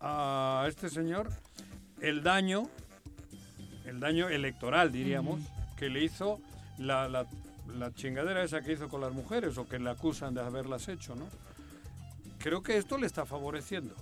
[0.00, 1.30] a este señor
[2.00, 2.68] el daño,
[3.86, 5.40] el daño electoral, diríamos,
[5.76, 6.40] que le hizo
[6.78, 7.26] la, la-
[7.78, 11.14] la chingadera esa que hizo con las mujeres o que le acusan de haberlas hecho,
[11.16, 11.26] ¿no?
[12.38, 13.94] Creo que esto le está favoreciendo.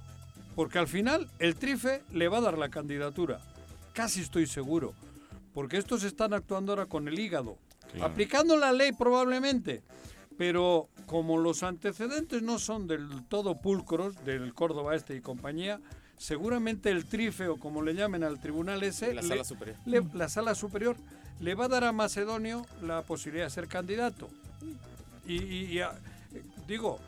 [0.57, 3.39] Porque al final el Trife le va a dar la candidatura.
[3.95, 4.95] Casi estoy seguro.
[5.55, 7.59] Porque estos están actuando ahora con el hígado.
[7.93, 8.07] Claro.
[8.07, 9.83] Aplicando la ley probablemente.
[10.39, 15.79] Pero como los antecedentes no son del todo pulcros del Córdoba Este y compañía,
[16.17, 19.77] seguramente el trife o como le llamen al tribunal ese, La le- sala superior.
[19.85, 20.97] le- la sala superior,
[21.41, 24.29] le va a dar a Macedonio la posibilidad de ser candidato.
[25.27, 25.93] Y, y- y a-
[26.67, 26.99] digo,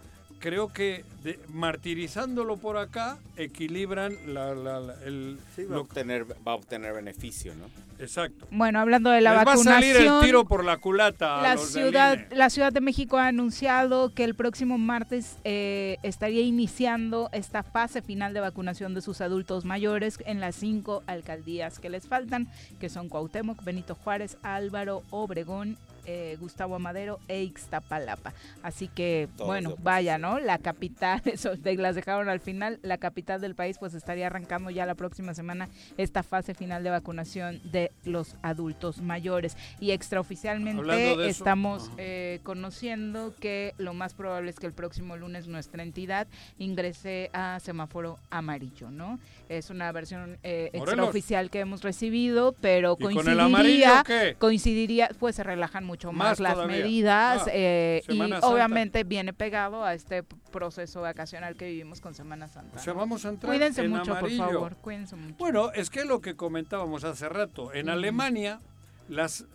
[0.45, 5.39] creo que de- martirizándolo por acá equilibran la, la- la- el...
[5.73, 7.65] Va a, obtener, va a obtener beneficio, ¿no?
[7.99, 8.47] Exacto.
[8.51, 9.95] Bueno, hablando de la Les va a vacunación.
[9.95, 11.39] salir el tiro por la culata.
[11.39, 12.37] a La los ciudad, INE.
[12.37, 18.03] la Ciudad de México ha anunciado que el próximo martes eh, estaría iniciando esta fase
[18.03, 22.49] final de vacunación de sus adultos mayores en las cinco alcaldías que les faltan,
[22.81, 28.33] que son Cuauhtémoc, Benito Juárez, Álvaro, Obregón, eh, Gustavo Amadero e Ixtapalapa.
[28.63, 30.39] Así que, Todos bueno, vaya, ¿no?
[30.39, 34.71] La capital, eso de- las dejaron al final, la capital del país pues estaría arrancando
[34.71, 39.57] ya la próxima semana esta fase final de vacunación de los adultos mayores.
[39.81, 45.83] Y extraoficialmente estamos eh, conociendo que lo más probable es que el próximo lunes nuestra
[45.83, 46.27] entidad
[46.59, 49.19] ingrese a semáforo amarillo, ¿no?
[49.59, 55.11] Es una versión eh, extraoficial que hemos recibido, pero ¿Y con el coincidiría, amarillo coincidiría,
[55.19, 56.77] pues se relajan mucho más, Más las todavía.
[56.79, 58.41] medidas Ah, eh, y Santa.
[58.49, 62.79] obviamente viene pegado a este proceso vacacional que vivimos con Semana Santa.
[62.79, 63.01] O sea, ¿no?
[63.01, 64.45] vamos a entrar Cuídense en mucho, amarillo.
[64.45, 65.35] por favor, cuídense mucho.
[65.39, 68.61] Bueno, es que lo que comentábamos hace rato, en Alemania
[69.09, 69.47] las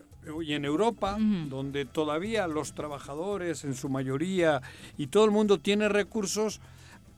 [0.43, 1.17] y en Europa,
[1.47, 4.61] donde todavía los trabajadores en su mayoría
[4.97, 6.59] y todo el mundo tiene recursos,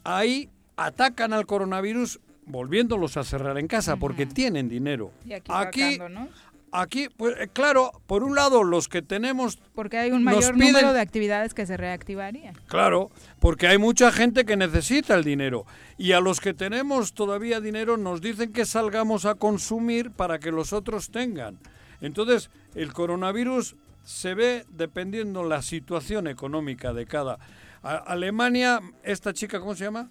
[0.04, 2.20] ahí atacan al coronavirus
[2.52, 5.12] volviéndolos a cerrar en casa porque tienen dinero.
[5.26, 6.28] Y aquí, Aquí, ¿no?
[6.72, 10.68] aquí, pues eh, claro, por un lado los que tenemos Porque hay un mayor piden-
[10.74, 12.54] número de actividades que se reactivarían.
[12.68, 13.10] Claro,
[13.40, 15.66] porque hay mucha gente que necesita el dinero
[15.98, 20.52] y a los que tenemos todavía dinero nos dicen que salgamos a consumir para que
[20.52, 21.58] los otros tengan.
[22.00, 27.38] Entonces, el coronavirus se ve dependiendo la situación económica de cada.
[27.84, 30.10] A- Alemania, esta chica, ¿cómo se llama?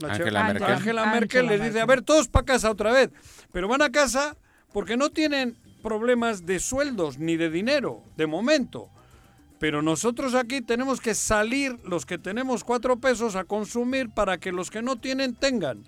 [0.00, 0.72] La Angela Merkel.
[0.72, 3.10] Angela Merkel les dice, a ver, todos para casa otra vez.
[3.52, 4.36] Pero van a casa
[4.72, 8.90] porque no tienen problemas de sueldos ni de dinero, de momento.
[9.58, 14.52] Pero nosotros aquí tenemos que salir, los que tenemos cuatro pesos, a consumir para que
[14.52, 15.82] los que no tienen tengan.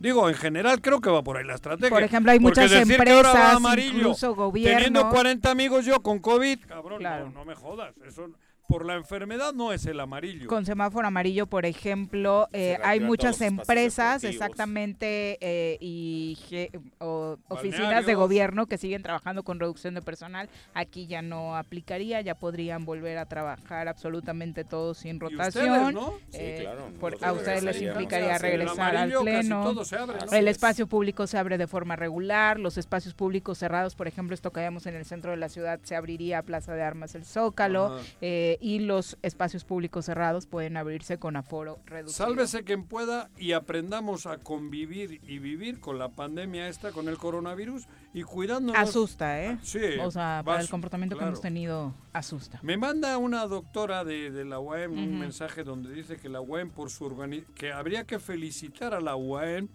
[0.00, 1.90] Digo, en general creo que va por ahí la estrategia.
[1.90, 4.82] Por ejemplo, hay Porque muchas decir que ahora va empresas, amarillo, incluso gobiernos.
[4.82, 7.26] Teniendo 40 amigos yo con COVID, cabrón, Claro.
[7.26, 7.94] no, no me jodas.
[8.04, 8.28] Eso,
[8.72, 10.46] por la enfermedad no es el amarillo.
[10.48, 18.06] Con semáforo amarillo, por ejemplo, eh, hay muchas empresas, exactamente, eh, y ge- o- oficinas
[18.06, 20.48] de gobierno que siguen trabajando con reducción de personal.
[20.72, 25.92] Aquí ya no aplicaría, ya podrían volver a trabajar absolutamente todos sin rotación.
[25.92, 26.12] ¿no?
[26.30, 29.64] Sí, Eh, claro, por- a ustedes les implicaría regresar al amarillo pleno.
[29.64, 30.32] todo se abre, ¿no?
[30.32, 34.50] El espacio público se abre de forma regular, los espacios públicos cerrados, por ejemplo, esto
[34.50, 37.26] que hayamos en el centro de la ciudad, se abriría a Plaza de Armas el
[37.26, 38.04] Zócalo, Ajá.
[38.22, 42.26] eh, y los espacios públicos cerrados pueden abrirse con aforo reducido.
[42.26, 47.18] Sálvese quien pueda y aprendamos a convivir y vivir con la pandemia esta, con el
[47.18, 48.80] coronavirus y cuidándonos.
[48.80, 49.58] Asusta, ¿eh?
[49.62, 49.80] Sí.
[50.00, 52.60] O sea, para vas- el comportamiento que hemos tenido, asusta.
[52.62, 55.12] Me manda una doctora de, de la UAM un Ujú.
[55.18, 59.16] mensaje donde dice que la UAM por su organi- que habría que felicitar a la
[59.16, 59.68] UAM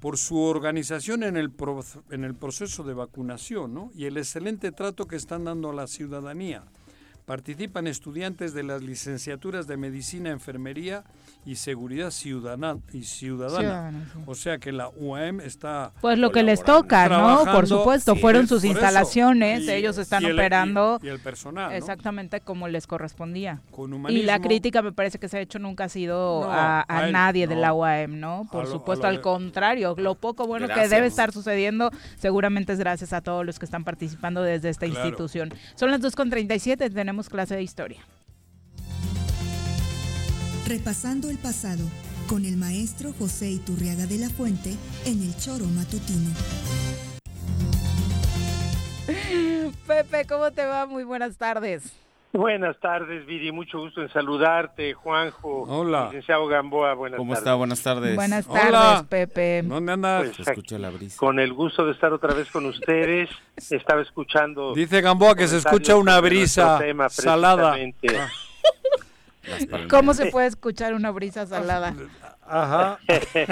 [0.00, 3.90] por su organización en el pro- en el proceso de vacunación, ¿no?
[3.94, 6.64] Y el excelente trato que están dando a la ciudadanía.
[7.30, 11.04] Participan estudiantes de las licenciaturas de Medicina, Enfermería
[11.46, 12.78] y Seguridad Ciudadana.
[12.92, 13.58] Y ciudadana.
[13.60, 14.18] Ciudadana, sí.
[14.26, 15.92] O sea que la UAM está...
[16.00, 17.44] Pues lo que les toca, ¿no?
[17.50, 21.18] Por supuesto, sí, fueron sus instalaciones, Y- ellos están y el- y- operando y el
[21.20, 21.76] personal, ¿no?
[21.76, 23.60] exactamente como les correspondía.
[23.70, 26.80] Con Y la crítica me parece que se ha hecho nunca ha sido No, a,
[26.80, 27.60] a a él, nadie de no.
[27.62, 28.46] la UAM, ¿no?
[28.52, 32.72] Por lo- supuesto, lo al de- contrario, lo poco bueno que debe estar sucediendo seguramente
[32.74, 35.00] es gracias a todos los que están participando desde esta Claro.
[35.06, 35.52] institución.
[35.74, 38.00] Son las 2.37, tenemos clase de historia.
[40.70, 41.82] Repasando el pasado
[42.28, 44.70] con el maestro José Iturriaga de la Fuente
[45.04, 46.30] en el Choro Matutino.
[49.88, 50.86] Pepe, ¿cómo te va?
[50.86, 51.92] Muy buenas tardes.
[52.32, 53.50] Buenas tardes, Viri.
[53.50, 55.62] Mucho gusto en saludarte, Juanjo.
[55.62, 56.04] Hola.
[56.04, 57.42] Licenciado Gamboa, buenas ¿Cómo tardes.
[57.42, 57.54] está?
[57.56, 58.14] Buenas tardes.
[58.14, 58.70] Buenas Hola.
[58.70, 59.62] tardes, Pepe.
[59.64, 60.22] ¿Dónde andas?
[60.22, 61.16] Pues, Se escucha la brisa.
[61.18, 63.28] Con el gusto de estar otra vez con ustedes.
[63.70, 64.72] Estaba escuchando.
[64.72, 67.76] Dice Gamboa que se escucha una brisa tema, salada.
[69.88, 71.94] ¿Cómo se puede escuchar una brisa salada?
[72.42, 72.98] Ajá.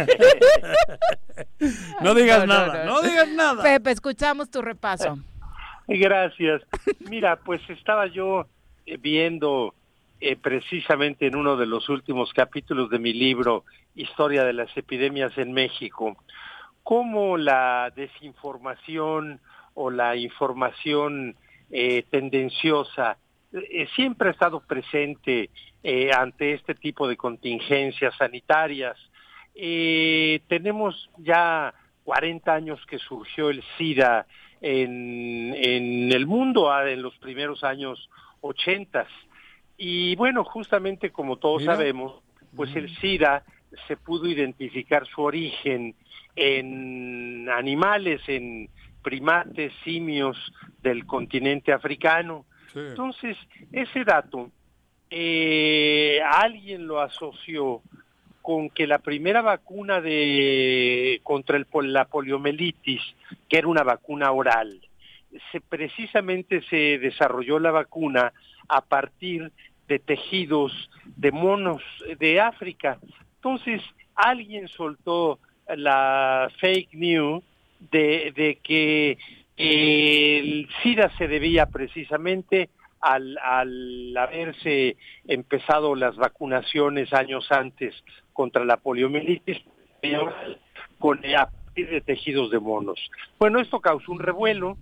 [2.02, 2.94] no digas No, no, nada, no.
[2.94, 3.62] no, digas nada.
[3.62, 5.18] Pepe, escuchamos tu repaso.
[5.86, 6.62] Gracias.
[7.08, 8.46] Mira, pues estaba yo
[8.86, 9.74] eh, viendo
[10.20, 13.64] eh, precisamente en uno de los últimos capítulos de mi libro,
[13.94, 16.16] Historia de las Epidemias en México,
[16.82, 19.40] cómo la desinformación
[19.74, 21.36] o la información
[21.70, 23.16] eh, tendenciosa
[23.52, 25.50] eh, siempre ha estado presente
[25.82, 28.96] eh, ante este tipo de contingencias sanitarias.
[29.54, 31.74] Eh, tenemos ya
[32.04, 34.26] 40 años que surgió el SIDA
[34.60, 38.08] en, en el mundo, ah, en los primeros años
[38.40, 39.06] 80.
[39.76, 41.76] Y bueno, justamente como todos Mira.
[41.76, 42.20] sabemos,
[42.56, 43.44] pues el SIDA
[43.86, 45.94] se pudo identificar su origen
[46.34, 48.68] en animales, en
[49.02, 50.36] primates, simios
[50.82, 52.44] del continente africano.
[52.72, 52.80] Sí.
[52.80, 53.36] Entonces,
[53.72, 54.50] ese dato,
[55.10, 57.82] eh, alguien lo asoció
[58.42, 63.02] con que la primera vacuna de contra el, la poliomielitis,
[63.48, 64.80] que era una vacuna oral,
[65.52, 68.32] se, precisamente se desarrolló la vacuna
[68.68, 69.52] a partir
[69.86, 71.82] de tejidos de monos
[72.18, 72.98] de África.
[73.36, 73.82] Entonces,
[74.14, 77.42] alguien soltó la fake news
[77.90, 79.18] de, de que
[79.56, 82.70] el SIDA se debía precisamente
[83.00, 84.96] al, al haberse
[85.26, 87.94] empezado las vacunaciones años antes
[88.32, 89.58] contra la poliomielitis
[90.98, 92.98] con a partir de tejidos de monos.
[93.38, 94.76] Bueno, esto causó un revuelo.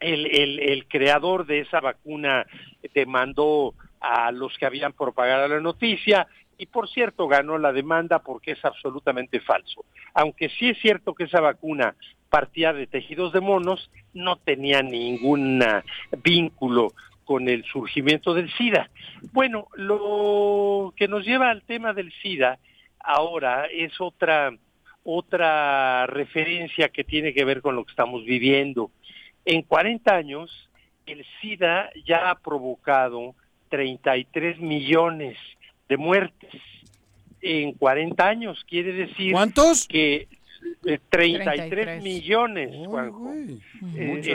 [0.00, 2.46] El, el, el creador de esa vacuna
[2.94, 8.52] demandó a los que habían propagado la noticia y por cierto ganó la demanda porque
[8.52, 9.84] es absolutamente falso.
[10.14, 11.94] Aunque sí es cierto que esa vacuna
[12.28, 15.62] partía de tejidos de monos, no tenía ningún
[16.22, 16.92] vínculo
[17.28, 18.88] con el surgimiento del SIDA.
[19.32, 22.58] Bueno, lo que nos lleva al tema del SIDA
[23.00, 24.50] ahora es otra
[25.04, 28.90] otra referencia que tiene que ver con lo que estamos viviendo.
[29.44, 30.70] En 40 años,
[31.04, 33.34] el SIDA ya ha provocado
[33.68, 35.36] 33 millones
[35.86, 36.62] de muertes.
[37.42, 39.86] En 40 años quiere decir ¿Cuántos?
[39.86, 40.28] que
[41.10, 43.32] 33, millones, Juanjo.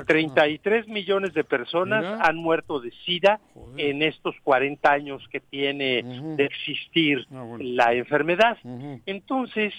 [0.05, 3.39] 33 millones de personas han muerto de SIDA
[3.77, 6.03] en estos 40 años que tiene
[6.35, 7.25] de existir
[7.59, 8.57] la enfermedad.
[9.05, 9.73] Entonces,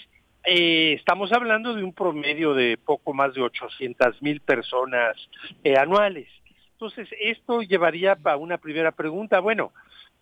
[0.47, 5.17] eh, estamos hablando de un promedio de poco más de 800 mil personas
[5.63, 6.29] eh, anuales.
[6.73, 9.41] Entonces, esto llevaría a una primera pregunta.
[9.41, 9.73] Bueno,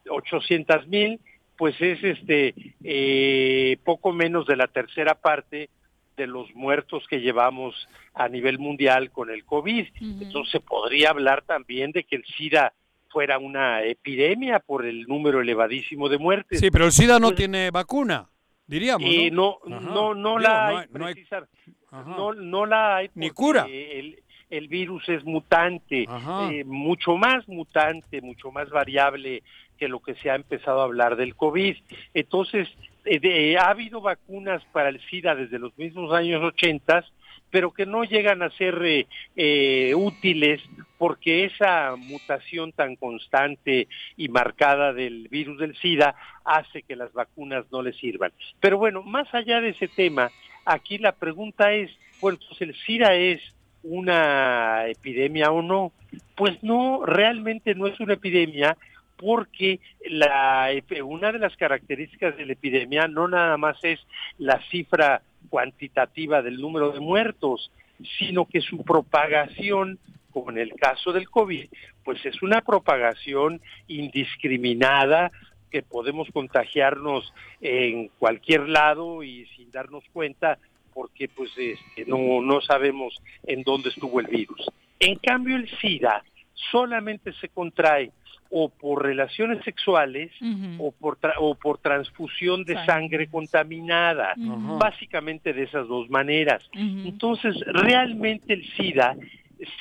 [0.08, 1.18] 800 mil,
[1.56, 2.54] pues es este
[2.84, 5.70] eh, poco menos de la tercera parte
[6.16, 9.86] de los muertos que llevamos a nivel mundial con el COVID.
[10.00, 12.72] Entonces se podría hablar también de que el SIDA
[13.08, 16.60] fuera una epidemia por el número elevadísimo de muertes.
[16.60, 18.28] Sí, pero el SIDA no tiene vacuna,
[18.66, 19.08] diríamos.
[19.08, 20.86] Y no, no, no, la hay,
[21.92, 23.66] no, no, la hay ni cura.
[23.68, 24.22] El,
[24.52, 26.06] el virus es mutante,
[26.50, 29.42] eh, mucho más mutante, mucho más variable
[29.78, 31.76] que lo que se ha empezado a hablar del COVID.
[32.14, 32.68] Entonces,
[33.04, 37.04] eh, ha habido vacunas para el SIDA desde los mismos años 80,
[37.50, 39.06] pero que no llegan a ser eh,
[39.36, 40.60] eh, útiles
[40.98, 46.14] porque esa mutación tan constante y marcada del virus del SIDA
[46.44, 48.32] hace que las vacunas no le sirvan.
[48.60, 50.30] Pero bueno, más allá de ese tema,
[50.64, 53.40] aquí la pregunta es, bueno, pues el SIDA es
[53.82, 55.92] una epidemia o no?
[56.36, 58.76] Pues no, realmente no es una epidemia
[59.22, 60.70] porque la,
[61.04, 64.00] una de las características de la epidemia no nada más es
[64.38, 67.70] la cifra cuantitativa del número de muertos,
[68.18, 69.98] sino que su propagación,
[70.32, 71.68] como en el caso del COVID,
[72.04, 75.30] pues es una propagación indiscriminada
[75.70, 80.58] que podemos contagiarnos en cualquier lado y sin darnos cuenta
[80.92, 84.66] porque pues este, no, no sabemos en dónde estuvo el virus.
[85.00, 86.22] En cambio el SIDA
[86.70, 88.10] solamente se contrae
[88.54, 90.30] o por relaciones sexuales
[90.78, 96.68] o, por o por transfusión de sangre contaminada, básicamente de esas dos maneras.
[96.74, 99.16] Entonces, realmente el SIDA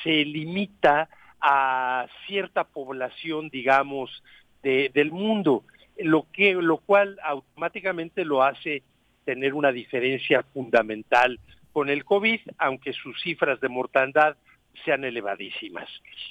[0.02, 4.22] se limita a cierta población, digamos,
[4.62, 5.64] de, del mundo,
[5.98, 8.82] lo que lo cual automáticamente lo hace
[9.26, 11.38] tener una diferencia fundamental
[11.72, 14.36] con el COVID, aunque sus cifras de mortandad
[14.84, 15.88] sean elevadísimas.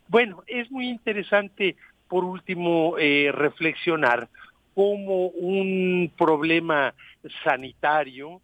[0.07, 1.75] Bueno, es muy interesante
[2.11, 4.27] por último, eh, reflexionar
[4.75, 6.93] cómo un problema
[7.41, 8.41] sanitario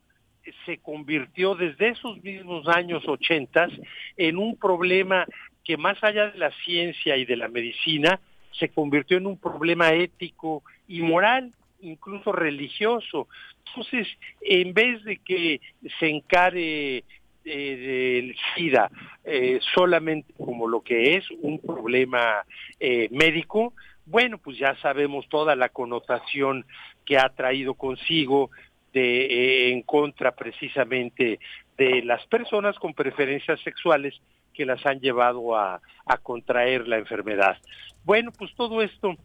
[0.65, 3.67] se convirtió desde esos mismos años 80
[4.15, 5.25] en un problema
[5.65, 8.21] que más allá de la ciencia y de la medicina,
[8.57, 13.27] se convirtió en un problema ético y moral, incluso religioso.
[13.67, 14.07] Entonces,
[14.39, 15.59] en vez de que
[15.99, 17.03] se encare
[17.47, 18.89] del SIDA
[19.23, 22.43] eh, solamente como lo que es un problema
[22.79, 23.73] eh, médico,
[24.05, 26.65] bueno, pues ya sabemos toda la connotación
[27.05, 28.49] que ha traído consigo
[28.93, 31.39] de, eh, en contra precisamente
[31.77, 34.19] de las personas con preferencias sexuales
[34.53, 37.57] que las han llevado a, a contraer la enfermedad.
[38.03, 39.15] Bueno, pues todo esto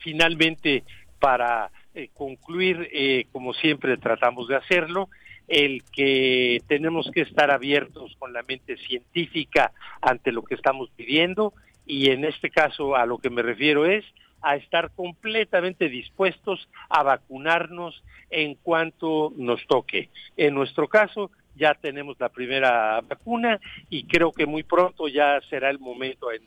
[0.00, 0.84] finalmente
[1.20, 1.70] para
[2.14, 5.08] concluir, como siempre tratamos de hacerlo,
[5.48, 11.54] el que tenemos que estar abiertos con la mente científica ante lo que estamos viviendo
[11.86, 14.04] y en este caso a lo que me refiero es
[14.42, 20.10] a estar completamente dispuestos a vacunarnos en cuanto nos toque.
[20.36, 23.58] En nuestro caso ya tenemos la primera vacuna
[23.90, 26.42] y creo que muy pronto ya será el momento en,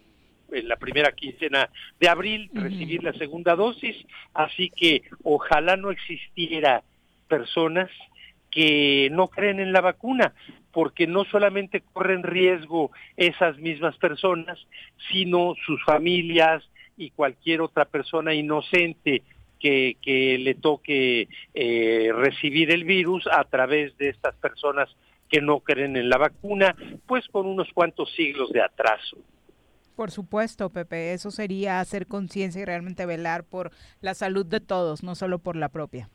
[0.67, 3.95] la primera quincena de abril recibir la segunda dosis,
[4.33, 6.83] así que ojalá no existiera
[7.29, 7.89] personas
[8.51, 10.33] que no creen en la vacuna,
[10.71, 14.59] porque no solamente corren riesgo esas mismas personas,
[15.09, 16.63] sino sus familias
[16.97, 19.23] y cualquier otra persona inocente
[19.59, 24.89] que, le toque eh, recibir el virus a través de estas personas
[25.29, 26.75] que no creen en la vacuna,
[27.07, 29.17] pues con unos cuantos siglos de atraso.
[29.95, 33.71] Por supuesto, Pepe, eso sería hacer conciencia y realmente velar por
[34.01, 36.09] la salud de todos, no solo por la propia.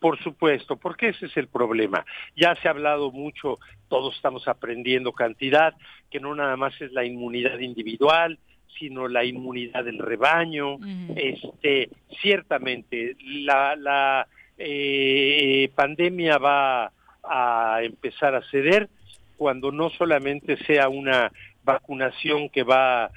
[0.00, 2.04] Por supuesto, porque ese es el problema.
[2.36, 3.58] Ya se ha hablado mucho,
[3.88, 5.74] todos estamos aprendiendo cantidad,
[6.10, 8.38] que no nada más es la inmunidad individual,
[8.78, 10.78] sino la inmunidad del rebaño.
[11.16, 11.90] Este,
[12.20, 14.26] ciertamente, la, la
[14.58, 16.92] eh, pandemia va
[17.22, 18.88] a empezar a ceder,
[19.36, 21.32] cuando no solamente sea una
[21.64, 23.10] vacunación que va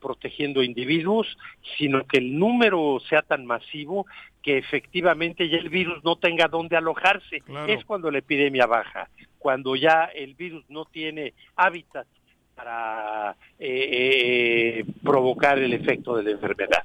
[0.00, 1.38] protegiendo individuos,
[1.78, 4.06] sino que el número sea tan masivo
[4.42, 7.40] que efectivamente ya el virus no tenga dónde alojarse.
[7.40, 7.72] Claro.
[7.72, 9.08] Es cuando la epidemia baja,
[9.38, 12.06] cuando ya el virus no tiene hábitat
[12.54, 16.84] para eh, eh, provocar el efecto de la enfermedad.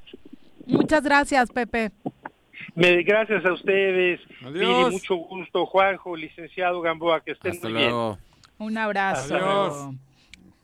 [0.66, 1.92] Muchas gracias, Pepe.
[2.74, 4.92] Me, gracias a ustedes, Adiós.
[4.92, 8.18] Mucho gusto, Juanjo, licenciado Gamboa, que estén Hasta muy luego.
[8.58, 9.34] Un abrazo.
[9.34, 9.94] Adiós.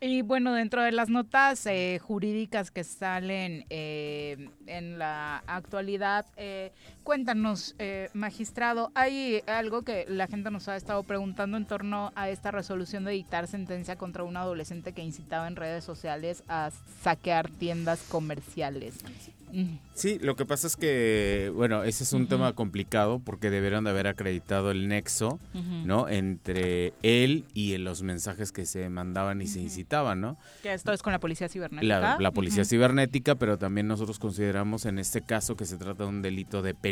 [0.05, 6.73] Y bueno, dentro de las notas eh, jurídicas que salen eh, en la actualidad, eh,
[7.03, 12.29] cuéntanos, eh, magistrado, hay algo que la gente nos ha estado preguntando en torno a
[12.31, 16.71] esta resolución de dictar sentencia contra un adolescente que incitaba en redes sociales a
[17.03, 18.95] saquear tiendas comerciales.
[19.95, 23.91] Sí, lo que pasa es que, bueno, ese es un tema complicado porque deberían de
[23.91, 25.39] haber acreditado el nexo.
[25.85, 26.09] ¿no?
[26.09, 30.39] Entre él y los mensajes que se mandaban y se incitaban, ¿no?
[30.63, 32.01] Que esto es con la policía cibernética.
[32.01, 36.09] La, la policía cibernética, pero también nosotros consideramos en este caso que se trata de
[36.09, 36.92] un delito de peligro,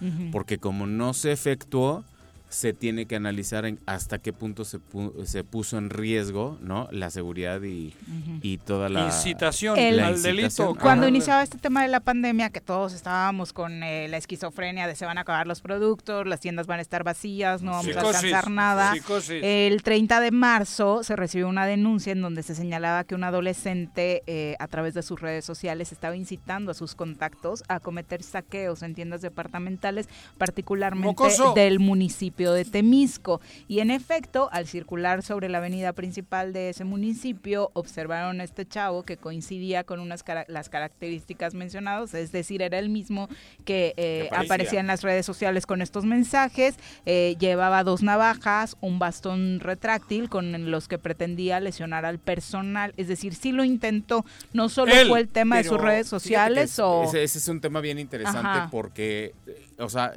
[0.00, 0.30] Ujú.
[0.32, 2.04] porque como no se efectuó,
[2.48, 6.88] se tiene que analizar en hasta qué punto se, pu- se puso en riesgo, ¿no?
[6.92, 7.92] La seguridad y,
[8.40, 10.74] y toda la Incitación El- la al delito.
[10.80, 11.08] Cuando Ajá.
[11.10, 15.04] iniciaba este tema de la pandemia, que todos estábamos con eh, la esquizofrenia de se
[15.06, 18.48] van a acabar los productos, las tiendas van a estar vacías, no vamos a alcanzar
[18.50, 18.92] nada.
[18.92, 19.40] psicosis.
[19.42, 24.22] El 30 de marzo se recibió una denuncia en donde se señalaba que un adolescente
[24.26, 28.82] eh, a través de sus redes sociales estaba incitando a sus contactos a cometer saqueos
[28.82, 30.08] en tiendas departamentales,
[30.38, 31.52] particularmente ¡Mocoso!
[31.54, 33.40] del municipio de Temisco.
[33.68, 38.66] Y en efecto, al circular sobre la avenida principal de ese municipio, observaron a este
[38.66, 43.28] chavo que coincidía con unas cara- las características mencionadas, es decir, era el mismo
[43.64, 44.80] que eh, aparecía.
[44.80, 46.74] en las redes sociales con estos mensajes,
[47.06, 53.08] eh, llevaba dos navajas, un bastón retráctil con los que pretendía lesionar al personal, es
[53.08, 56.78] decir, sí lo intentó, no solo Él, fue el tema de sus redes sociales es-
[56.78, 57.04] o...
[57.04, 58.68] Ese, ese es un tema bien interesante Ajá.
[58.70, 60.12] porque, eh, o sea,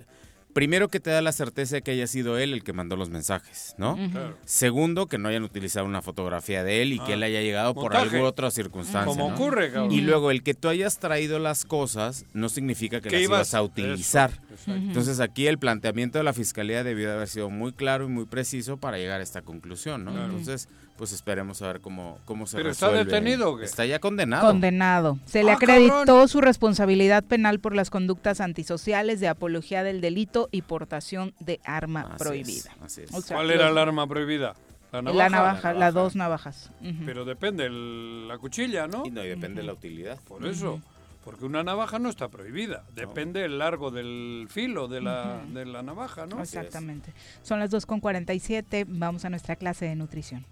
[0.53, 3.09] primero que te da la certeza de que haya sido él el que mandó los
[3.09, 3.97] mensajes, ¿no?
[4.45, 7.73] Segundo, que no hayan utilizado una fotografía de él y que Ah, él haya llegado
[7.73, 9.05] por alguna otra circunstancia.
[9.05, 9.35] Como ¿no?
[9.35, 9.91] ocurre, cabrón.
[9.91, 13.53] Y luego, el que tú hayas traído las cosas no significa que las ibas- ibas
[13.53, 14.31] a utilizar.
[14.53, 14.73] Eso.
[14.73, 18.26] Entonces, aquí el planteamiento de la fiscalía debió de haber sido muy claro y muy
[18.26, 20.11] preciso para llegar a esta conclusión, ¿no?
[20.11, 20.26] Claro.
[20.27, 20.67] Entonces,
[20.99, 23.09] pues esperemos a ver cómo, cómo se ¿Pero está resuelve.
[23.11, 23.63] detenido o qué?
[23.63, 24.45] Está ya condenado.
[24.45, 25.17] Condenado.
[25.26, 26.27] Se le Ah, acreditó cabrón.
[26.27, 32.01] su responsabilidad penal por las conductas antisociales de apología del delito y portación de arma
[32.01, 32.71] Así es, prohibida.
[32.84, 33.13] así es.
[33.13, 34.55] O sea, ¿Cuál era el arma prohibida?
[34.91, 35.17] La navaja.
[35.17, 36.69] La navaja, las dos navajas.
[37.05, 39.03] Pero depende el- la cuchilla, ¿no?
[39.05, 40.19] Y no, y depende de la utilidad.
[40.27, 40.81] Por eso.
[41.23, 42.84] Porque una navaja no está prohibida.
[42.93, 46.41] Depende el largo del filo de la, de la navaja, ¿no?
[46.41, 47.13] Exactamente.
[47.43, 48.85] Son las 2.47.
[48.85, 50.43] Vamos a nuestra clase de nutrición.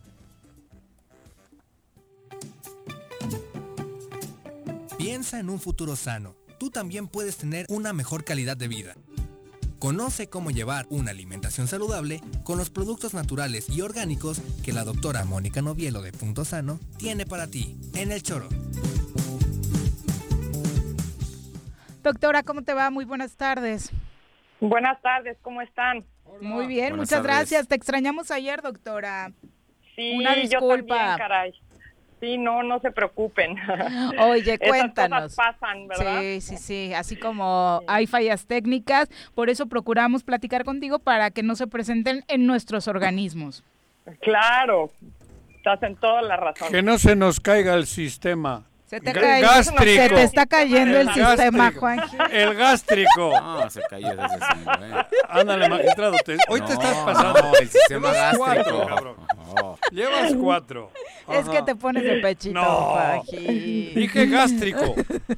[5.08, 6.36] Piensa en un futuro sano.
[6.60, 8.94] Tú también puedes tener una mejor calidad de vida.
[9.80, 15.24] Conoce cómo llevar una alimentación saludable con los productos naturales y orgánicos que la doctora
[15.24, 18.50] Mónica Novielo de Punto Sano tiene para ti en el choro.
[22.04, 22.90] Doctora, ¿cómo te va?
[22.90, 23.92] Muy buenas tardes.
[24.60, 26.06] Buenas tardes, ¿cómo están?
[26.42, 27.24] Muy bien, Buenas muchas tardes.
[27.24, 27.68] gracias.
[27.70, 29.32] Te extrañamos ayer, doctora.
[29.96, 30.98] Sí, Una yo disculpa.
[30.98, 31.54] también, caray.
[32.20, 33.56] Sí, no, no se preocupen.
[34.20, 35.24] Oye, Esas cuéntanos.
[35.24, 36.20] cosas pasan, ¿verdad?
[36.22, 36.94] Sí, sí, sí.
[36.94, 42.24] Así como hay fallas técnicas, por eso procuramos platicar contigo para que no se presenten
[42.28, 43.64] en nuestros organismos.
[44.22, 44.90] Claro,
[45.58, 46.72] estás en toda la razón.
[46.72, 48.66] Que no se nos caiga el sistema.
[48.88, 50.02] Se te, Ga- cae- gástrico.
[50.04, 51.72] se te está cayendo el, El sistema.
[51.78, 52.18] Juanji.
[52.32, 53.34] El gástrico.
[53.58, 55.06] No, se cayó desde ese momento.
[55.28, 56.16] Ándale, magistrado.
[56.26, 57.42] te- hoy te estás pasando.
[57.42, 58.88] no, el sistema Llevas cuatro, gástrico.
[58.88, 59.16] cabrón.
[59.56, 59.78] No.
[59.92, 60.92] Llevas cuatro.
[61.30, 63.24] Es que te pones de pechito, No.
[63.30, 64.96] Dije gástrico.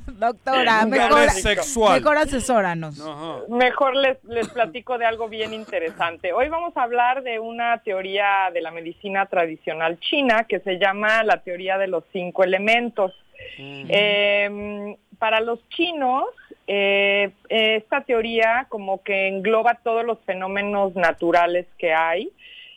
[0.07, 2.01] Doctora, mejor, sexual.
[2.01, 2.99] mejor asesóranos.
[2.99, 3.39] Ajá.
[3.49, 6.33] Mejor les, les platico de algo bien interesante.
[6.33, 11.23] Hoy vamos a hablar de una teoría de la medicina tradicional china que se llama
[11.23, 13.13] la teoría de los cinco elementos.
[13.57, 16.25] Eh, para los chinos,
[16.67, 22.29] eh, esta teoría como que engloba todos los fenómenos naturales que hay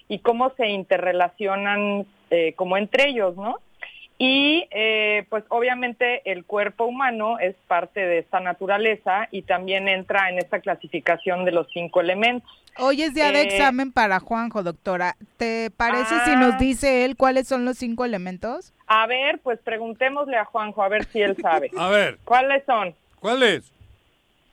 [0.09, 3.59] y cómo se interrelacionan eh, como entre ellos, ¿no?
[4.19, 10.31] Y eh, pues obviamente el cuerpo humano es parte de esta naturaleza y también entra
[10.31, 12.49] en esta clasificación de los cinco elementos.
[12.79, 15.17] Hoy es día de Eh, examen para Juanjo, doctora.
[15.39, 16.37] ¿Te parece si Ah.
[16.37, 18.73] nos dice él cuáles son los cinco elementos?
[18.95, 21.71] A ver, pues preguntémosle a Juanjo a ver si él sabe.
[21.79, 22.95] A ver, ¿Cuáles son?
[23.21, 23.73] ¿cuál es?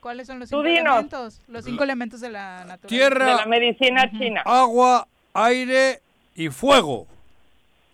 [0.00, 0.92] ¿Cuáles son los Tú cinco dinos.
[0.94, 1.42] elementos?
[1.46, 2.86] Los cinco elementos de la naturaleza.
[2.88, 4.42] Tierra, De la medicina china.
[4.46, 6.00] agua, aire
[6.34, 7.06] y fuego.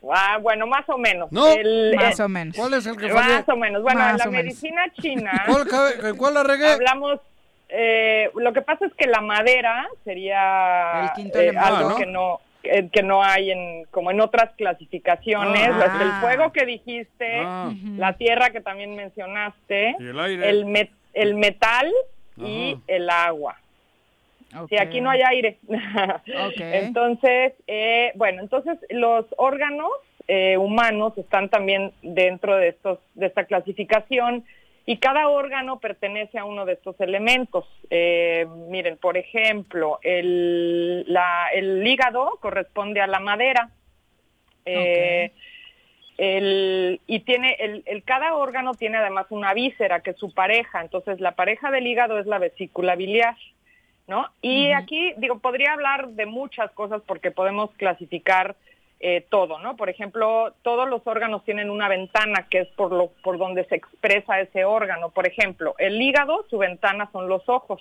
[0.09, 1.33] Ah, bueno, más o menos.
[1.33, 2.55] No, El- Más eh, o menos.
[2.57, 3.35] ¿Cuál es el que fallé?
[3.35, 3.83] Más o menos.
[3.83, 4.45] Bueno, en la menos.
[4.45, 5.33] medicina china.
[5.47, 6.69] ¿Cuál, ca- ¿Cuál la regué?
[6.69, 7.19] Hablamos.
[7.71, 11.67] eh, lo que pasa es que la madera sería El quinto eh, elemento.
[11.67, 11.97] algo Ah, ¿no?
[11.97, 12.41] que no
[12.71, 15.79] eh, que no hay en como en otras clasificaciones Ah.
[15.79, 17.73] Las- el fuego que dijiste Ah.
[17.97, 20.49] la tierra que también mencionaste Y el aire.
[20.49, 21.91] el met- el metal
[22.37, 23.57] y el agua
[24.59, 24.69] Ok.
[24.71, 25.59] Sí, aquí no hay aire.
[26.57, 29.91] Entonces, eh, bueno, entonces los órganos
[30.29, 34.45] eh, humanos están también dentro de estos de esta clasificación
[34.87, 37.65] y cada órgano pertenece a uno de estos elementos.
[37.91, 43.71] Eh, miren, por ejemplo, el, la- el hígado corresponde a la madera.
[44.65, 45.33] Eh,
[46.19, 50.81] el- y tiene el, el- cada órgano tiene además una víscera que es su pareja
[50.81, 53.37] entonces la pareja del hígado es la vesícula biliar
[54.09, 58.57] no y aquí digo podría hablar de muchas cosas porque podemos clasificar
[58.99, 63.09] eh, todo no por ejemplo todos los órganos tienen una ventana que es por lo
[63.23, 65.11] por donde se expresa ese órgano.
[65.11, 67.81] Por ejemplo el hígado su ventana son los ojos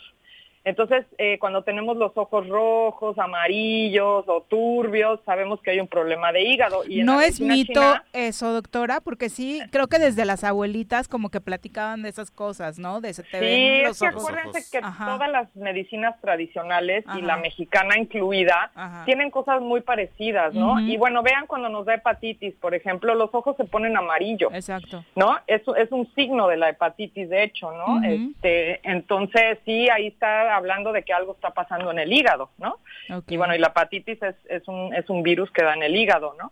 [0.65, 6.31] entonces, eh, cuando tenemos los ojos rojos, amarillos o turbios, sabemos que hay un problema
[6.31, 6.83] de hígado.
[6.87, 11.29] Y No es mito china- eso, doctora, porque sí, creo que desde las abuelitas como
[11.29, 12.99] que platicaban de esas cosas, ¿no?
[13.01, 14.27] De se te Sí, ven es que ojos.
[14.29, 15.05] acuérdense que Ajá.
[15.05, 19.05] todas las medicinas tradicionales y la mexicana incluida Ajá.
[19.05, 20.79] tienen cosas muy parecidas, ¿no?
[20.79, 25.03] Y bueno, vean cuando nos da hepatitis, por ejemplo, los ojos se ponen amarillos, Exacto.
[25.15, 25.37] ¿no?
[25.47, 28.03] Eso es un signo de la hepatitis, de hecho, ¿no?
[28.03, 32.79] Este, entonces sí, ahí está hablando de que algo está pasando en el hígado, ¿no?
[33.27, 35.95] Y bueno, y la hepatitis es, es, un, es un virus que da en el
[35.95, 36.51] hígado, ¿no?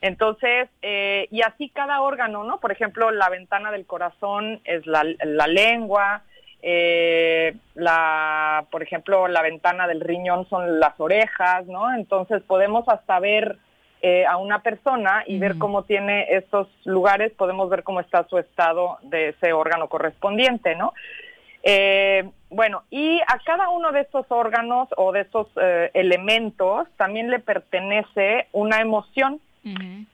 [0.00, 2.60] Entonces, eh, y así cada órgano, ¿no?
[2.60, 6.22] Por ejemplo, la ventana del corazón es la, la lengua,
[6.62, 11.94] eh, la, por ejemplo, la ventana del riñón son las orejas, ¿no?
[11.94, 13.56] Entonces podemos hasta ver
[14.02, 18.38] eh, a una persona y ver cómo tiene estos lugares, podemos ver cómo está su
[18.38, 20.92] estado de ese órgano correspondiente, ¿no?
[21.62, 27.30] Eh, bueno, y a cada uno de estos órganos o de estos eh, elementos también
[27.30, 29.40] le pertenece una emoción.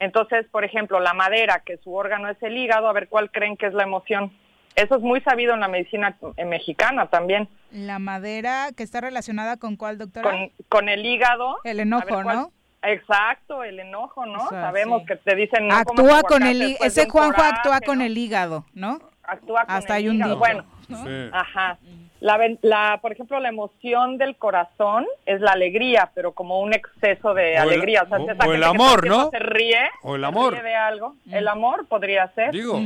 [0.00, 3.56] Entonces, por ejemplo, la madera, que su órgano es el hígado, a ver cuál creen
[3.56, 4.32] que es la emoción.
[4.74, 7.48] Eso es muy sabido en la medicina eh, mexicana también.
[7.70, 10.28] La madera que está relacionada con cuál, doctora?
[10.28, 11.58] Con, con el hígado.
[11.62, 12.52] El enojo, ver ¿no?
[12.82, 14.44] Exacto, el enojo, ¿no?
[14.44, 15.06] O sea, Sabemos sí.
[15.06, 15.68] que te dicen...
[15.68, 18.04] no actúa con el ese Juanjo actúa con ¿no?
[18.04, 19.00] el hígado, ¿no?
[19.22, 20.36] Actúa con Hasta el hay un hígado.
[20.36, 20.64] dicho.
[20.88, 21.28] Sí.
[21.32, 21.78] Ajá.
[22.20, 27.34] La, la, por ejemplo, la emoción del corazón es la alegría, pero como un exceso
[27.34, 28.02] de O el- alegría.
[28.04, 29.30] O sea, o- o el amor, ¿no?
[29.30, 29.78] Se ríe.
[30.02, 30.52] O el se amor.
[30.54, 31.14] ríe de algo.
[31.30, 32.52] El amor podría ser.
[32.52, 32.80] Digo,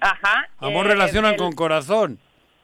[0.00, 0.48] Ajá.
[0.58, 2.18] amor eh, relacionan el- con corazón.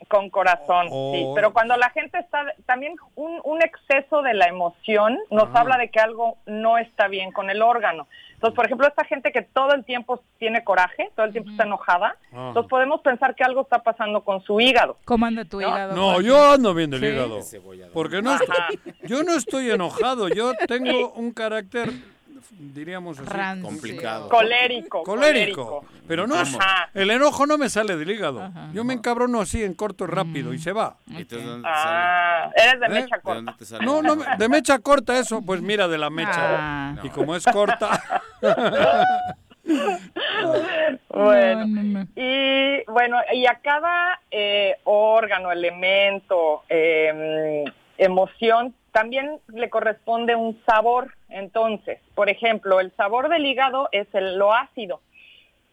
[0.08, 1.26] Con corazón, O- sí.
[1.34, 5.60] Pero cuando la gente está, también un, un exceso de la emoción nos Ah.
[5.60, 8.06] habla de que algo no está bien con el órgano.
[8.34, 11.64] Entonces, por ejemplo, esta gente que todo el tiempo tiene coraje, todo el tiempo está
[11.64, 12.48] enojada, Ah.
[12.48, 14.98] entonces podemos pensar que algo está pasando con su hígado.
[15.06, 15.94] ¿Cómo anda tu hígado?
[15.96, 17.06] No, yo ando bien del Sí.
[17.06, 17.40] hígado.
[17.94, 21.88] Porque no estoy- yo no estoy enojado, yo tengo un carácter,
[22.50, 23.68] diríamos así, Rancio.
[23.68, 24.28] Complicado.
[24.28, 25.02] Colérico.
[25.02, 25.84] colérico.
[26.08, 26.90] Pero no, Ajá.
[26.94, 28.50] el enojo no me sale del hígado.
[28.72, 30.96] Yo me encabrono así en corto y rápido y se va.
[31.06, 32.88] ¿Y tú de dónde te Ah, eres de ¿Eh?
[33.02, 33.34] mecha corta.
[33.34, 33.84] dónde te sale?
[33.84, 36.32] No, no, me- de mecha corta eso, pues mira, de la mecha.
[36.36, 36.94] Ah.
[37.02, 38.00] Y como es corta,
[41.08, 42.06] Bueno, No, no, no.
[42.14, 47.64] y bueno, y a cada eh, órgano, elemento, eh,
[47.98, 51.12] emoción, también le corresponde un sabor.
[51.28, 55.02] Entonces, por ejemplo, el sabor del hígado es el, lo ácido.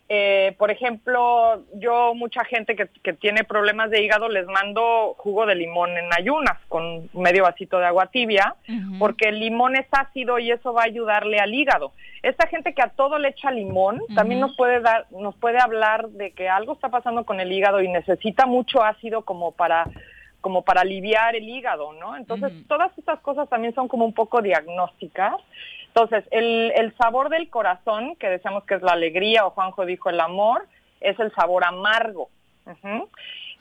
[0.10, 5.46] Eh, por ejemplo, yo mucha gente que, que tiene problemas de hígado les mando jugo
[5.46, 8.56] de limón en ayunas con medio vasito de agua tibia,
[9.00, 11.94] porque el limón es ácido y eso va a ayudarle al hígado.
[12.24, 16.10] Esta gente que a todo le echa limón también nos puede dar, nos puede hablar
[16.10, 19.86] de que algo está pasando con el hígado y necesita mucho ácido como para
[20.44, 22.16] como para aliviar el hígado, ¿no?
[22.18, 25.36] Entonces, todas estas cosas también son como un poco diagnósticas.
[25.88, 30.10] Entonces, el, el sabor del corazón, que decíamos que es la alegría, o Juanjo dijo
[30.10, 30.68] el amor,
[31.00, 32.30] es el sabor amargo.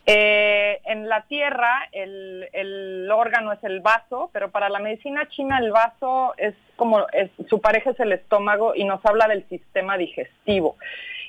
[0.05, 5.59] Eh, en la tierra el, el órgano es el vaso, pero para la medicina china
[5.59, 9.97] el vaso es como es- su pareja es el estómago y nos habla del sistema
[9.97, 10.77] digestivo.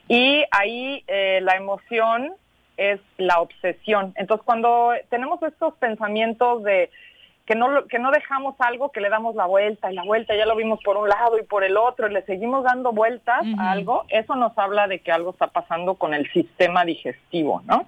[0.07, 2.33] Y ahí eh, la emoción
[2.77, 4.13] es la obsesión.
[4.15, 6.89] Entonces cuando tenemos estos pensamientos de
[7.45, 10.45] que no, que no dejamos algo, que le damos la vuelta y la vuelta, ya
[10.45, 13.71] lo vimos por un lado y por el otro, y le seguimos dando vueltas a
[13.71, 17.85] algo, eso nos habla de que algo está pasando con el sistema digestivo, ¿no?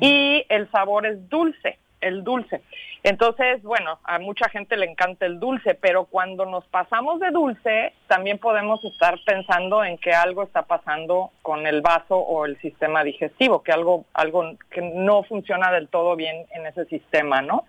[0.00, 1.78] Y el sabor es dulce.
[2.04, 2.62] El dulce.
[3.02, 7.92] Entonces, bueno, a mucha gente le encanta el dulce, pero cuando nos pasamos de dulce,
[8.06, 13.04] también podemos estar pensando en que algo está pasando con el vaso o el sistema
[13.04, 17.64] digestivo, que algo, algo que no funciona del todo bien en ese sistema, ¿no?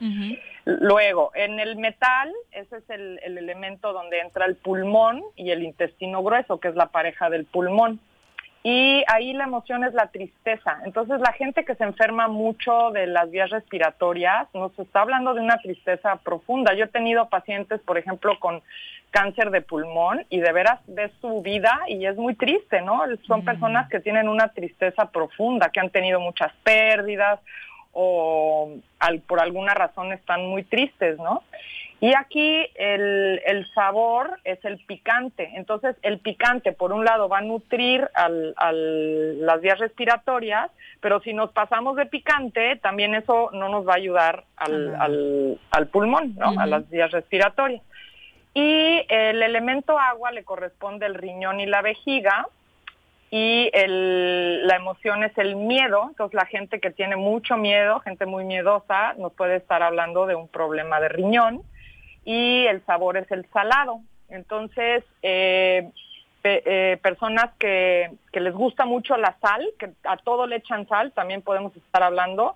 [0.63, 5.63] Luego, en el metal, ese es el, el elemento donde entra el pulmón y el
[5.63, 7.99] intestino grueso, que es la pareja del pulmón.
[8.67, 10.79] Y ahí la emoción es la tristeza.
[10.85, 15.41] Entonces la gente que se enferma mucho de las vías respiratorias nos está hablando de
[15.41, 16.73] una tristeza profunda.
[16.73, 18.63] Yo he tenido pacientes, por ejemplo, con
[19.11, 23.03] cáncer de pulmón y de veras ves su vida y es muy triste, ¿no?
[23.27, 27.39] Son personas que tienen una tristeza profunda, que han tenido muchas pérdidas
[27.93, 31.43] o al, por alguna razón están muy tristes, ¿no?
[32.01, 35.51] Y aquí el, el, sabor es el picante.
[35.55, 40.69] Entonces, el picante, por un lado, va a nutrir al, al, las vías respiratorias,
[40.99, 45.59] pero si nos pasamos de picante, también eso no nos va a ayudar al, al,
[45.71, 46.59] al pulmón, ¿no?
[46.59, 47.81] A las vías respiratorias.
[48.53, 52.47] Y el elemento agua le corresponde el riñón y la vejiga,
[53.31, 58.25] y el, la emoción es el miedo, entonces la gente que tiene mucho miedo, gente
[58.25, 61.63] muy miedosa, nos puede estar hablando de un problema de riñón
[62.25, 64.01] y el sabor es el salado.
[64.27, 65.89] Entonces, eh,
[66.41, 70.87] pe, eh, personas que, que les gusta mucho la sal, que a todo le echan
[70.87, 72.55] sal, también podemos estar hablando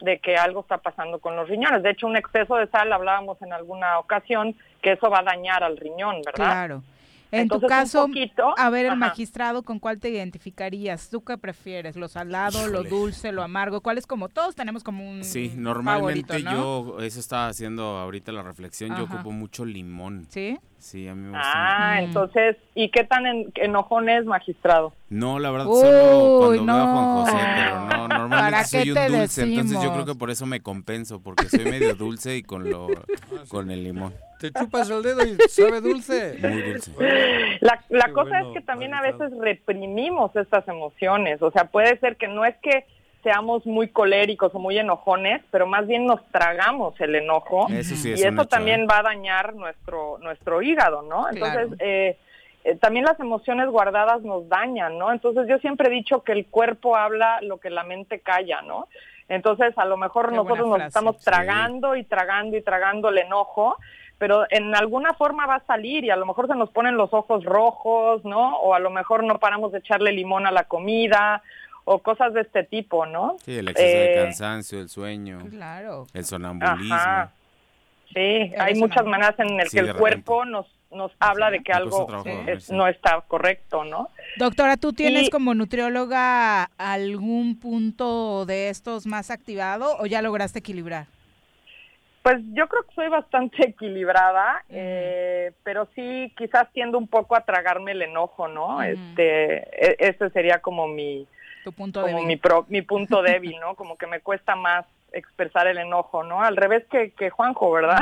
[0.00, 1.82] de que algo está pasando con los riñones.
[1.82, 5.64] De hecho, un exceso de sal, hablábamos en alguna ocasión, que eso va a dañar
[5.64, 6.52] al riñón, ¿verdad?
[6.52, 6.82] Claro.
[7.32, 8.96] En Entonces, tu caso, poquito, a ver, el ajá.
[8.96, 11.10] magistrado, ¿con cuál te identificarías?
[11.10, 11.96] ¿Tú qué prefieres?
[11.96, 12.88] ¿Lo salado, lo Híjole.
[12.88, 13.80] dulce, lo amargo?
[13.80, 16.94] ¿Cuál es como todos tenemos como un Sí, normalmente favorito, ¿no?
[16.96, 20.26] yo, eso estaba haciendo ahorita la reflexión, yo ocupo mucho limón.
[20.30, 20.58] ¿Sí?
[20.86, 21.50] Sí, a mí me gusta.
[21.52, 24.92] Ah, entonces, ¿y qué tan en- enojón es, magistrado?
[25.08, 27.24] No, la verdad, Uy, solo cuando veo a Juan no.
[27.24, 30.06] José, pero no, ¿Para normalmente soy un te dulce, entonces yo creo decimos?
[30.06, 32.86] que por eso me compenso, porque soy medio dulce y con lo
[33.48, 34.14] con el limón.
[34.38, 36.38] Te chupas el dedo y sabe dulce.
[36.40, 36.92] Muy dulce.
[37.60, 41.98] La, la cosa bueno, es que también a veces reprimimos estas emociones, o sea, puede
[41.98, 42.84] ser que no es que
[43.26, 48.12] seamos muy coléricos o muy enojones, pero más bien nos tragamos el enojo Eso sí
[48.12, 48.86] es y eso hecho, también ¿eh?
[48.88, 51.28] va a dañar nuestro nuestro hígado, ¿no?
[51.28, 51.76] Entonces, Claro.
[51.80, 52.16] eh,
[52.62, 55.10] eh, también las emociones guardadas nos dañan, ¿no?
[55.12, 58.86] Entonces yo siempre he dicho que el cuerpo habla lo que la mente calla, ¿no?
[59.28, 61.24] Entonces a lo mejor Qué nosotros nos estamos Sí.
[61.24, 63.76] tragando y tragando y tragando el enojo,
[64.18, 67.12] pero en alguna forma va a salir y a lo mejor se nos ponen los
[67.12, 68.56] ojos rojos, ¿no?
[68.58, 71.42] O a lo mejor no paramos de echarle limón a la comida
[71.88, 73.36] o cosas de este tipo, ¿no?
[73.44, 76.06] Sí, el exceso Eh, de cansancio, el sueño, Claro.
[76.12, 76.94] el sonambulismo.
[76.94, 77.32] Ajá.
[78.12, 81.72] Sí, hay muchas maneras en las Sí, que el cuerpo nos nos habla de que
[81.72, 82.06] algo
[82.46, 84.08] es- no está correcto, ¿no?
[84.38, 90.60] Doctora, ¿tú tienes Y- como nutrióloga algún punto de estos más activado o ya lograste
[90.60, 91.06] equilibrar?
[92.22, 97.40] Pues yo creo que soy bastante equilibrada, eh, pero sí quizás tiendo un poco a
[97.44, 98.80] tragarme el enojo, ¿no?
[98.82, 101.26] Este, e- ese sería como mi,
[101.66, 102.26] Tu punto como débil.
[102.28, 103.74] mi, pro- mi punto débil, ¿no?
[103.74, 106.40] Como que me cuesta más expresar el enojo, ¿no?
[106.40, 107.98] Al revés que, que Juanjo, ¿verdad?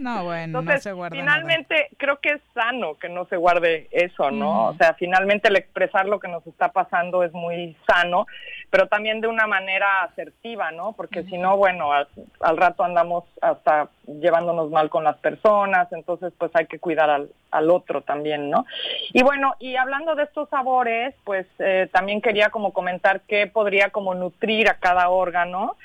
[0.00, 3.86] No, bueno, Entonces, no se guarda finalmente creo que es sano que no se guarde
[3.92, 4.52] eso, ¿no?
[4.54, 4.66] Mm.
[4.70, 8.26] O sea, finalmente el expresar lo que nos está pasando es muy sano,
[8.70, 10.92] pero también de una manera asertiva, ¿no?
[10.92, 12.08] Porque si no, bueno, al,
[12.40, 17.30] al rato andamos hasta llevándonos mal con las personas, entonces pues hay que cuidar al,
[17.50, 18.66] al otro también, ¿no?
[19.12, 23.90] Y bueno, y hablando de estos sabores, pues eh, también quería como comentar qué podría
[23.90, 25.76] como nutrir a cada órgano.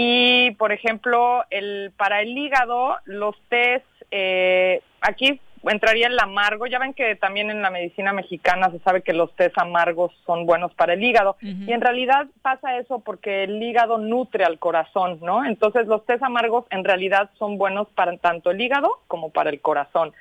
[0.00, 3.82] Y, por ejemplo, el, para el hígado, los tés,
[4.12, 5.40] eh, aquí
[5.70, 6.66] entraría el amargo.
[6.66, 10.46] Ya ven que también en la medicina mexicana se sabe que los tés amargos son
[10.46, 11.36] buenos para el hígado.
[11.40, 15.44] Y en realidad pasa eso porque el hígado nutre al corazón, ¿no?
[15.44, 19.60] Entonces los tés amargos en realidad son buenos para tanto el hígado como para el
[19.60, 20.12] corazón.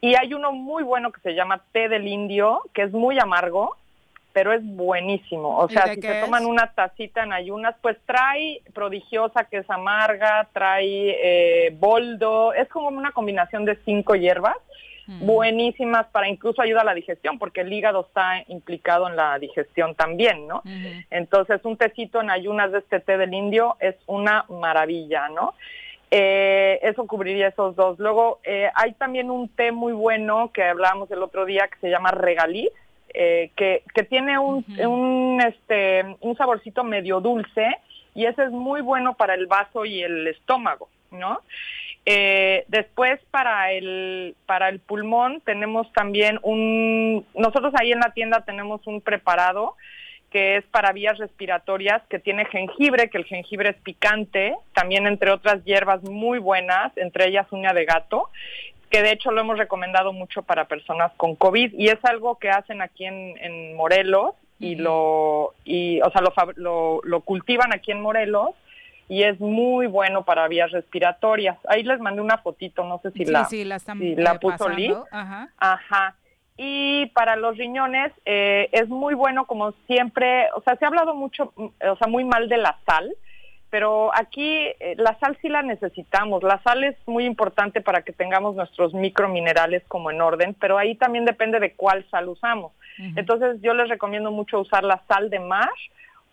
[0.00, 3.76] Y hay uno muy bueno que se llama té del indio, que es muy amargo,
[4.32, 5.58] pero es buenísimo.
[5.58, 6.24] O ¿Y sea, si se es?
[6.24, 12.68] toman una tacita en ayunas, pues trae prodigiosa que es amarga, trae eh, boldo, es
[12.68, 14.56] como una combinación de cinco hierbas
[15.18, 19.94] buenísimas para incluso ayuda a la digestión, porque el hígado está implicado en la digestión
[19.94, 20.62] también, ¿no?
[21.10, 25.54] Entonces, un tecito en ayunas de este té del indio es una maravilla, ¿no?
[26.12, 27.98] Eh, eso cubriría esos dos.
[27.98, 31.90] Luego, eh, hay también un té muy bueno que hablábamos el otro día que se
[31.90, 32.70] llama regaliz,
[33.14, 37.68] eh, que, que tiene un, un, este, un saborcito medio dulce
[38.14, 41.40] y ese es muy bueno para el vaso y el estómago, ¿no?
[42.06, 48.42] Eh, después para el para el pulmón tenemos también un nosotros ahí en la tienda
[48.42, 49.74] tenemos un preparado
[50.30, 55.32] que es para vías respiratorias, que tiene jengibre, que el jengibre es picante, también entre
[55.32, 58.30] otras hierbas muy buenas, entre ellas uña de gato,
[58.90, 62.50] que de hecho lo hemos recomendado mucho para personas con COVID y es algo que
[62.50, 67.92] hacen aquí en, en Morelos y lo y o sea lo, lo, lo cultivan aquí
[67.92, 68.50] en Morelos
[69.10, 71.58] y es muy bueno para vías respiratorias.
[71.68, 74.34] Ahí les mandé una fotito, no sé si sí, la sí, la están si la
[74.34, 74.94] eh, puso Liz.
[75.10, 75.48] Ajá.
[75.58, 76.14] Ajá.
[76.56, 81.14] Y para los riñones eh, es muy bueno, como siempre, o sea, se ha hablado
[81.14, 83.10] mucho, mm, o sea, muy mal de la sal,
[83.70, 86.42] pero aquí eh, la sal sí la necesitamos.
[86.42, 90.96] La sal es muy importante para que tengamos nuestros microminerales como en orden, pero ahí
[90.96, 92.72] también depende de cuál sal usamos.
[93.16, 95.70] Entonces yo les recomiendo mucho usar la sal de mar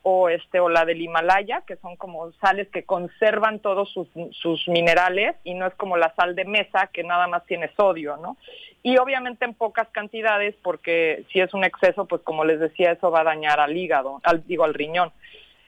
[0.02, 4.68] o este o la del Himalaya, que son como sales que conservan todos sus, sus
[4.68, 8.36] minerales y no es como la sal de mesa que nada más tiene sodio, ¿no?
[8.84, 13.12] Y obviamente en pocas cantidades porque si es un exceso, pues como les decía, eso
[13.12, 15.12] va a dañar al hígado, al digo al riñón.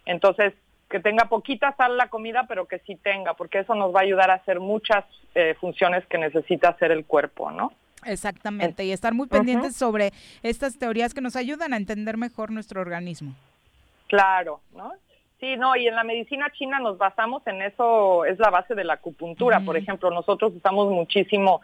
[0.06, 0.54] Entonces,
[0.90, 4.04] que tenga poquita sal la comida, pero que sí tenga, porque eso nos va a
[4.04, 5.06] ayudar a hacer muchas
[5.36, 7.72] eh, funciones que necesita hacer el cuerpo, ¿no?
[8.06, 10.12] Exactamente, y estar muy pendientes sobre
[10.42, 13.36] estas teorías que nos ayudan a entender mejor nuestro organismo.
[14.08, 14.94] Claro, ¿no?
[15.40, 18.84] Sí, no, y en la medicina china nos basamos en eso, es la base de
[18.84, 19.62] la acupuntura.
[19.62, 21.62] Por ejemplo, nosotros usamos muchísimo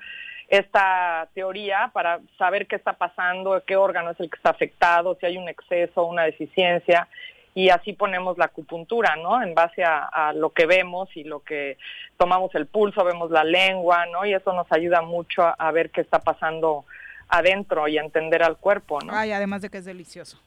[0.48, 5.26] esta teoría para saber qué está pasando, qué órgano es el que está afectado, si
[5.26, 7.08] hay un exceso, una deficiencia,
[7.56, 9.42] y así ponemos la acupuntura, ¿no?
[9.42, 11.78] En base a, a lo que vemos y lo que
[12.18, 14.26] tomamos el pulso, vemos la lengua, ¿no?
[14.26, 16.86] Y eso nos ayuda mucho a, a ver qué está pasando
[17.30, 19.16] adentro y a entender al cuerpo, ¿no?
[19.16, 20.38] Ay, además de que es delicioso.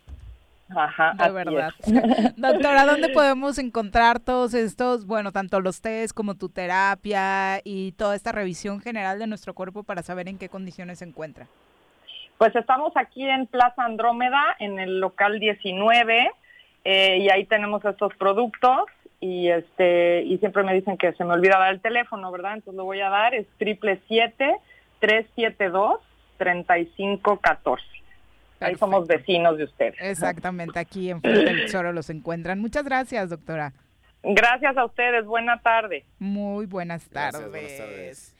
[0.76, 1.70] Ajá, De verdad.
[1.80, 2.36] es.
[2.36, 8.14] Doctora, ¿dónde podemos encontrar todos estos, bueno, tanto los test como tu terapia y toda
[8.14, 11.46] esta revisión general de nuestro cuerpo para saber en qué condiciones se encuentra?
[12.36, 16.30] Pues estamos aquí en Plaza Andrómeda, en el local 19,
[16.84, 18.86] eh, y ahí tenemos estos productos
[19.20, 22.54] y este y siempre me dicen que se me olvida dar el teléfono, ¿verdad?
[22.54, 24.56] Entonces lo voy a dar, es triple siete
[25.00, 26.00] tres siete dos
[26.36, 27.86] treinta y cinco catorce.
[28.60, 29.94] Ahí somos vecinos de ustedes.
[30.00, 32.58] Exactamente, aquí en Frente del Tesoro los encuentran.
[32.60, 33.72] Muchas gracias, doctora.
[34.22, 36.04] Gracias a ustedes, buena tarde.
[36.18, 37.40] Muy buenas tardes.
[37.40, 38.37] Gracias, buenas tardes.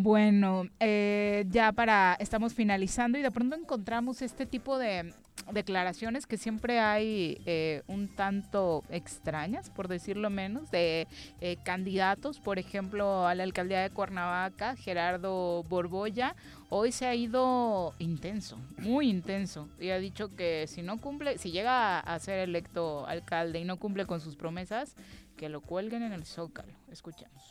[0.00, 5.12] Bueno, eh, ya para, estamos finalizando y de pronto encontramos este tipo de
[5.52, 11.08] declaraciones que siempre hay eh, un tanto extrañas, por decirlo menos, de
[11.40, 16.36] eh, candidatos, por ejemplo, a la alcaldía de Cuernavaca, Gerardo Borbolla,
[16.68, 21.50] hoy se ha ido intenso, muy intenso, y ha dicho que si no cumple, si
[21.50, 24.94] llega a ser electo alcalde y no cumple con sus promesas,
[25.36, 26.72] que lo cuelguen en el zócalo.
[26.90, 27.42] Escuchamos.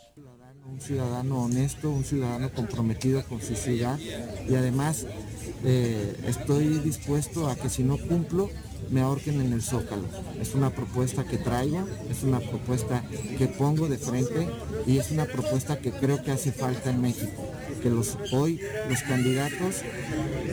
[0.66, 5.06] un ciudadano honesto, un ciudadano comprometido con su ciudad y además
[5.64, 8.50] eh, estoy dispuesto a que si no cumplo
[8.90, 10.04] me ahorquen en el zócalo.
[10.40, 13.04] Es una propuesta que traigo, es una propuesta
[13.38, 14.48] que pongo de frente
[14.86, 17.44] y es una propuesta que creo que hace falta en México.
[17.82, 18.60] Que los, hoy
[18.90, 19.84] los candidatos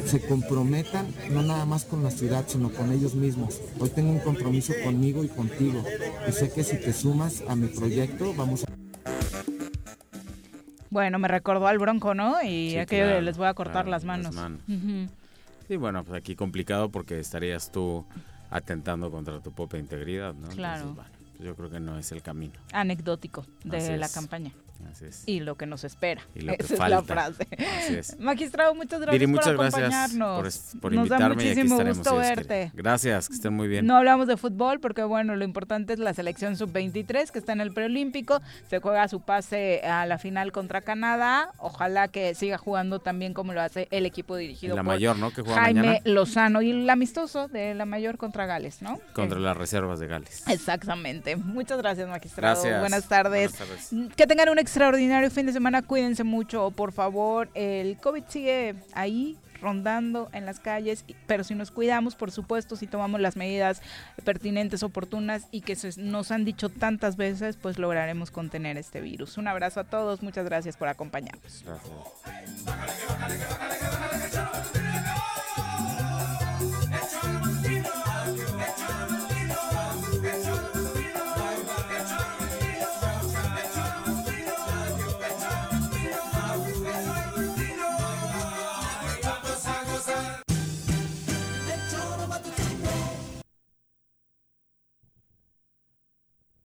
[0.06, 3.60] se comprometan no nada más con la ciudad, sino con ellos mismos.
[3.78, 5.82] Hoy tengo un compromiso conmigo y contigo.
[6.28, 8.73] Y sé que si te sumas a mi proyecto, vamos a...
[10.90, 12.40] Bueno, me recordó al Bronco, ¿no?
[12.42, 14.34] Y Sí, aquello de claro, les voy a cortar claro, las las manos.
[14.34, 14.60] manos.
[14.68, 15.12] Ujú.
[15.66, 18.04] Sí, bueno, pues aquí complicado porque estarías tú
[18.50, 20.48] atentando contra tu propia integridad, ¿no?
[20.50, 20.82] Claro.
[20.88, 22.54] Entonces, bueno, pues yo creo que no es el camino.
[22.72, 24.12] Anecdótico de Así la es.
[24.14, 24.52] campaña.
[24.90, 25.22] Así es.
[25.26, 26.22] Y lo que nos espera.
[26.34, 27.46] Y lo que Esa es la frase.
[27.78, 28.18] Así es.
[28.20, 30.36] Magistrado, muchas gracias muchas por gracias acompañarnos.
[30.38, 32.70] por, es- por Nos da invitarme y aquí muchísimo gusto Dios verte.
[32.74, 33.86] Gracias, que estén muy bien.
[33.86, 37.60] No hablamos de fútbol porque, bueno, lo importante es la selección sub-23 que está en
[37.60, 38.40] el preolímpico.
[38.68, 41.50] Se juega su pase a la final contra Canadá.
[41.58, 45.30] Ojalá que siga jugando también como lo hace el equipo dirigido La por mayor, ¿no?
[45.32, 46.00] Que juega Jaime mañana.
[46.04, 48.98] Lozano y el amistoso de la mayor contra Gales, ¿no?
[49.12, 50.44] Contra las reservas de Gales.
[50.48, 51.36] Exactamente.
[51.36, 52.54] Muchas gracias, magistrado.
[52.60, 52.80] Gracias.
[52.80, 53.58] Buenas tardes.
[53.58, 54.16] Buenas tardes.
[54.16, 55.82] Que tengan un extraordinario fin de semana.
[55.82, 57.48] Cuídense mucho, por favor.
[57.54, 62.86] El COVID sigue ahí rondando en las calles, pero si nos cuidamos, por supuesto, si
[62.86, 63.80] tomamos las medidas
[64.24, 69.38] pertinentes, oportunas y que se- nos han dicho tantas veces, pues lograremos contener este virus.
[69.38, 71.64] Un abrazo a todos, muchas gracias por acompañarnos.
[71.64, 71.94] Gracias.